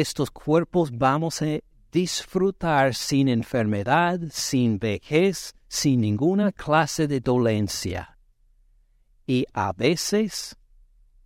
estos 0.00 0.30
cuerpos 0.30 0.90
vamos 0.96 1.42
a 1.42 1.58
disfrutar 1.90 2.94
sin 2.94 3.28
enfermedad, 3.28 4.20
sin 4.30 4.78
vejez, 4.78 5.54
sin 5.68 6.00
ninguna 6.00 6.52
clase 6.52 7.08
de 7.08 7.20
dolencia. 7.20 8.18
Y 9.26 9.46
a 9.52 9.72
veces 9.72 10.56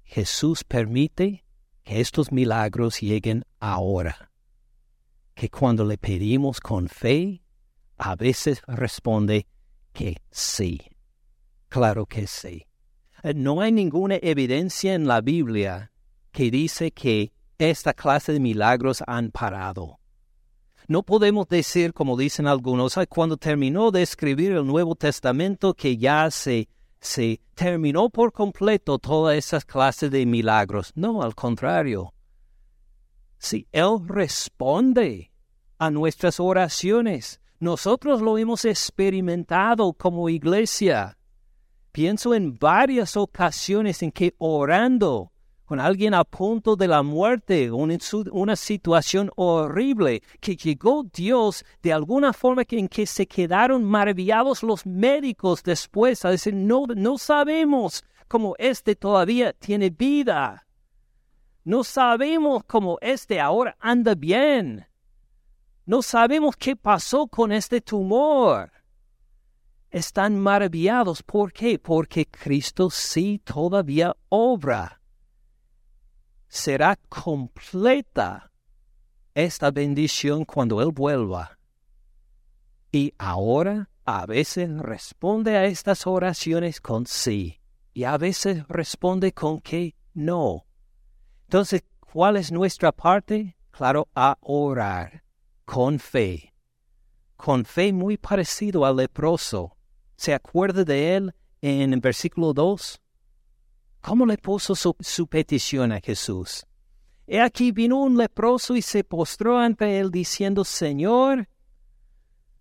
Jesús 0.04 0.64
permite 0.64 1.44
que 1.84 2.00
estos 2.00 2.32
milagros 2.32 3.00
lleguen 3.00 3.44
ahora. 3.58 4.30
Que 5.34 5.48
cuando 5.48 5.84
le 5.84 5.98
pedimos 5.98 6.60
con 6.60 6.88
fe, 6.88 7.42
a 7.96 8.16
veces 8.16 8.62
responde 8.66 9.46
que 9.92 10.16
sí. 10.30 10.80
Claro 11.68 12.06
que 12.06 12.26
sí. 12.26 12.66
No 13.34 13.60
hay 13.60 13.72
ninguna 13.72 14.18
evidencia 14.22 14.94
en 14.94 15.06
la 15.06 15.20
Biblia 15.20 15.92
que 16.32 16.50
dice 16.50 16.92
que 16.92 17.32
esta 17.68 17.92
clase 17.92 18.32
de 18.32 18.40
milagros 18.40 19.02
han 19.06 19.30
parado. 19.30 19.98
No 20.88 21.02
podemos 21.02 21.46
decir, 21.48 21.92
como 21.92 22.16
dicen 22.16 22.46
algunos, 22.46 22.98
cuando 23.08 23.36
terminó 23.36 23.90
de 23.90 24.02
escribir 24.02 24.52
el 24.52 24.66
Nuevo 24.66 24.94
Testamento, 24.94 25.74
que 25.74 25.96
ya 25.96 26.30
se 26.30 26.68
se 27.00 27.40
terminó 27.54 28.10
por 28.10 28.32
completo 28.32 28.98
toda 28.98 29.34
esa 29.34 29.60
clase 29.60 30.10
de 30.10 30.26
milagros. 30.26 30.92
No, 30.94 31.22
al 31.22 31.34
contrario. 31.34 32.12
Si 33.38 33.66
Él 33.72 34.00
responde 34.06 35.32
a 35.78 35.90
nuestras 35.90 36.38
oraciones, 36.40 37.40
nosotros 37.58 38.20
lo 38.20 38.36
hemos 38.36 38.64
experimentado 38.64 39.94
como 39.94 40.28
iglesia. 40.28 41.16
Pienso 41.90 42.34
en 42.34 42.58
varias 42.58 43.16
ocasiones 43.16 44.02
en 44.02 44.12
que 44.12 44.34
orando 44.38 45.32
con 45.70 45.78
alguien 45.78 46.14
a 46.14 46.24
punto 46.24 46.74
de 46.74 46.88
la 46.88 47.04
muerte, 47.04 47.70
una, 47.70 48.56
situación 48.56 49.30
horrible, 49.36 50.20
que 50.40 50.56
llegó 50.56 51.04
Dios 51.04 51.64
de 51.80 51.92
alguna 51.92 52.32
forma 52.32 52.64
en 52.70 52.88
que 52.88 53.06
se 53.06 53.24
quedaron 53.28 53.84
maravillados 53.84 54.64
los 54.64 54.84
médicos 54.84 55.62
después 55.62 56.24
a 56.24 56.30
decir, 56.30 56.54
no, 56.54 56.86
no 56.96 57.18
sabemos 57.18 58.04
cómo 58.26 58.56
este 58.58 58.96
todavía 58.96 59.52
tiene 59.52 59.90
vida. 59.90 60.66
No 61.62 61.84
sabemos 61.84 62.64
cómo 62.64 62.98
este 63.00 63.38
ahora 63.38 63.76
anda 63.78 64.16
bien. 64.16 64.88
No 65.86 66.02
sabemos 66.02 66.56
qué 66.56 66.74
pasó 66.74 67.28
con 67.28 67.52
este 67.52 67.80
tumor. 67.80 68.72
Están 69.88 70.36
maravillados. 70.36 71.22
¿Por 71.22 71.52
qué? 71.52 71.78
Porque 71.78 72.26
Cristo 72.26 72.90
sí 72.90 73.40
todavía 73.44 74.16
obra 74.30 74.99
será 76.50 76.96
completa 77.08 78.50
esta 79.34 79.70
bendición 79.70 80.44
cuando 80.44 80.82
Él 80.82 80.90
vuelva. 80.92 81.56
Y 82.90 83.14
ahora 83.18 83.88
a 84.04 84.26
veces 84.26 84.68
responde 84.78 85.56
a 85.56 85.64
estas 85.66 86.08
oraciones 86.08 86.80
con 86.80 87.06
sí 87.06 87.60
y 87.94 88.02
a 88.02 88.18
veces 88.18 88.66
responde 88.66 89.32
con 89.32 89.60
que 89.60 89.94
no. 90.12 90.66
Entonces, 91.44 91.84
¿cuál 92.00 92.36
es 92.36 92.50
nuestra 92.50 92.90
parte? 92.90 93.56
Claro, 93.70 94.08
a 94.16 94.36
orar 94.40 95.22
con 95.64 96.00
fe. 96.00 96.52
Con 97.36 97.64
fe 97.64 97.92
muy 97.92 98.16
parecido 98.16 98.84
al 98.84 98.96
leproso. 98.96 99.76
¿Se 100.16 100.34
acuerda 100.34 100.82
de 100.82 101.16
él 101.16 101.34
en 101.62 101.92
el 101.92 102.00
versículo 102.00 102.52
2? 102.52 103.00
¿Cómo 104.00 104.24
le 104.24 104.38
puso 104.38 104.74
su, 104.74 105.26
petición 105.26 105.92
a 105.92 106.00
Jesús? 106.00 106.66
He 107.26 107.40
aquí 107.40 107.70
vino 107.70 107.98
un 107.98 108.16
leproso 108.16 108.74
y 108.74 108.82
se 108.82 109.04
postró 109.04 109.58
ante 109.58 109.98
él 109.98 110.10
diciendo, 110.10 110.64
Señor, 110.64 111.48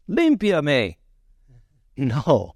límpiame. 0.05 0.99
No. 1.95 2.53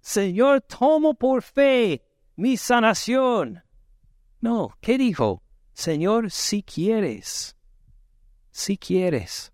Señor, 0.00 0.62
tomo 0.62 1.14
por 1.14 1.42
fe 1.42 2.02
mi 2.36 2.56
sanación. 2.56 3.62
No, 4.40 4.76
¿qué 4.80 4.96
dijo? 4.96 5.42
Señor, 5.74 6.30
si 6.30 6.62
quieres, 6.62 7.56
si 8.50 8.76
quieres. 8.76 9.52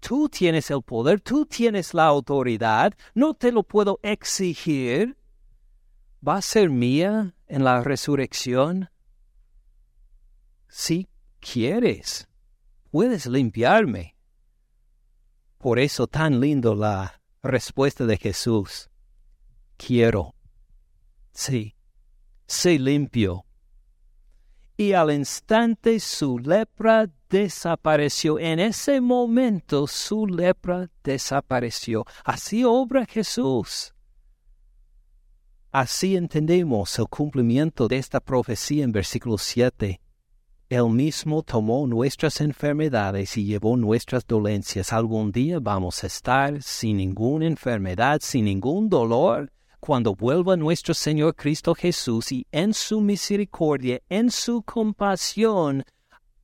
Tú 0.00 0.28
tienes 0.28 0.70
el 0.70 0.82
poder, 0.82 1.20
tú 1.20 1.46
tienes 1.46 1.94
la 1.94 2.06
autoridad, 2.06 2.94
no 3.14 3.34
te 3.34 3.50
lo 3.50 3.64
puedo 3.64 3.98
exigir. 4.02 5.16
¿Va 6.26 6.36
a 6.36 6.42
ser 6.42 6.70
mía 6.70 7.35
en 7.46 7.64
la 7.64 7.82
resurrección? 7.82 8.90
Si 10.68 11.08
quieres, 11.40 12.28
puedes 12.90 13.26
limpiarme. 13.26 14.16
Por 15.58 15.78
eso 15.78 16.06
tan 16.06 16.40
lindo 16.40 16.74
la 16.74 17.20
respuesta 17.42 18.06
de 18.06 18.16
Jesús. 18.18 18.90
Quiero. 19.76 20.34
Sí, 21.32 21.74
sé 22.46 22.78
limpio. 22.78 23.44
Y 24.76 24.92
al 24.92 25.10
instante 25.10 25.98
su 26.00 26.38
lepra 26.38 27.10
desapareció. 27.30 28.38
En 28.38 28.60
ese 28.60 29.00
momento 29.00 29.86
su 29.86 30.26
lepra 30.26 30.90
desapareció. 31.02 32.04
Así 32.24 32.62
obra 32.64 33.06
Jesús. 33.06 33.95
Así 35.78 36.16
entendemos 36.16 36.98
el 36.98 37.06
cumplimiento 37.06 37.86
de 37.86 37.98
esta 37.98 38.18
profecía 38.18 38.82
en 38.82 38.92
versículo 38.92 39.36
7. 39.36 40.00
Él 40.70 40.88
mismo 40.88 41.42
tomó 41.42 41.86
nuestras 41.86 42.40
enfermedades 42.40 43.36
y 43.36 43.44
llevó 43.44 43.76
nuestras 43.76 44.26
dolencias. 44.26 44.94
Algún 44.94 45.32
día 45.32 45.58
vamos 45.60 46.02
a 46.02 46.06
estar 46.06 46.62
sin 46.62 46.96
ninguna 46.96 47.44
enfermedad, 47.44 48.20
sin 48.22 48.46
ningún 48.46 48.88
dolor, 48.88 49.52
cuando 49.78 50.14
vuelva 50.14 50.56
nuestro 50.56 50.94
Señor 50.94 51.34
Cristo 51.36 51.74
Jesús 51.74 52.32
y 52.32 52.46
en 52.52 52.72
su 52.72 53.02
misericordia, 53.02 54.00
en 54.08 54.30
su 54.30 54.62
compasión, 54.62 55.84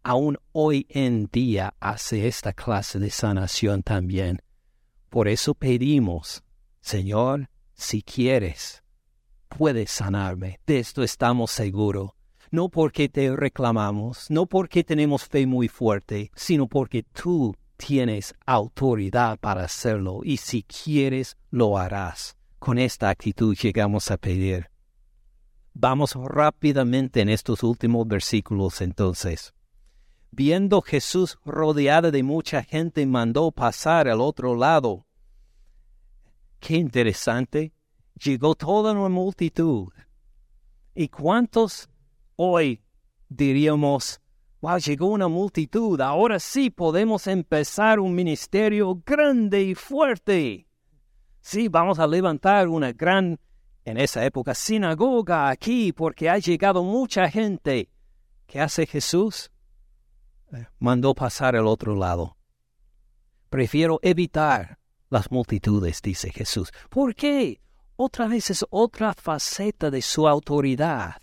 aún 0.02 0.36
hoy 0.52 0.86
en 0.90 1.30
día 1.32 1.72
hace 1.80 2.28
esta 2.28 2.52
clase 2.52 2.98
de 2.98 3.08
sanación 3.08 3.82
también. 3.82 4.42
Por 5.08 5.26
eso 5.26 5.54
pedimos, 5.54 6.44
Señor, 6.82 7.48
si 7.72 8.02
quieres, 8.02 8.81
puedes 9.56 9.90
sanarme. 9.90 10.60
De 10.66 10.78
esto 10.78 11.02
estamos 11.02 11.50
seguros. 11.50 12.10
No 12.50 12.68
porque 12.68 13.08
te 13.08 13.34
reclamamos, 13.34 14.30
no 14.30 14.46
porque 14.46 14.84
tenemos 14.84 15.24
fe 15.24 15.46
muy 15.46 15.68
fuerte, 15.68 16.30
sino 16.34 16.66
porque 16.66 17.02
tú 17.02 17.54
tienes 17.76 18.34
autoridad 18.44 19.38
para 19.38 19.64
hacerlo 19.64 20.20
y 20.22 20.36
si 20.36 20.62
quieres 20.62 21.36
lo 21.50 21.78
harás. 21.78 22.36
Con 22.58 22.78
esta 22.78 23.08
actitud 23.08 23.56
llegamos 23.56 24.10
a 24.10 24.18
pedir. 24.18 24.70
Vamos 25.74 26.14
rápidamente 26.14 27.22
en 27.22 27.30
estos 27.30 27.62
últimos 27.62 28.06
versículos 28.06 28.82
entonces. 28.82 29.54
Viendo 30.30 30.82
Jesús 30.82 31.38
rodeada 31.44 32.10
de 32.10 32.22
mucha 32.22 32.62
gente, 32.62 33.04
mandó 33.06 33.50
pasar 33.50 34.08
al 34.08 34.20
otro 34.20 34.54
lado. 34.54 35.06
Qué 36.60 36.76
interesante 36.76 37.72
llegó 38.14 38.54
toda 38.54 38.92
una 38.92 39.08
multitud. 39.08 39.88
¿Y 40.94 41.08
cuántos 41.08 41.88
hoy 42.36 42.82
diríamos, 43.28 44.20
wow, 44.60 44.78
llegó 44.78 45.06
una 45.06 45.28
multitud, 45.28 46.00
ahora 46.00 46.38
sí 46.38 46.70
podemos 46.70 47.26
empezar 47.26 47.98
un 48.00 48.14
ministerio 48.14 49.00
grande 49.04 49.62
y 49.62 49.74
fuerte? 49.74 50.66
Sí, 51.40 51.68
vamos 51.68 51.98
a 51.98 52.06
levantar 52.06 52.68
una 52.68 52.92
gran, 52.92 53.38
en 53.84 53.98
esa 53.98 54.24
época, 54.24 54.54
sinagoga 54.54 55.48
aquí 55.48 55.92
porque 55.92 56.30
ha 56.30 56.38
llegado 56.38 56.84
mucha 56.84 57.28
gente. 57.30 57.90
¿Qué 58.46 58.60
hace 58.60 58.86
Jesús? 58.86 59.50
Eh, 60.52 60.66
mandó 60.78 61.14
pasar 61.14 61.56
al 61.56 61.66
otro 61.66 61.96
lado. 61.96 62.36
Prefiero 63.48 63.98
evitar 64.02 64.78
las 65.08 65.30
multitudes, 65.30 66.00
dice 66.00 66.30
Jesús. 66.30 66.70
¿Por 66.88 67.14
qué? 67.14 67.60
Otra 68.02 68.26
vez 68.26 68.50
es 68.50 68.64
otra 68.70 69.14
faceta 69.14 69.90
de 69.90 70.02
su 70.02 70.26
autoridad. 70.26 71.14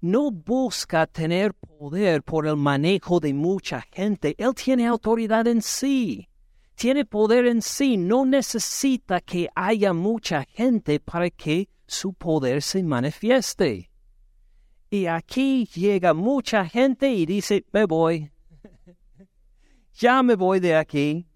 No 0.00 0.30
busca 0.30 1.06
tener 1.06 1.52
poder 1.52 2.22
por 2.22 2.46
el 2.46 2.56
manejo 2.56 3.20
de 3.20 3.34
mucha 3.34 3.82
gente. 3.92 4.34
Él 4.38 4.54
tiene 4.54 4.86
autoridad 4.86 5.46
en 5.46 5.60
sí. 5.60 6.28
Tiene 6.76 7.04
poder 7.04 7.46
en 7.46 7.60
sí. 7.60 7.96
No 7.96 8.24
necesita 8.24 9.20
que 9.20 9.48
haya 9.54 9.92
mucha 9.92 10.44
gente 10.44 10.98
para 10.98 11.28
que 11.28 11.68
su 11.86 12.14
poder 12.14 12.62
se 12.62 12.82
manifieste. 12.82 13.90
Y 14.88 15.06
aquí 15.06 15.66
llega 15.66 16.14
mucha 16.14 16.64
gente 16.64 17.10
y 17.10 17.26
dice, 17.26 17.66
me 17.72 17.84
voy. 17.84 18.30
ya 19.92 20.22
me 20.22 20.36
voy 20.36 20.60
de 20.60 20.74
aquí. 20.74 21.26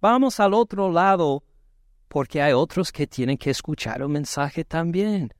Vamos 0.00 0.40
al 0.40 0.54
otro 0.54 0.90
lado, 0.90 1.42
porque 2.08 2.42
hay 2.42 2.52
otros 2.52 2.92
que 2.92 3.06
tienen 3.06 3.36
que 3.36 3.50
escuchar 3.50 4.02
un 4.02 4.12
mensaje 4.12 4.64
también. 4.64 5.32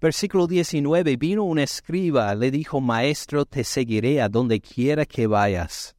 Versículo 0.00 0.46
19. 0.46 1.16
Vino 1.16 1.44
un 1.44 1.58
escriba, 1.58 2.34
le 2.34 2.50
dijo, 2.50 2.80
Maestro, 2.80 3.44
te 3.44 3.62
seguiré 3.62 4.20
a 4.20 4.28
donde 4.28 4.60
quiera 4.60 5.06
que 5.06 5.26
vayas. 5.26 5.94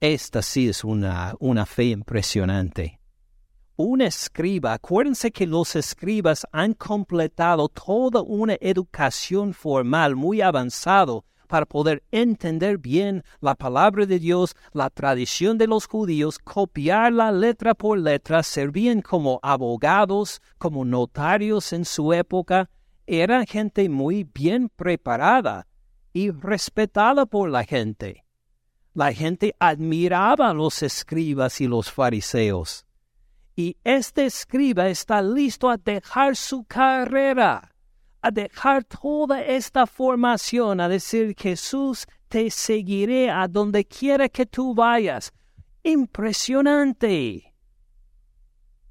Esta 0.00 0.42
sí 0.42 0.68
es 0.68 0.84
una, 0.84 1.34
una 1.38 1.64
fe 1.64 1.84
impresionante. 1.84 3.00
Un 3.76 4.00
escriba, 4.00 4.72
acuérdense 4.72 5.30
que 5.30 5.46
los 5.46 5.76
escribas 5.76 6.44
han 6.50 6.74
completado 6.74 7.68
toda 7.68 8.22
una 8.22 8.56
educación 8.60 9.54
formal 9.54 10.16
muy 10.16 10.40
avanzado 10.40 11.24
para 11.48 11.66
poder 11.66 12.04
entender 12.12 12.78
bien 12.78 13.24
la 13.40 13.56
palabra 13.56 14.06
de 14.06 14.20
Dios, 14.20 14.54
la 14.72 14.90
tradición 14.90 15.58
de 15.58 15.66
los 15.66 15.86
judíos, 15.86 16.38
copiarla 16.38 17.32
letra 17.32 17.74
por 17.74 17.98
letra, 17.98 18.44
servían 18.44 19.02
como 19.02 19.40
abogados, 19.42 20.40
como 20.58 20.84
notarios 20.84 21.72
en 21.72 21.84
su 21.84 22.12
época, 22.12 22.70
era 23.06 23.44
gente 23.46 23.88
muy 23.88 24.22
bien 24.22 24.68
preparada 24.68 25.66
y 26.12 26.30
respetada 26.30 27.26
por 27.26 27.50
la 27.50 27.64
gente. 27.64 28.24
La 28.92 29.12
gente 29.12 29.54
admiraba 29.58 30.50
a 30.50 30.54
los 30.54 30.82
escribas 30.82 31.60
y 31.60 31.66
los 31.66 31.90
fariseos. 31.90 32.84
Y 33.56 33.76
este 33.82 34.26
escriba 34.26 34.88
está 34.88 35.22
listo 35.22 35.70
a 35.70 35.76
dejar 35.78 36.36
su 36.36 36.64
carrera, 36.64 37.74
a 38.20 38.30
dejar 38.30 38.84
toda 38.84 39.42
esta 39.42 39.86
formación, 39.86 40.80
a 40.80 40.88
decir, 40.88 41.34
Jesús, 41.38 42.06
te 42.28 42.50
seguiré 42.50 43.30
a 43.30 43.48
donde 43.48 43.84
quiera 43.84 44.28
que 44.28 44.46
tú 44.46 44.74
vayas. 44.74 45.32
Impresionante. 45.82 47.54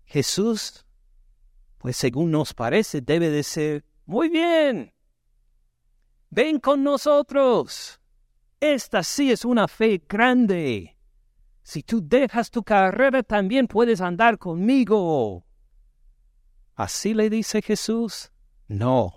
Jesús, 0.06 0.86
pues 1.78 1.98
según 1.98 2.32
nos 2.32 2.54
parece, 2.54 3.02
debe 3.02 3.30
de 3.30 3.44
ser 3.44 3.86
muy 4.06 4.30
bien. 4.30 4.94
Ven 6.30 6.60
con 6.60 6.84
nosotros. 6.84 8.00
Esta 8.60 9.04
sí 9.04 9.32
es 9.32 9.46
una 9.46 9.68
fe 9.68 10.02
grande. 10.08 10.98
Si 11.62 11.84
tú 11.84 12.02
dejas 12.02 12.50
tu 12.50 12.64
carrera, 12.64 13.22
también 13.24 13.68
puedes 13.68 14.02
andar 14.02 14.38
conmigo. 14.38 15.46
¿Así 16.76 17.14
le 17.14 17.30
dice 17.30 17.62
Jesús? 17.62 18.32
No. 18.68 19.17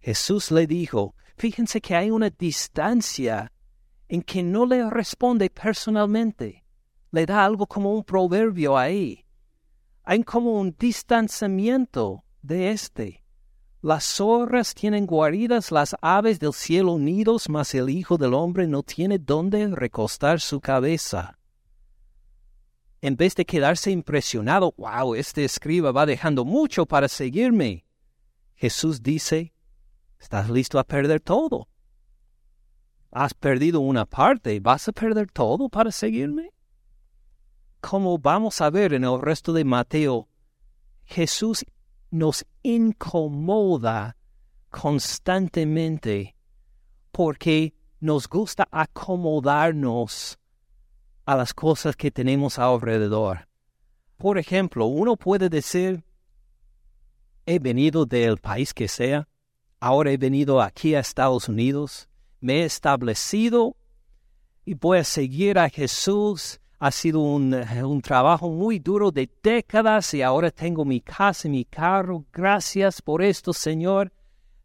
Jesús 0.00 0.50
le 0.50 0.66
dijo, 0.66 1.14
fíjense 1.36 1.80
que 1.80 1.94
hay 1.94 2.10
una 2.10 2.30
distancia 2.30 3.52
en 4.08 4.22
que 4.22 4.42
no 4.42 4.66
le 4.66 4.88
responde 4.90 5.50
personalmente. 5.50 6.64
Le 7.12 7.26
da 7.26 7.44
algo 7.44 7.66
como 7.66 7.94
un 7.94 8.02
proverbio 8.02 8.76
ahí. 8.76 9.26
Hay 10.02 10.22
como 10.24 10.58
un 10.58 10.74
distanciamiento 10.78 12.24
de 12.42 12.70
este. 12.70 13.24
Las 13.82 14.04
zorras 14.04 14.74
tienen 14.74 15.06
guaridas, 15.06 15.70
las 15.70 15.96
aves 16.00 16.38
del 16.38 16.52
cielo 16.52 16.98
nidos, 16.98 17.48
mas 17.48 17.74
el 17.74 17.88
Hijo 17.88 18.18
del 18.18 18.34
Hombre 18.34 18.66
no 18.66 18.82
tiene 18.82 19.18
dónde 19.18 19.66
recostar 19.68 20.40
su 20.40 20.60
cabeza. 20.60 21.38
En 23.00 23.16
vez 23.16 23.34
de 23.34 23.46
quedarse 23.46 23.90
impresionado, 23.90 24.74
wow, 24.76 25.14
este 25.14 25.44
escriba 25.44 25.92
va 25.92 26.04
dejando 26.04 26.44
mucho 26.44 26.84
para 26.84 27.08
seguirme. 27.08 27.86
Jesús 28.54 29.02
dice, 29.02 29.54
estás 30.20 30.50
listo 30.50 30.78
a 30.78 30.84
perder 30.84 31.20
todo. 31.20 31.68
Has 33.10 33.34
perdido 33.34 33.80
una 33.80 34.04
parte, 34.04 34.60
¿vas 34.60 34.86
a 34.88 34.92
perder 34.92 35.30
todo 35.32 35.68
para 35.68 35.90
seguirme? 35.90 36.52
Como 37.80 38.18
vamos 38.18 38.60
a 38.60 38.70
ver 38.70 38.92
en 38.92 39.04
el 39.04 39.20
resto 39.20 39.52
de 39.52 39.64
Mateo, 39.64 40.28
Jesús 41.04 41.64
nos 42.10 42.46
incomoda 42.62 44.16
constantemente 44.68 46.36
porque 47.10 47.74
nos 47.98 48.28
gusta 48.28 48.68
acomodarnos 48.70 50.38
a 51.24 51.36
las 51.36 51.52
cosas 51.52 51.96
que 51.96 52.10
tenemos 52.10 52.58
alrededor. 52.58 53.48
Por 54.16 54.38
ejemplo, 54.38 54.86
uno 54.86 55.16
puede 55.16 55.48
decir, 55.48 56.04
he 57.46 57.58
venido 57.58 58.04
del 58.06 58.36
país 58.38 58.72
que 58.74 58.86
sea, 58.86 59.29
ahora 59.80 60.12
he 60.12 60.16
venido 60.16 60.62
aquí 60.62 60.94
a 60.94 61.00
Estados 61.00 61.48
Unidos, 61.48 62.08
me 62.40 62.62
he 62.62 62.64
establecido 62.64 63.76
y 64.64 64.74
voy 64.74 64.98
a 64.98 65.04
seguir 65.04 65.58
a 65.58 65.68
Jesús 65.68 66.60
ha 66.80 66.90
sido 66.90 67.20
un, 67.20 68.00
trabajo 68.02 68.48
muy 68.48 68.78
duro 68.78 69.10
de 69.10 69.28
décadas 69.42 70.14
y 70.14 70.22
ahora 70.22 70.50
tengo 70.50 70.86
mi 70.86 71.02
casa 71.02 71.46
y 71.46 71.50
mi 71.50 71.64
carro. 71.66 72.24
Gracias 72.32 73.02
por 73.02 73.20
esto, 73.22 73.52
Señor. 73.52 74.10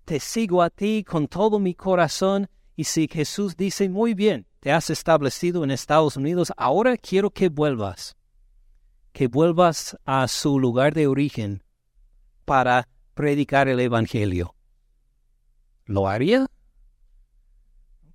Te 0.06 0.22
sigo 0.22 0.62
a 0.64 0.70
ti 0.70 1.04
con 1.04 1.28
todo 1.28 1.60
mi 1.60 1.74
corazón. 1.76 2.48
Y 2.78 2.86
si 2.86 3.10
Jesús 3.12 3.58
dice, 3.58 3.90
muy 3.90 4.14
bien, 4.14 4.48
te 4.62 4.72
has 4.72 4.90
establecido 4.90 5.66
en 5.66 5.72
Estados 5.72 6.16
Unidos, 6.16 6.54
ahora 6.56 6.96
quiero 6.96 7.32
que 7.32 7.50
vuelvas, 7.50 8.16
que 9.12 9.28
vuelvas 9.28 9.98
a 10.06 10.26
su 10.30 10.58
lugar 10.58 10.94
de 10.94 11.08
origen 11.08 11.64
para 12.46 12.88
predicar 13.14 13.68
el 13.68 13.82
Evangelio. 13.82 14.56
¿Lo 15.86 16.08
haría? 16.08 16.48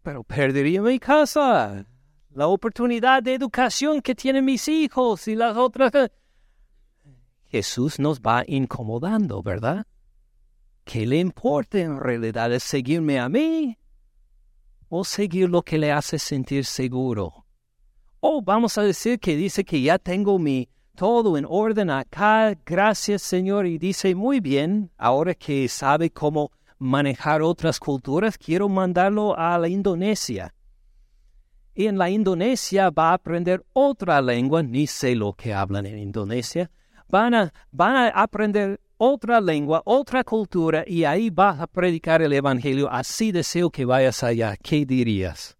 Pero 0.03 0.25
perdería 0.25 0.83
mi 0.83 0.99
casa, 0.99 1.87
la 2.31 2.47
oportunidad 2.49 3.23
de 3.23 3.35
educación 3.35 4.01
que 4.01 4.15
tienen 4.15 4.45
mis 4.45 4.67
hijos 4.67 5.29
y 5.29 5.37
las 5.37 5.57
otras. 5.57 5.93
Jesús 7.45 7.99
nos 7.99 8.21
va 8.21 8.45
incomodando, 8.47 9.43
¿verdad? 9.43 9.87
¿Qué 10.85 11.07
le 11.07 11.19
importa 11.19 11.79
en 11.79 12.01
realidad? 12.01 12.53
¿Es 12.53 12.65
seguirme 12.65 13.21
a 13.21 13.29
mí? 13.29 13.79
¿O 14.89 15.05
seguir 15.05 15.49
lo 15.49 15.63
que 15.63 15.79
le 15.79 15.93
hace 15.93 16.19
sentir 16.19 16.65
seguro? 16.65 17.47
O 18.21 18.43
vamos 18.43 18.79
a 18.79 18.83
decir 18.83 19.21
que 19.21 19.37
dice 19.37 19.65
que 19.65 19.81
ya 19.81 19.99
tengo 19.99 20.39
mi 20.39 20.69
todo 20.97 21.39
en 21.39 21.47
orden 21.49 21.89
acá, 21.89 22.55
gracias 22.67 23.23
Señor, 23.23 23.67
y 23.67 23.79
dice 23.79 24.15
muy 24.15 24.41
bien, 24.41 24.91
ahora 24.99 25.35
que 25.35 25.67
sabe 25.69 26.11
cómo 26.11 26.51
manejar 26.81 27.43
otras 27.43 27.79
culturas, 27.79 28.37
quiero 28.37 28.69
mandarlo 28.69 29.39
a 29.39 29.57
la 29.59 29.69
Indonesia 29.69 30.53
y 31.75 31.87
en 31.87 31.97
la 31.97 32.11
Indonesia 32.11 32.91
va 32.91 33.11
a 33.11 33.15
aprender 33.15 33.65
otra 33.73 34.21
lengua, 34.21 34.63
ni 34.63 34.87
sé 34.87 35.15
lo 35.15 35.33
que 35.33 35.55
hablan 35.55 35.87
en 35.87 35.99
Indonesia, 35.99 36.71
van 37.09 37.35
a, 37.35 37.53
van 37.71 37.97
a 37.97 38.09
aprender 38.09 38.81
otra 38.97 39.41
lengua, 39.41 39.83
otra 39.85 40.25
cultura, 40.25 40.85
y 40.87 41.05
ahí 41.05 41.31
vas 41.31 41.61
a 41.61 41.67
predicar 41.67 42.23
el 42.23 42.33
Evangelio. 42.33 42.91
Así 42.91 43.33
deseo 43.33 43.71
que 43.71 43.85
vayas 43.85 44.23
allá. 44.23 44.57
¿Qué 44.57 44.85
dirías? 44.85 45.57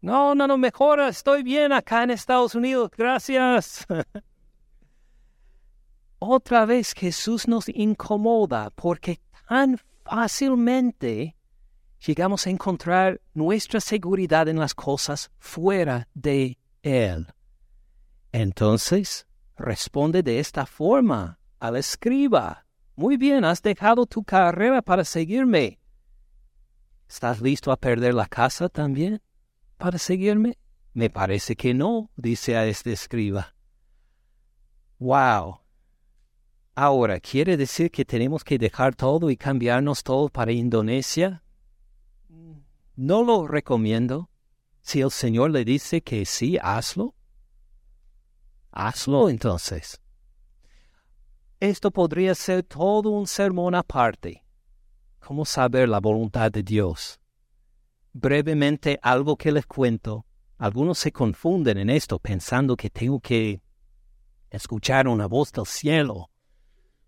No, 0.00 0.34
no, 0.34 0.46
no, 0.46 0.56
mejor 0.56 1.00
estoy 1.00 1.42
bien 1.42 1.72
acá 1.72 2.02
en 2.02 2.10
Estados 2.10 2.54
Unidos, 2.54 2.90
gracias. 2.96 3.86
otra 6.18 6.66
vez 6.66 6.94
Jesús 6.94 7.46
nos 7.46 7.68
incomoda 7.68 8.70
porque 8.70 9.20
tan 9.48 9.78
fácilmente 10.08 11.36
llegamos 12.06 12.46
a 12.46 12.50
encontrar 12.50 13.20
nuestra 13.34 13.80
seguridad 13.80 14.48
en 14.48 14.58
las 14.58 14.74
cosas 14.74 15.30
fuera 15.38 16.08
de 16.14 16.58
Él. 16.82 17.26
Entonces, 18.32 19.26
responde 19.56 20.22
de 20.22 20.38
esta 20.38 20.66
forma 20.66 21.38
al 21.58 21.76
escriba. 21.76 22.66
Muy 22.96 23.16
bien, 23.16 23.44
has 23.44 23.62
dejado 23.62 24.06
tu 24.06 24.24
carrera 24.24 24.82
para 24.82 25.04
seguirme. 25.04 25.78
¿Estás 27.08 27.40
listo 27.40 27.70
a 27.70 27.76
perder 27.76 28.14
la 28.14 28.26
casa 28.26 28.68
también 28.68 29.22
para 29.76 29.98
seguirme? 29.98 30.58
Me 30.94 31.10
parece 31.10 31.54
que 31.54 31.74
no, 31.74 32.10
dice 32.16 32.56
a 32.56 32.66
este 32.66 32.92
escriba. 32.92 33.54
Wow. 34.98 35.60
Ahora, 36.80 37.18
¿quiere 37.18 37.56
decir 37.56 37.90
que 37.90 38.04
tenemos 38.04 38.44
que 38.44 38.56
dejar 38.56 38.94
todo 38.94 39.30
y 39.30 39.36
cambiarnos 39.36 40.04
todo 40.04 40.28
para 40.28 40.52
Indonesia? 40.52 41.42
no 42.94 43.24
lo 43.24 43.48
recomiendo. 43.48 44.30
Si 44.80 45.00
el 45.00 45.10
Señor 45.10 45.50
le 45.50 45.64
dice 45.64 46.02
que 46.02 46.24
sí, 46.24 46.56
hazlo. 46.62 47.16
Hazlo 48.70 49.28
entonces. 49.28 50.00
Esto 51.58 51.90
podría 51.90 52.32
ser 52.36 52.62
todo 52.62 53.10
un 53.10 53.26
sermón 53.26 53.74
aparte. 53.74 54.44
¿Cómo 55.18 55.44
saber 55.44 55.88
la 55.88 55.98
voluntad 55.98 56.52
de 56.52 56.62
Dios? 56.62 57.18
Brevemente 58.12 59.00
algo 59.02 59.36
que 59.36 59.50
les 59.50 59.66
cuento. 59.66 60.26
Algunos 60.58 61.00
se 61.00 61.10
confunden 61.10 61.78
en 61.78 61.90
esto 61.90 62.20
pensando 62.20 62.76
que 62.76 62.88
tengo 62.88 63.18
que 63.18 63.60
escuchar 64.48 65.08
una 65.08 65.26
voz 65.26 65.50
del 65.50 65.66
cielo 65.66 66.30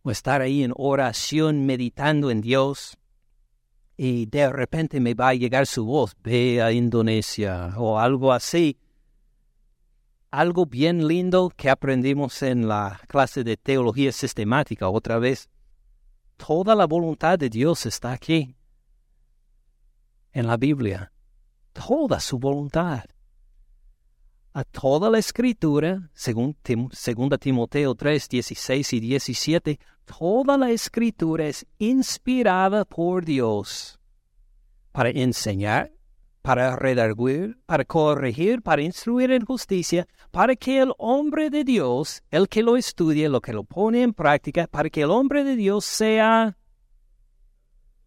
o 0.02 0.10
estar 0.10 0.40
ahí 0.40 0.62
en 0.62 0.72
oración 0.76 1.66
meditando 1.66 2.30
en 2.30 2.40
Dios 2.40 2.98
y 3.96 4.24
de 4.24 4.50
repente 4.50 4.98
me 4.98 5.12
va 5.12 5.28
a 5.28 5.34
llegar 5.34 5.66
su 5.66 5.84
voz, 5.84 6.16
ve 6.22 6.62
a 6.62 6.72
Indonesia 6.72 7.74
o 7.76 7.98
algo 7.98 8.32
así. 8.32 8.78
Algo 10.30 10.64
bien 10.64 11.06
lindo 11.06 11.52
que 11.54 11.68
aprendimos 11.68 12.42
en 12.42 12.66
la 12.66 12.98
clase 13.08 13.44
de 13.44 13.58
teología 13.58 14.10
sistemática 14.12 14.88
otra 14.88 15.18
vez. 15.18 15.50
Toda 16.38 16.74
la 16.74 16.86
voluntad 16.86 17.38
de 17.38 17.50
Dios 17.50 17.84
está 17.84 18.12
aquí, 18.12 18.56
en 20.32 20.46
la 20.46 20.56
Biblia. 20.56 21.12
Toda 21.72 22.20
su 22.20 22.38
voluntad. 22.38 23.04
A 24.52 24.64
toda 24.64 25.10
la 25.10 25.18
escritura, 25.18 26.10
según 26.12 26.56
2 26.64 27.38
Timoteo 27.38 27.94
3, 27.94 28.28
16 28.28 28.92
y 28.94 29.00
17, 29.00 29.78
toda 30.04 30.58
la 30.58 30.70
escritura 30.70 31.46
es 31.46 31.64
inspirada 31.78 32.84
por 32.84 33.24
Dios 33.24 34.00
para 34.90 35.10
enseñar, 35.10 35.92
para 36.42 36.74
redarguir, 36.74 37.60
para 37.64 37.84
corregir, 37.84 38.60
para 38.60 38.82
instruir 38.82 39.30
en 39.30 39.44
justicia, 39.44 40.08
para 40.32 40.56
que 40.56 40.80
el 40.80 40.94
hombre 40.98 41.48
de 41.48 41.62
Dios, 41.62 42.24
el 42.32 42.48
que 42.48 42.64
lo 42.64 42.76
estudie, 42.76 43.28
lo 43.28 43.40
que 43.40 43.52
lo 43.52 43.62
pone 43.62 44.02
en 44.02 44.12
práctica, 44.12 44.66
para 44.66 44.90
que 44.90 45.02
el 45.02 45.12
hombre 45.12 45.44
de 45.44 45.54
Dios 45.54 45.84
sea 45.84 46.56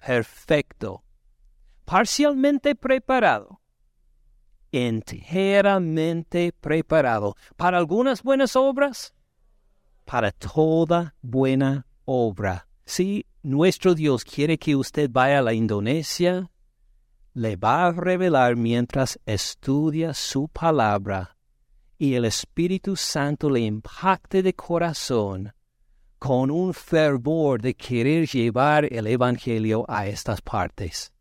perfecto, 0.05 1.05
parcialmente 1.85 2.75
preparado, 2.75 3.61
enteramente 4.73 6.51
preparado 6.59 7.37
para 7.55 7.77
algunas 7.77 8.21
buenas 8.23 8.57
obras, 8.57 9.13
para 10.03 10.31
toda 10.31 11.15
buena 11.21 11.87
obra. 12.03 12.67
Si 12.83 13.25
nuestro 13.43 13.95
Dios 13.95 14.25
quiere 14.25 14.57
que 14.57 14.75
usted 14.75 15.09
vaya 15.09 15.39
a 15.39 15.43
la 15.43 15.53
Indonesia, 15.53 16.49
le 17.33 17.55
va 17.55 17.85
a 17.85 17.91
revelar 17.93 18.57
mientras 18.57 19.17
estudia 19.25 20.13
su 20.13 20.49
palabra 20.49 21.37
y 21.97 22.15
el 22.15 22.25
Espíritu 22.25 22.97
Santo 22.97 23.49
le 23.49 23.61
impacte 23.61 24.43
de 24.43 24.53
corazón 24.53 25.53
con 26.19 26.51
un 26.51 26.73
fervor 26.73 27.61
de 27.61 27.75
querer 27.75 28.27
llevar 28.27 28.85
el 28.91 29.07
Evangelio 29.07 29.85
a 29.87 30.07
estas 30.07 30.41
partes. 30.41 31.12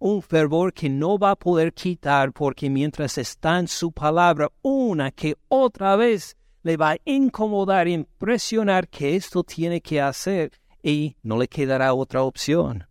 Un 0.00 0.22
fervor 0.22 0.72
que 0.72 0.88
no 0.88 1.18
va 1.18 1.32
a 1.32 1.36
poder 1.36 1.72
quitar 1.72 2.32
porque 2.32 2.70
mientras 2.70 3.18
está 3.18 3.58
en 3.58 3.66
su 3.66 3.90
palabra 3.90 4.50
una 4.62 5.10
que 5.10 5.36
otra 5.48 5.96
vez 5.96 6.36
le 6.62 6.76
va 6.76 6.92
a 6.92 6.98
incomodar, 7.04 7.88
impresionar 7.88 8.88
que 8.88 9.16
esto 9.16 9.42
tiene 9.42 9.80
que 9.80 10.00
hacer 10.00 10.52
y 10.82 11.16
no 11.22 11.38
le 11.38 11.48
quedará 11.48 11.94
otra 11.94 12.22
opción. 12.22 12.86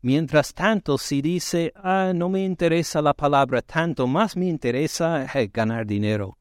Mientras 0.00 0.54
tanto, 0.54 0.96
si 0.96 1.20
dice, 1.20 1.72
ah, 1.74 2.12
no 2.14 2.28
me 2.28 2.44
interesa 2.44 3.02
la 3.02 3.14
palabra 3.14 3.62
tanto, 3.62 4.06
más 4.06 4.36
me 4.36 4.46
interesa 4.46 5.26
eh, 5.34 5.50
ganar 5.52 5.86
dinero, 5.86 6.38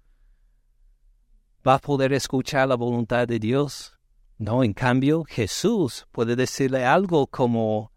¿va 1.68 1.76
a 1.76 1.80
poder 1.80 2.14
escuchar 2.14 2.68
la 2.68 2.76
voluntad 2.76 3.28
de 3.28 3.40
Dios? 3.40 3.98
No, 4.38 4.64
en 4.64 4.74
cambio, 4.74 5.24
Jesús 5.24 6.08
puede 6.12 6.36
decirle 6.36 6.86
algo 6.86 7.26
como 7.26 7.92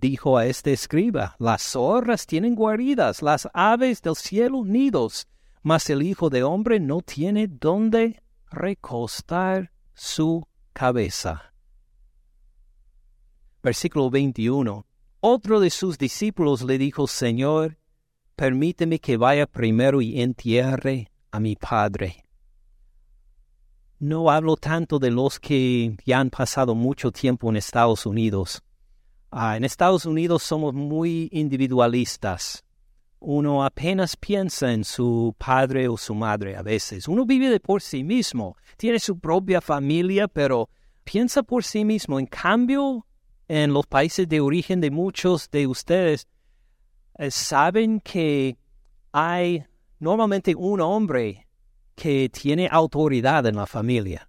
dijo 0.00 0.38
a 0.38 0.46
este 0.46 0.72
escriba, 0.72 1.36
las 1.38 1.62
zorras 1.62 2.26
tienen 2.26 2.54
guaridas, 2.54 3.22
las 3.22 3.48
aves 3.52 4.02
del 4.02 4.16
cielo 4.16 4.64
nidos, 4.64 5.26
mas 5.62 5.88
el 5.90 6.02
Hijo 6.02 6.30
de 6.30 6.42
Hombre 6.42 6.80
no 6.80 7.00
tiene 7.00 7.48
dónde 7.48 8.22
recostar 8.50 9.72
su 9.94 10.46
cabeza. 10.72 11.54
Versículo 13.62 14.10
21. 14.10 14.86
Otro 15.20 15.60
de 15.60 15.70
sus 15.70 15.96
discípulos 15.96 16.62
le 16.62 16.76
dijo, 16.76 17.06
Señor, 17.06 17.78
permíteme 18.36 18.98
que 18.98 19.16
vaya 19.16 19.46
primero 19.46 20.02
y 20.02 20.20
entierre 20.20 21.10
a 21.30 21.40
mi 21.40 21.56
padre. 21.56 22.26
No 23.98 24.30
hablo 24.30 24.56
tanto 24.56 24.98
de 24.98 25.10
los 25.10 25.40
que 25.40 25.96
ya 26.04 26.20
han 26.20 26.28
pasado 26.28 26.74
mucho 26.74 27.10
tiempo 27.10 27.48
en 27.48 27.56
Estados 27.56 28.04
Unidos. 28.04 28.62
Ah, 29.36 29.56
en 29.56 29.64
Estados 29.64 30.06
Unidos 30.06 30.44
somos 30.44 30.74
muy 30.74 31.28
individualistas. 31.32 32.64
Uno 33.18 33.64
apenas 33.64 34.16
piensa 34.16 34.72
en 34.72 34.84
su 34.84 35.34
padre 35.36 35.88
o 35.88 35.96
su 35.96 36.14
madre 36.14 36.54
a 36.54 36.62
veces. 36.62 37.08
Uno 37.08 37.26
vive 37.26 37.50
de 37.50 37.58
por 37.58 37.82
sí 37.82 38.04
mismo, 38.04 38.56
tiene 38.76 39.00
su 39.00 39.18
propia 39.18 39.60
familia, 39.60 40.28
pero 40.28 40.70
piensa 41.02 41.42
por 41.42 41.64
sí 41.64 41.84
mismo. 41.84 42.20
En 42.20 42.26
cambio, 42.26 43.08
en 43.48 43.72
los 43.72 43.88
países 43.88 44.28
de 44.28 44.40
origen 44.40 44.80
de 44.80 44.92
muchos 44.92 45.50
de 45.50 45.66
ustedes, 45.66 46.28
eh, 47.18 47.28
saben 47.32 47.98
que 47.98 48.56
hay 49.10 49.64
normalmente 49.98 50.54
un 50.54 50.80
hombre 50.80 51.48
que 51.96 52.28
tiene 52.28 52.68
autoridad 52.70 53.44
en 53.46 53.56
la 53.56 53.66
familia. 53.66 54.28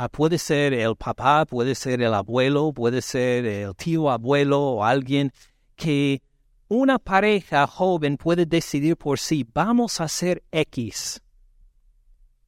Ah, 0.00 0.08
puede 0.08 0.38
ser 0.38 0.74
el 0.74 0.94
papá, 0.94 1.44
puede 1.44 1.74
ser 1.74 2.00
el 2.02 2.14
abuelo, 2.14 2.72
puede 2.72 3.02
ser 3.02 3.44
el 3.44 3.74
tío 3.74 4.10
abuelo 4.10 4.60
o 4.60 4.84
alguien 4.84 5.32
que 5.74 6.22
una 6.68 7.00
pareja 7.00 7.66
joven 7.66 8.16
puede 8.16 8.46
decidir 8.46 8.96
por 8.96 9.18
sí, 9.18 9.44
vamos 9.52 10.00
a 10.00 10.04
hacer 10.04 10.44
X 10.52 11.20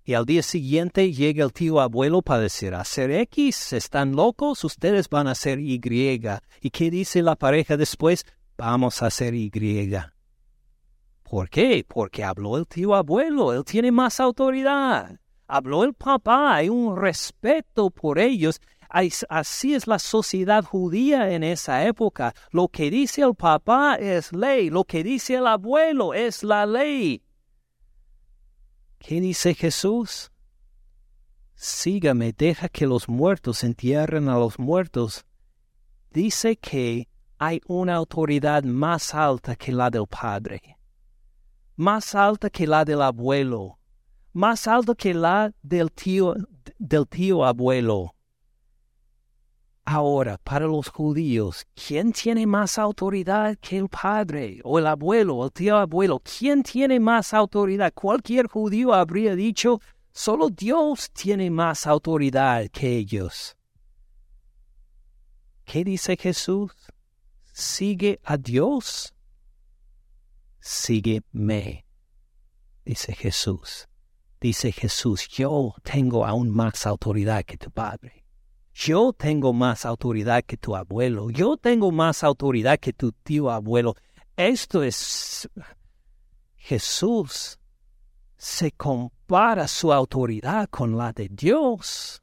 y 0.05 0.15
al 0.15 0.27
día 0.27 0.45
siguiente 0.45 1.13
llega 1.13 1.45
el 1.45 1.53
tío 1.53 1.81
abuelo 1.81 2.23
para 2.23 2.43
decir, 2.43 2.73
hacer 2.73 3.11
X, 3.11 3.73
están 3.73 4.15
locos, 4.15 4.63
ustedes 4.63 5.09
van 5.09 5.27
a 5.27 5.33
hacer 5.33 5.59
Y. 5.59 5.81
¿Y 6.61 6.71
qué 6.71 6.91
dice 6.91 7.21
la 7.21 7.35
pareja 7.35 7.77
después? 7.77 8.25
Vamos 8.57 9.03
a 9.03 9.07
hacer 9.07 9.35
Y. 9.35 9.51
¿Por 11.25 11.51
qué? 11.51 11.85
Porque 11.87 12.23
habló 12.23 12.57
el 12.59 12.67
tío 12.69 12.95
abuelo, 12.95 13.53
él 13.53 13.65
tiene 13.65 13.91
más 13.91 14.21
autoridad. 14.21 15.19
Habló 15.53 15.83
el 15.83 15.95
papá, 15.95 16.55
hay 16.55 16.69
un 16.69 16.97
respeto 16.97 17.91
por 17.91 18.21
ellos. 18.21 18.61
Así 18.89 19.75
es 19.75 19.89
la 19.89 19.99
sociedad 19.99 20.63
judía 20.65 21.33
en 21.33 21.43
esa 21.43 21.85
época. 21.85 22.35
Lo 22.53 22.69
que 22.69 22.89
dice 22.89 23.23
el 23.23 23.35
papá 23.35 23.97
es 23.97 24.33
ley, 24.33 24.71
lo 24.71 24.85
que 24.85 25.03
dice 25.03 25.35
el 25.35 25.49
abuelo 25.49 26.15
es 26.15 26.45
la 26.45 26.67
ley. 26.67 27.25
¿Qué 29.01 29.21
dice 29.21 29.55
Jesús? 29.55 30.31
Sígame, 31.57 32.33
deja 32.33 32.69
que 32.69 32.87
los 32.87 33.09
muertos 33.09 33.65
entierren 33.65 34.29
a 34.29 34.39
los 34.39 34.57
muertos. 34.57 35.27
Dice 36.13 36.57
que 36.57 37.09
hay 37.39 37.61
una 37.67 37.97
autoridad 37.97 38.63
más 38.63 39.17
alta 39.17 39.57
que 39.57 39.73
la 39.73 39.91
del 39.91 40.07
Padre, 40.07 40.79
más 41.75 42.15
alta 42.15 42.51
que 42.51 42.69
la 42.69 42.85
del 42.85 43.03
abuelo, 43.03 43.80
más 44.33 44.67
alta 44.67 44.95
que 44.95 45.15
la 45.15 45.53
del 45.63 45.91
tío, 45.93 46.35
del 46.79 47.07
tío 47.07 47.45
abuelo. 47.45 48.15
Ahora, 49.85 50.39
para 50.39 50.67
los 50.67 50.89
judíos, 50.89 51.67
¿quién 51.75 52.13
tiene 52.13 52.47
más 52.47 52.79
autoridad 52.79 53.57
que 53.61 53.79
el 53.79 53.89
padre 53.89 54.61
o 54.63 54.79
el 54.79 54.87
abuelo 54.87 55.37
o 55.37 55.45
el 55.47 55.53
tío 55.53 55.77
abuelo? 55.79 56.21
¿Quién 56.21 56.63
tiene 56.63 57.01
más 57.01 57.35
autoridad? 57.35 57.93
Cualquier 57.93 58.47
judío 58.47 58.95
habría 58.95 59.35
dicho, 59.35 59.81
solo 60.13 60.49
Dios 60.49 61.11
tiene 61.11 61.51
más 61.51 61.89
autoridad 61.89 62.69
que 62.71 62.99
ellos. 62.99 63.57
¿Qué 65.65 65.83
dice 65.83 66.17
Jesús? 66.17 66.73
Sigue 67.53 68.21
a 68.23 68.37
Dios. 68.37 69.13
Sígueme, 70.61 71.85
dice 72.85 73.13
Jesús. 73.15 73.90
Dice 74.41 74.73
Jesús, 74.73 75.29
yo 75.29 75.75
tengo 75.83 76.25
aún 76.25 76.51
más 76.51 76.87
autoridad 76.87 77.45
que 77.45 77.59
tu 77.59 77.71
Padre. 77.71 78.25
Yo 78.73 79.13
tengo 79.13 79.53
más 79.53 79.85
autoridad 79.85 80.43
que 80.45 80.57
tu 80.57 80.75
abuelo. 80.75 81.29
Yo 81.29 81.59
tengo 81.59 81.93
más 81.93 82.25
autoridad 82.25 82.79
que 82.79 82.95
tu 82.95 83.13
tío 83.13 83.51
abuelo. 83.51 83.95
Esto 84.37 84.83
es... 84.83 85.49
Jesús 86.57 87.59
se 88.37 88.73
compara 88.73 89.69
su 89.69 89.93
autoridad 89.93 90.71
con 90.71 90.97
la 90.97 91.13
de 91.13 91.29
Dios. 91.31 92.23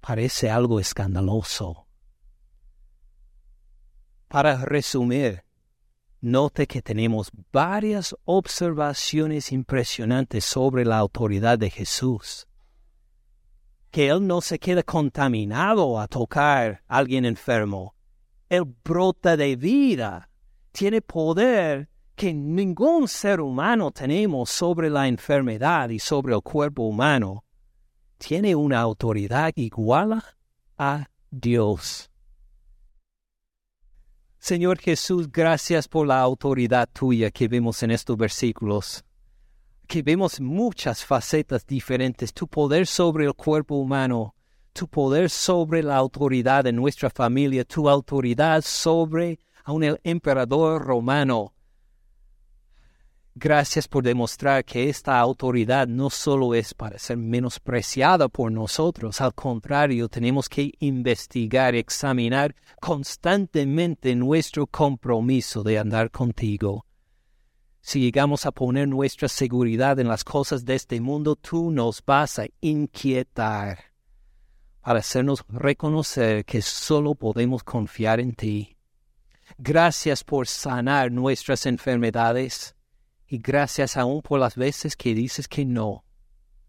Parece 0.00 0.50
algo 0.50 0.80
escandaloso. 0.80 1.86
Para 4.26 4.64
resumir, 4.64 5.45
note 6.26 6.66
que 6.66 6.82
tenemos 6.82 7.30
varias 7.52 8.14
observaciones 8.24 9.52
impresionantes 9.52 10.44
sobre 10.44 10.84
la 10.84 10.98
autoridad 10.98 11.58
de 11.58 11.70
Jesús 11.70 12.46
que 13.96 14.08
él 14.08 14.26
no 14.26 14.42
se 14.42 14.58
queda 14.58 14.82
contaminado 14.82 15.98
a 15.98 16.06
tocar 16.06 16.82
a 16.86 16.98
alguien 16.98 17.24
enfermo. 17.24 17.94
Él 18.50 18.64
brota 18.84 19.38
de 19.38 19.56
vida, 19.56 20.28
tiene 20.70 21.00
poder 21.00 21.88
que 22.14 22.34
ningún 22.34 23.08
ser 23.08 23.40
humano 23.40 23.90
tenemos 23.90 24.50
sobre 24.50 24.90
la 24.90 25.08
enfermedad 25.08 25.88
y 25.88 25.98
sobre 25.98 26.34
el 26.34 26.42
cuerpo 26.42 26.82
humano. 26.82 27.44
Tiene 28.18 28.54
una 28.54 28.80
autoridad 28.80 29.52
igual 29.56 30.22
a 30.76 31.08
Dios. 31.30 32.10
Señor 34.46 34.78
Jesús, 34.78 35.28
gracias 35.32 35.88
por 35.88 36.06
la 36.06 36.20
autoridad 36.20 36.88
tuya 36.92 37.32
que 37.32 37.48
vemos 37.48 37.82
en 37.82 37.90
estos 37.90 38.16
versículos, 38.16 39.04
que 39.88 40.02
vemos 40.02 40.40
muchas 40.40 41.04
facetas 41.04 41.66
diferentes, 41.66 42.32
tu 42.32 42.46
poder 42.46 42.86
sobre 42.86 43.24
el 43.24 43.34
cuerpo 43.34 43.74
humano, 43.74 44.36
tu 44.72 44.86
poder 44.86 45.30
sobre 45.30 45.82
la 45.82 45.96
autoridad 45.96 46.62
de 46.62 46.72
nuestra 46.72 47.10
familia, 47.10 47.64
tu 47.64 47.90
autoridad 47.90 48.62
sobre 48.62 49.40
a 49.64 49.72
un 49.72 49.98
emperador 50.04 50.80
romano, 50.80 51.52
Gracias 53.38 53.86
por 53.86 54.02
demostrar 54.02 54.64
que 54.64 54.88
esta 54.88 55.20
autoridad 55.20 55.86
no 55.86 56.08
solo 56.08 56.54
es 56.54 56.72
para 56.72 56.98
ser 56.98 57.18
menospreciada 57.18 58.28
por 58.30 58.50
nosotros, 58.50 59.20
al 59.20 59.34
contrario, 59.34 60.08
tenemos 60.08 60.48
que 60.48 60.72
investigar, 60.78 61.74
examinar 61.74 62.56
constantemente 62.80 64.16
nuestro 64.16 64.66
compromiso 64.66 65.62
de 65.62 65.78
andar 65.78 66.10
contigo. 66.10 66.86
Si 67.82 68.00
llegamos 68.00 68.46
a 68.46 68.52
poner 68.52 68.88
nuestra 68.88 69.28
seguridad 69.28 70.00
en 70.00 70.08
las 70.08 70.24
cosas 70.24 70.64
de 70.64 70.74
este 70.74 70.98
mundo, 71.02 71.36
tú 71.36 71.70
nos 71.70 72.02
vas 72.06 72.38
a 72.38 72.46
inquietar 72.62 73.92
para 74.80 75.00
hacernos 75.00 75.44
reconocer 75.50 76.46
que 76.46 76.62
solo 76.62 77.14
podemos 77.14 77.62
confiar 77.62 78.18
en 78.18 78.34
ti. 78.34 78.78
Gracias 79.58 80.24
por 80.24 80.46
sanar 80.46 81.12
nuestras 81.12 81.66
enfermedades 81.66 82.75
y 83.28 83.38
gracias 83.38 83.96
aún 83.96 84.22
por 84.22 84.40
las 84.40 84.56
veces 84.56 84.96
que 84.96 85.14
dices 85.14 85.48
que 85.48 85.64
no, 85.64 86.04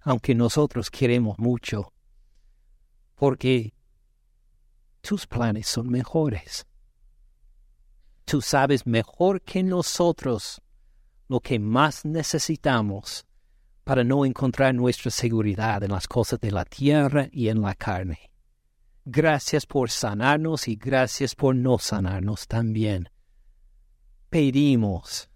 aunque 0.02 0.34
nosotros 0.34 0.90
queremos 0.90 1.38
mucho, 1.38 1.94
porque 3.16 3.74
tus 5.02 5.28
planes 5.28 5.68
son 5.68 5.90
mejores. 5.90 6.66
Tú 8.26 8.42
sabes 8.42 8.86
mejor 8.86 9.42
que 9.42 9.64
nosotros 9.64 10.62
lo 11.28 11.40
que 11.40 11.60
más 11.60 12.06
necesitamos 12.06 13.26
para 13.84 14.04
no 14.04 14.26
encontrar 14.26 14.76
nuestra 14.76 15.12
seguridad 15.12 15.82
en 15.84 15.92
las 15.92 16.08
cosas 16.08 16.40
de 16.42 16.52
la 16.52 16.66
tierra 16.66 17.30
y 17.32 17.48
en 17.48 17.62
la 17.62 17.74
carne. 17.74 18.32
Gracias 19.06 19.66
por 19.66 19.90
sanarnos 19.90 20.68
y 20.68 20.76
gracias 20.76 21.36
por 21.36 21.56
no 21.56 21.78
sanarnos 21.78 22.48
también. 22.48 23.10
Pedimos 24.30 25.30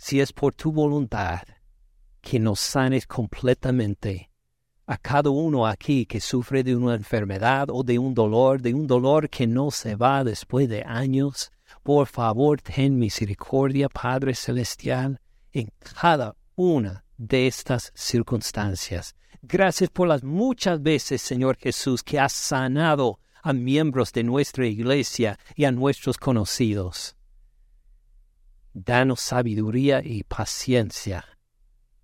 si 0.00 0.18
es 0.18 0.32
por 0.32 0.54
tu 0.54 0.72
voluntad, 0.72 1.42
que 2.22 2.38
nos 2.38 2.58
sanes 2.58 3.06
completamente 3.06 4.30
a 4.86 4.96
cada 4.96 5.28
uno 5.28 5.66
aquí 5.66 6.06
que 6.06 6.20
sufre 6.20 6.64
de 6.64 6.74
una 6.74 6.94
enfermedad 6.94 7.68
o 7.70 7.82
de 7.82 7.98
un 7.98 8.14
dolor, 8.14 8.62
de 8.62 8.72
un 8.72 8.86
dolor 8.86 9.28
que 9.28 9.46
no 9.46 9.70
se 9.70 9.96
va 9.96 10.24
después 10.24 10.70
de 10.70 10.82
años. 10.84 11.52
Por 11.82 12.06
favor, 12.06 12.62
ten 12.62 12.98
misericordia, 12.98 13.90
Padre 13.90 14.34
Celestial, 14.34 15.20
en 15.52 15.68
cada 16.00 16.34
una 16.56 17.04
de 17.18 17.46
estas 17.46 17.92
circunstancias. 17.94 19.14
Gracias 19.42 19.90
por 19.90 20.08
las 20.08 20.24
muchas 20.24 20.82
veces, 20.82 21.20
Señor 21.20 21.58
Jesús, 21.58 22.02
que 22.02 22.18
has 22.18 22.32
sanado 22.32 23.20
a 23.42 23.52
miembros 23.52 24.12
de 24.12 24.24
nuestra 24.24 24.66
iglesia 24.66 25.38
y 25.54 25.66
a 25.66 25.72
nuestros 25.72 26.16
conocidos. 26.16 27.16
Danos 28.82 29.20
sabiduría 29.20 30.00
y 30.02 30.22
paciencia 30.22 31.26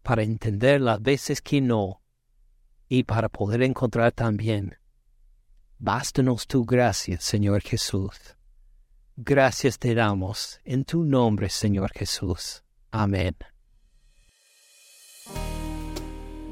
para 0.02 0.22
entender 0.22 0.78
las 0.82 1.00
veces 1.00 1.40
que 1.40 1.62
no 1.62 2.02
y 2.86 3.04
para 3.04 3.30
poder 3.30 3.62
encontrar 3.62 4.12
también. 4.12 4.76
Bástanos 5.78 6.46
tu 6.46 6.66
gracia, 6.66 7.18
Señor 7.18 7.62
Jesús. 7.62 8.36
Gracias 9.16 9.78
te 9.78 9.94
damos 9.94 10.60
en 10.64 10.84
tu 10.84 11.02
nombre, 11.02 11.48
Señor 11.48 11.90
Jesús. 11.94 12.62
Amén. 12.90 13.34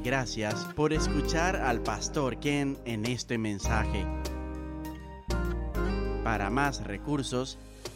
Gracias 0.03 0.65
por 0.75 0.91
escuchar 0.91 1.55
al 1.55 1.83
pastor 1.83 2.39
Ken 2.39 2.79
en 2.85 3.05
este 3.05 3.37
mensaje. 3.37 4.05
Para 6.23 6.49
más 6.49 6.83
recursos, 6.83 7.59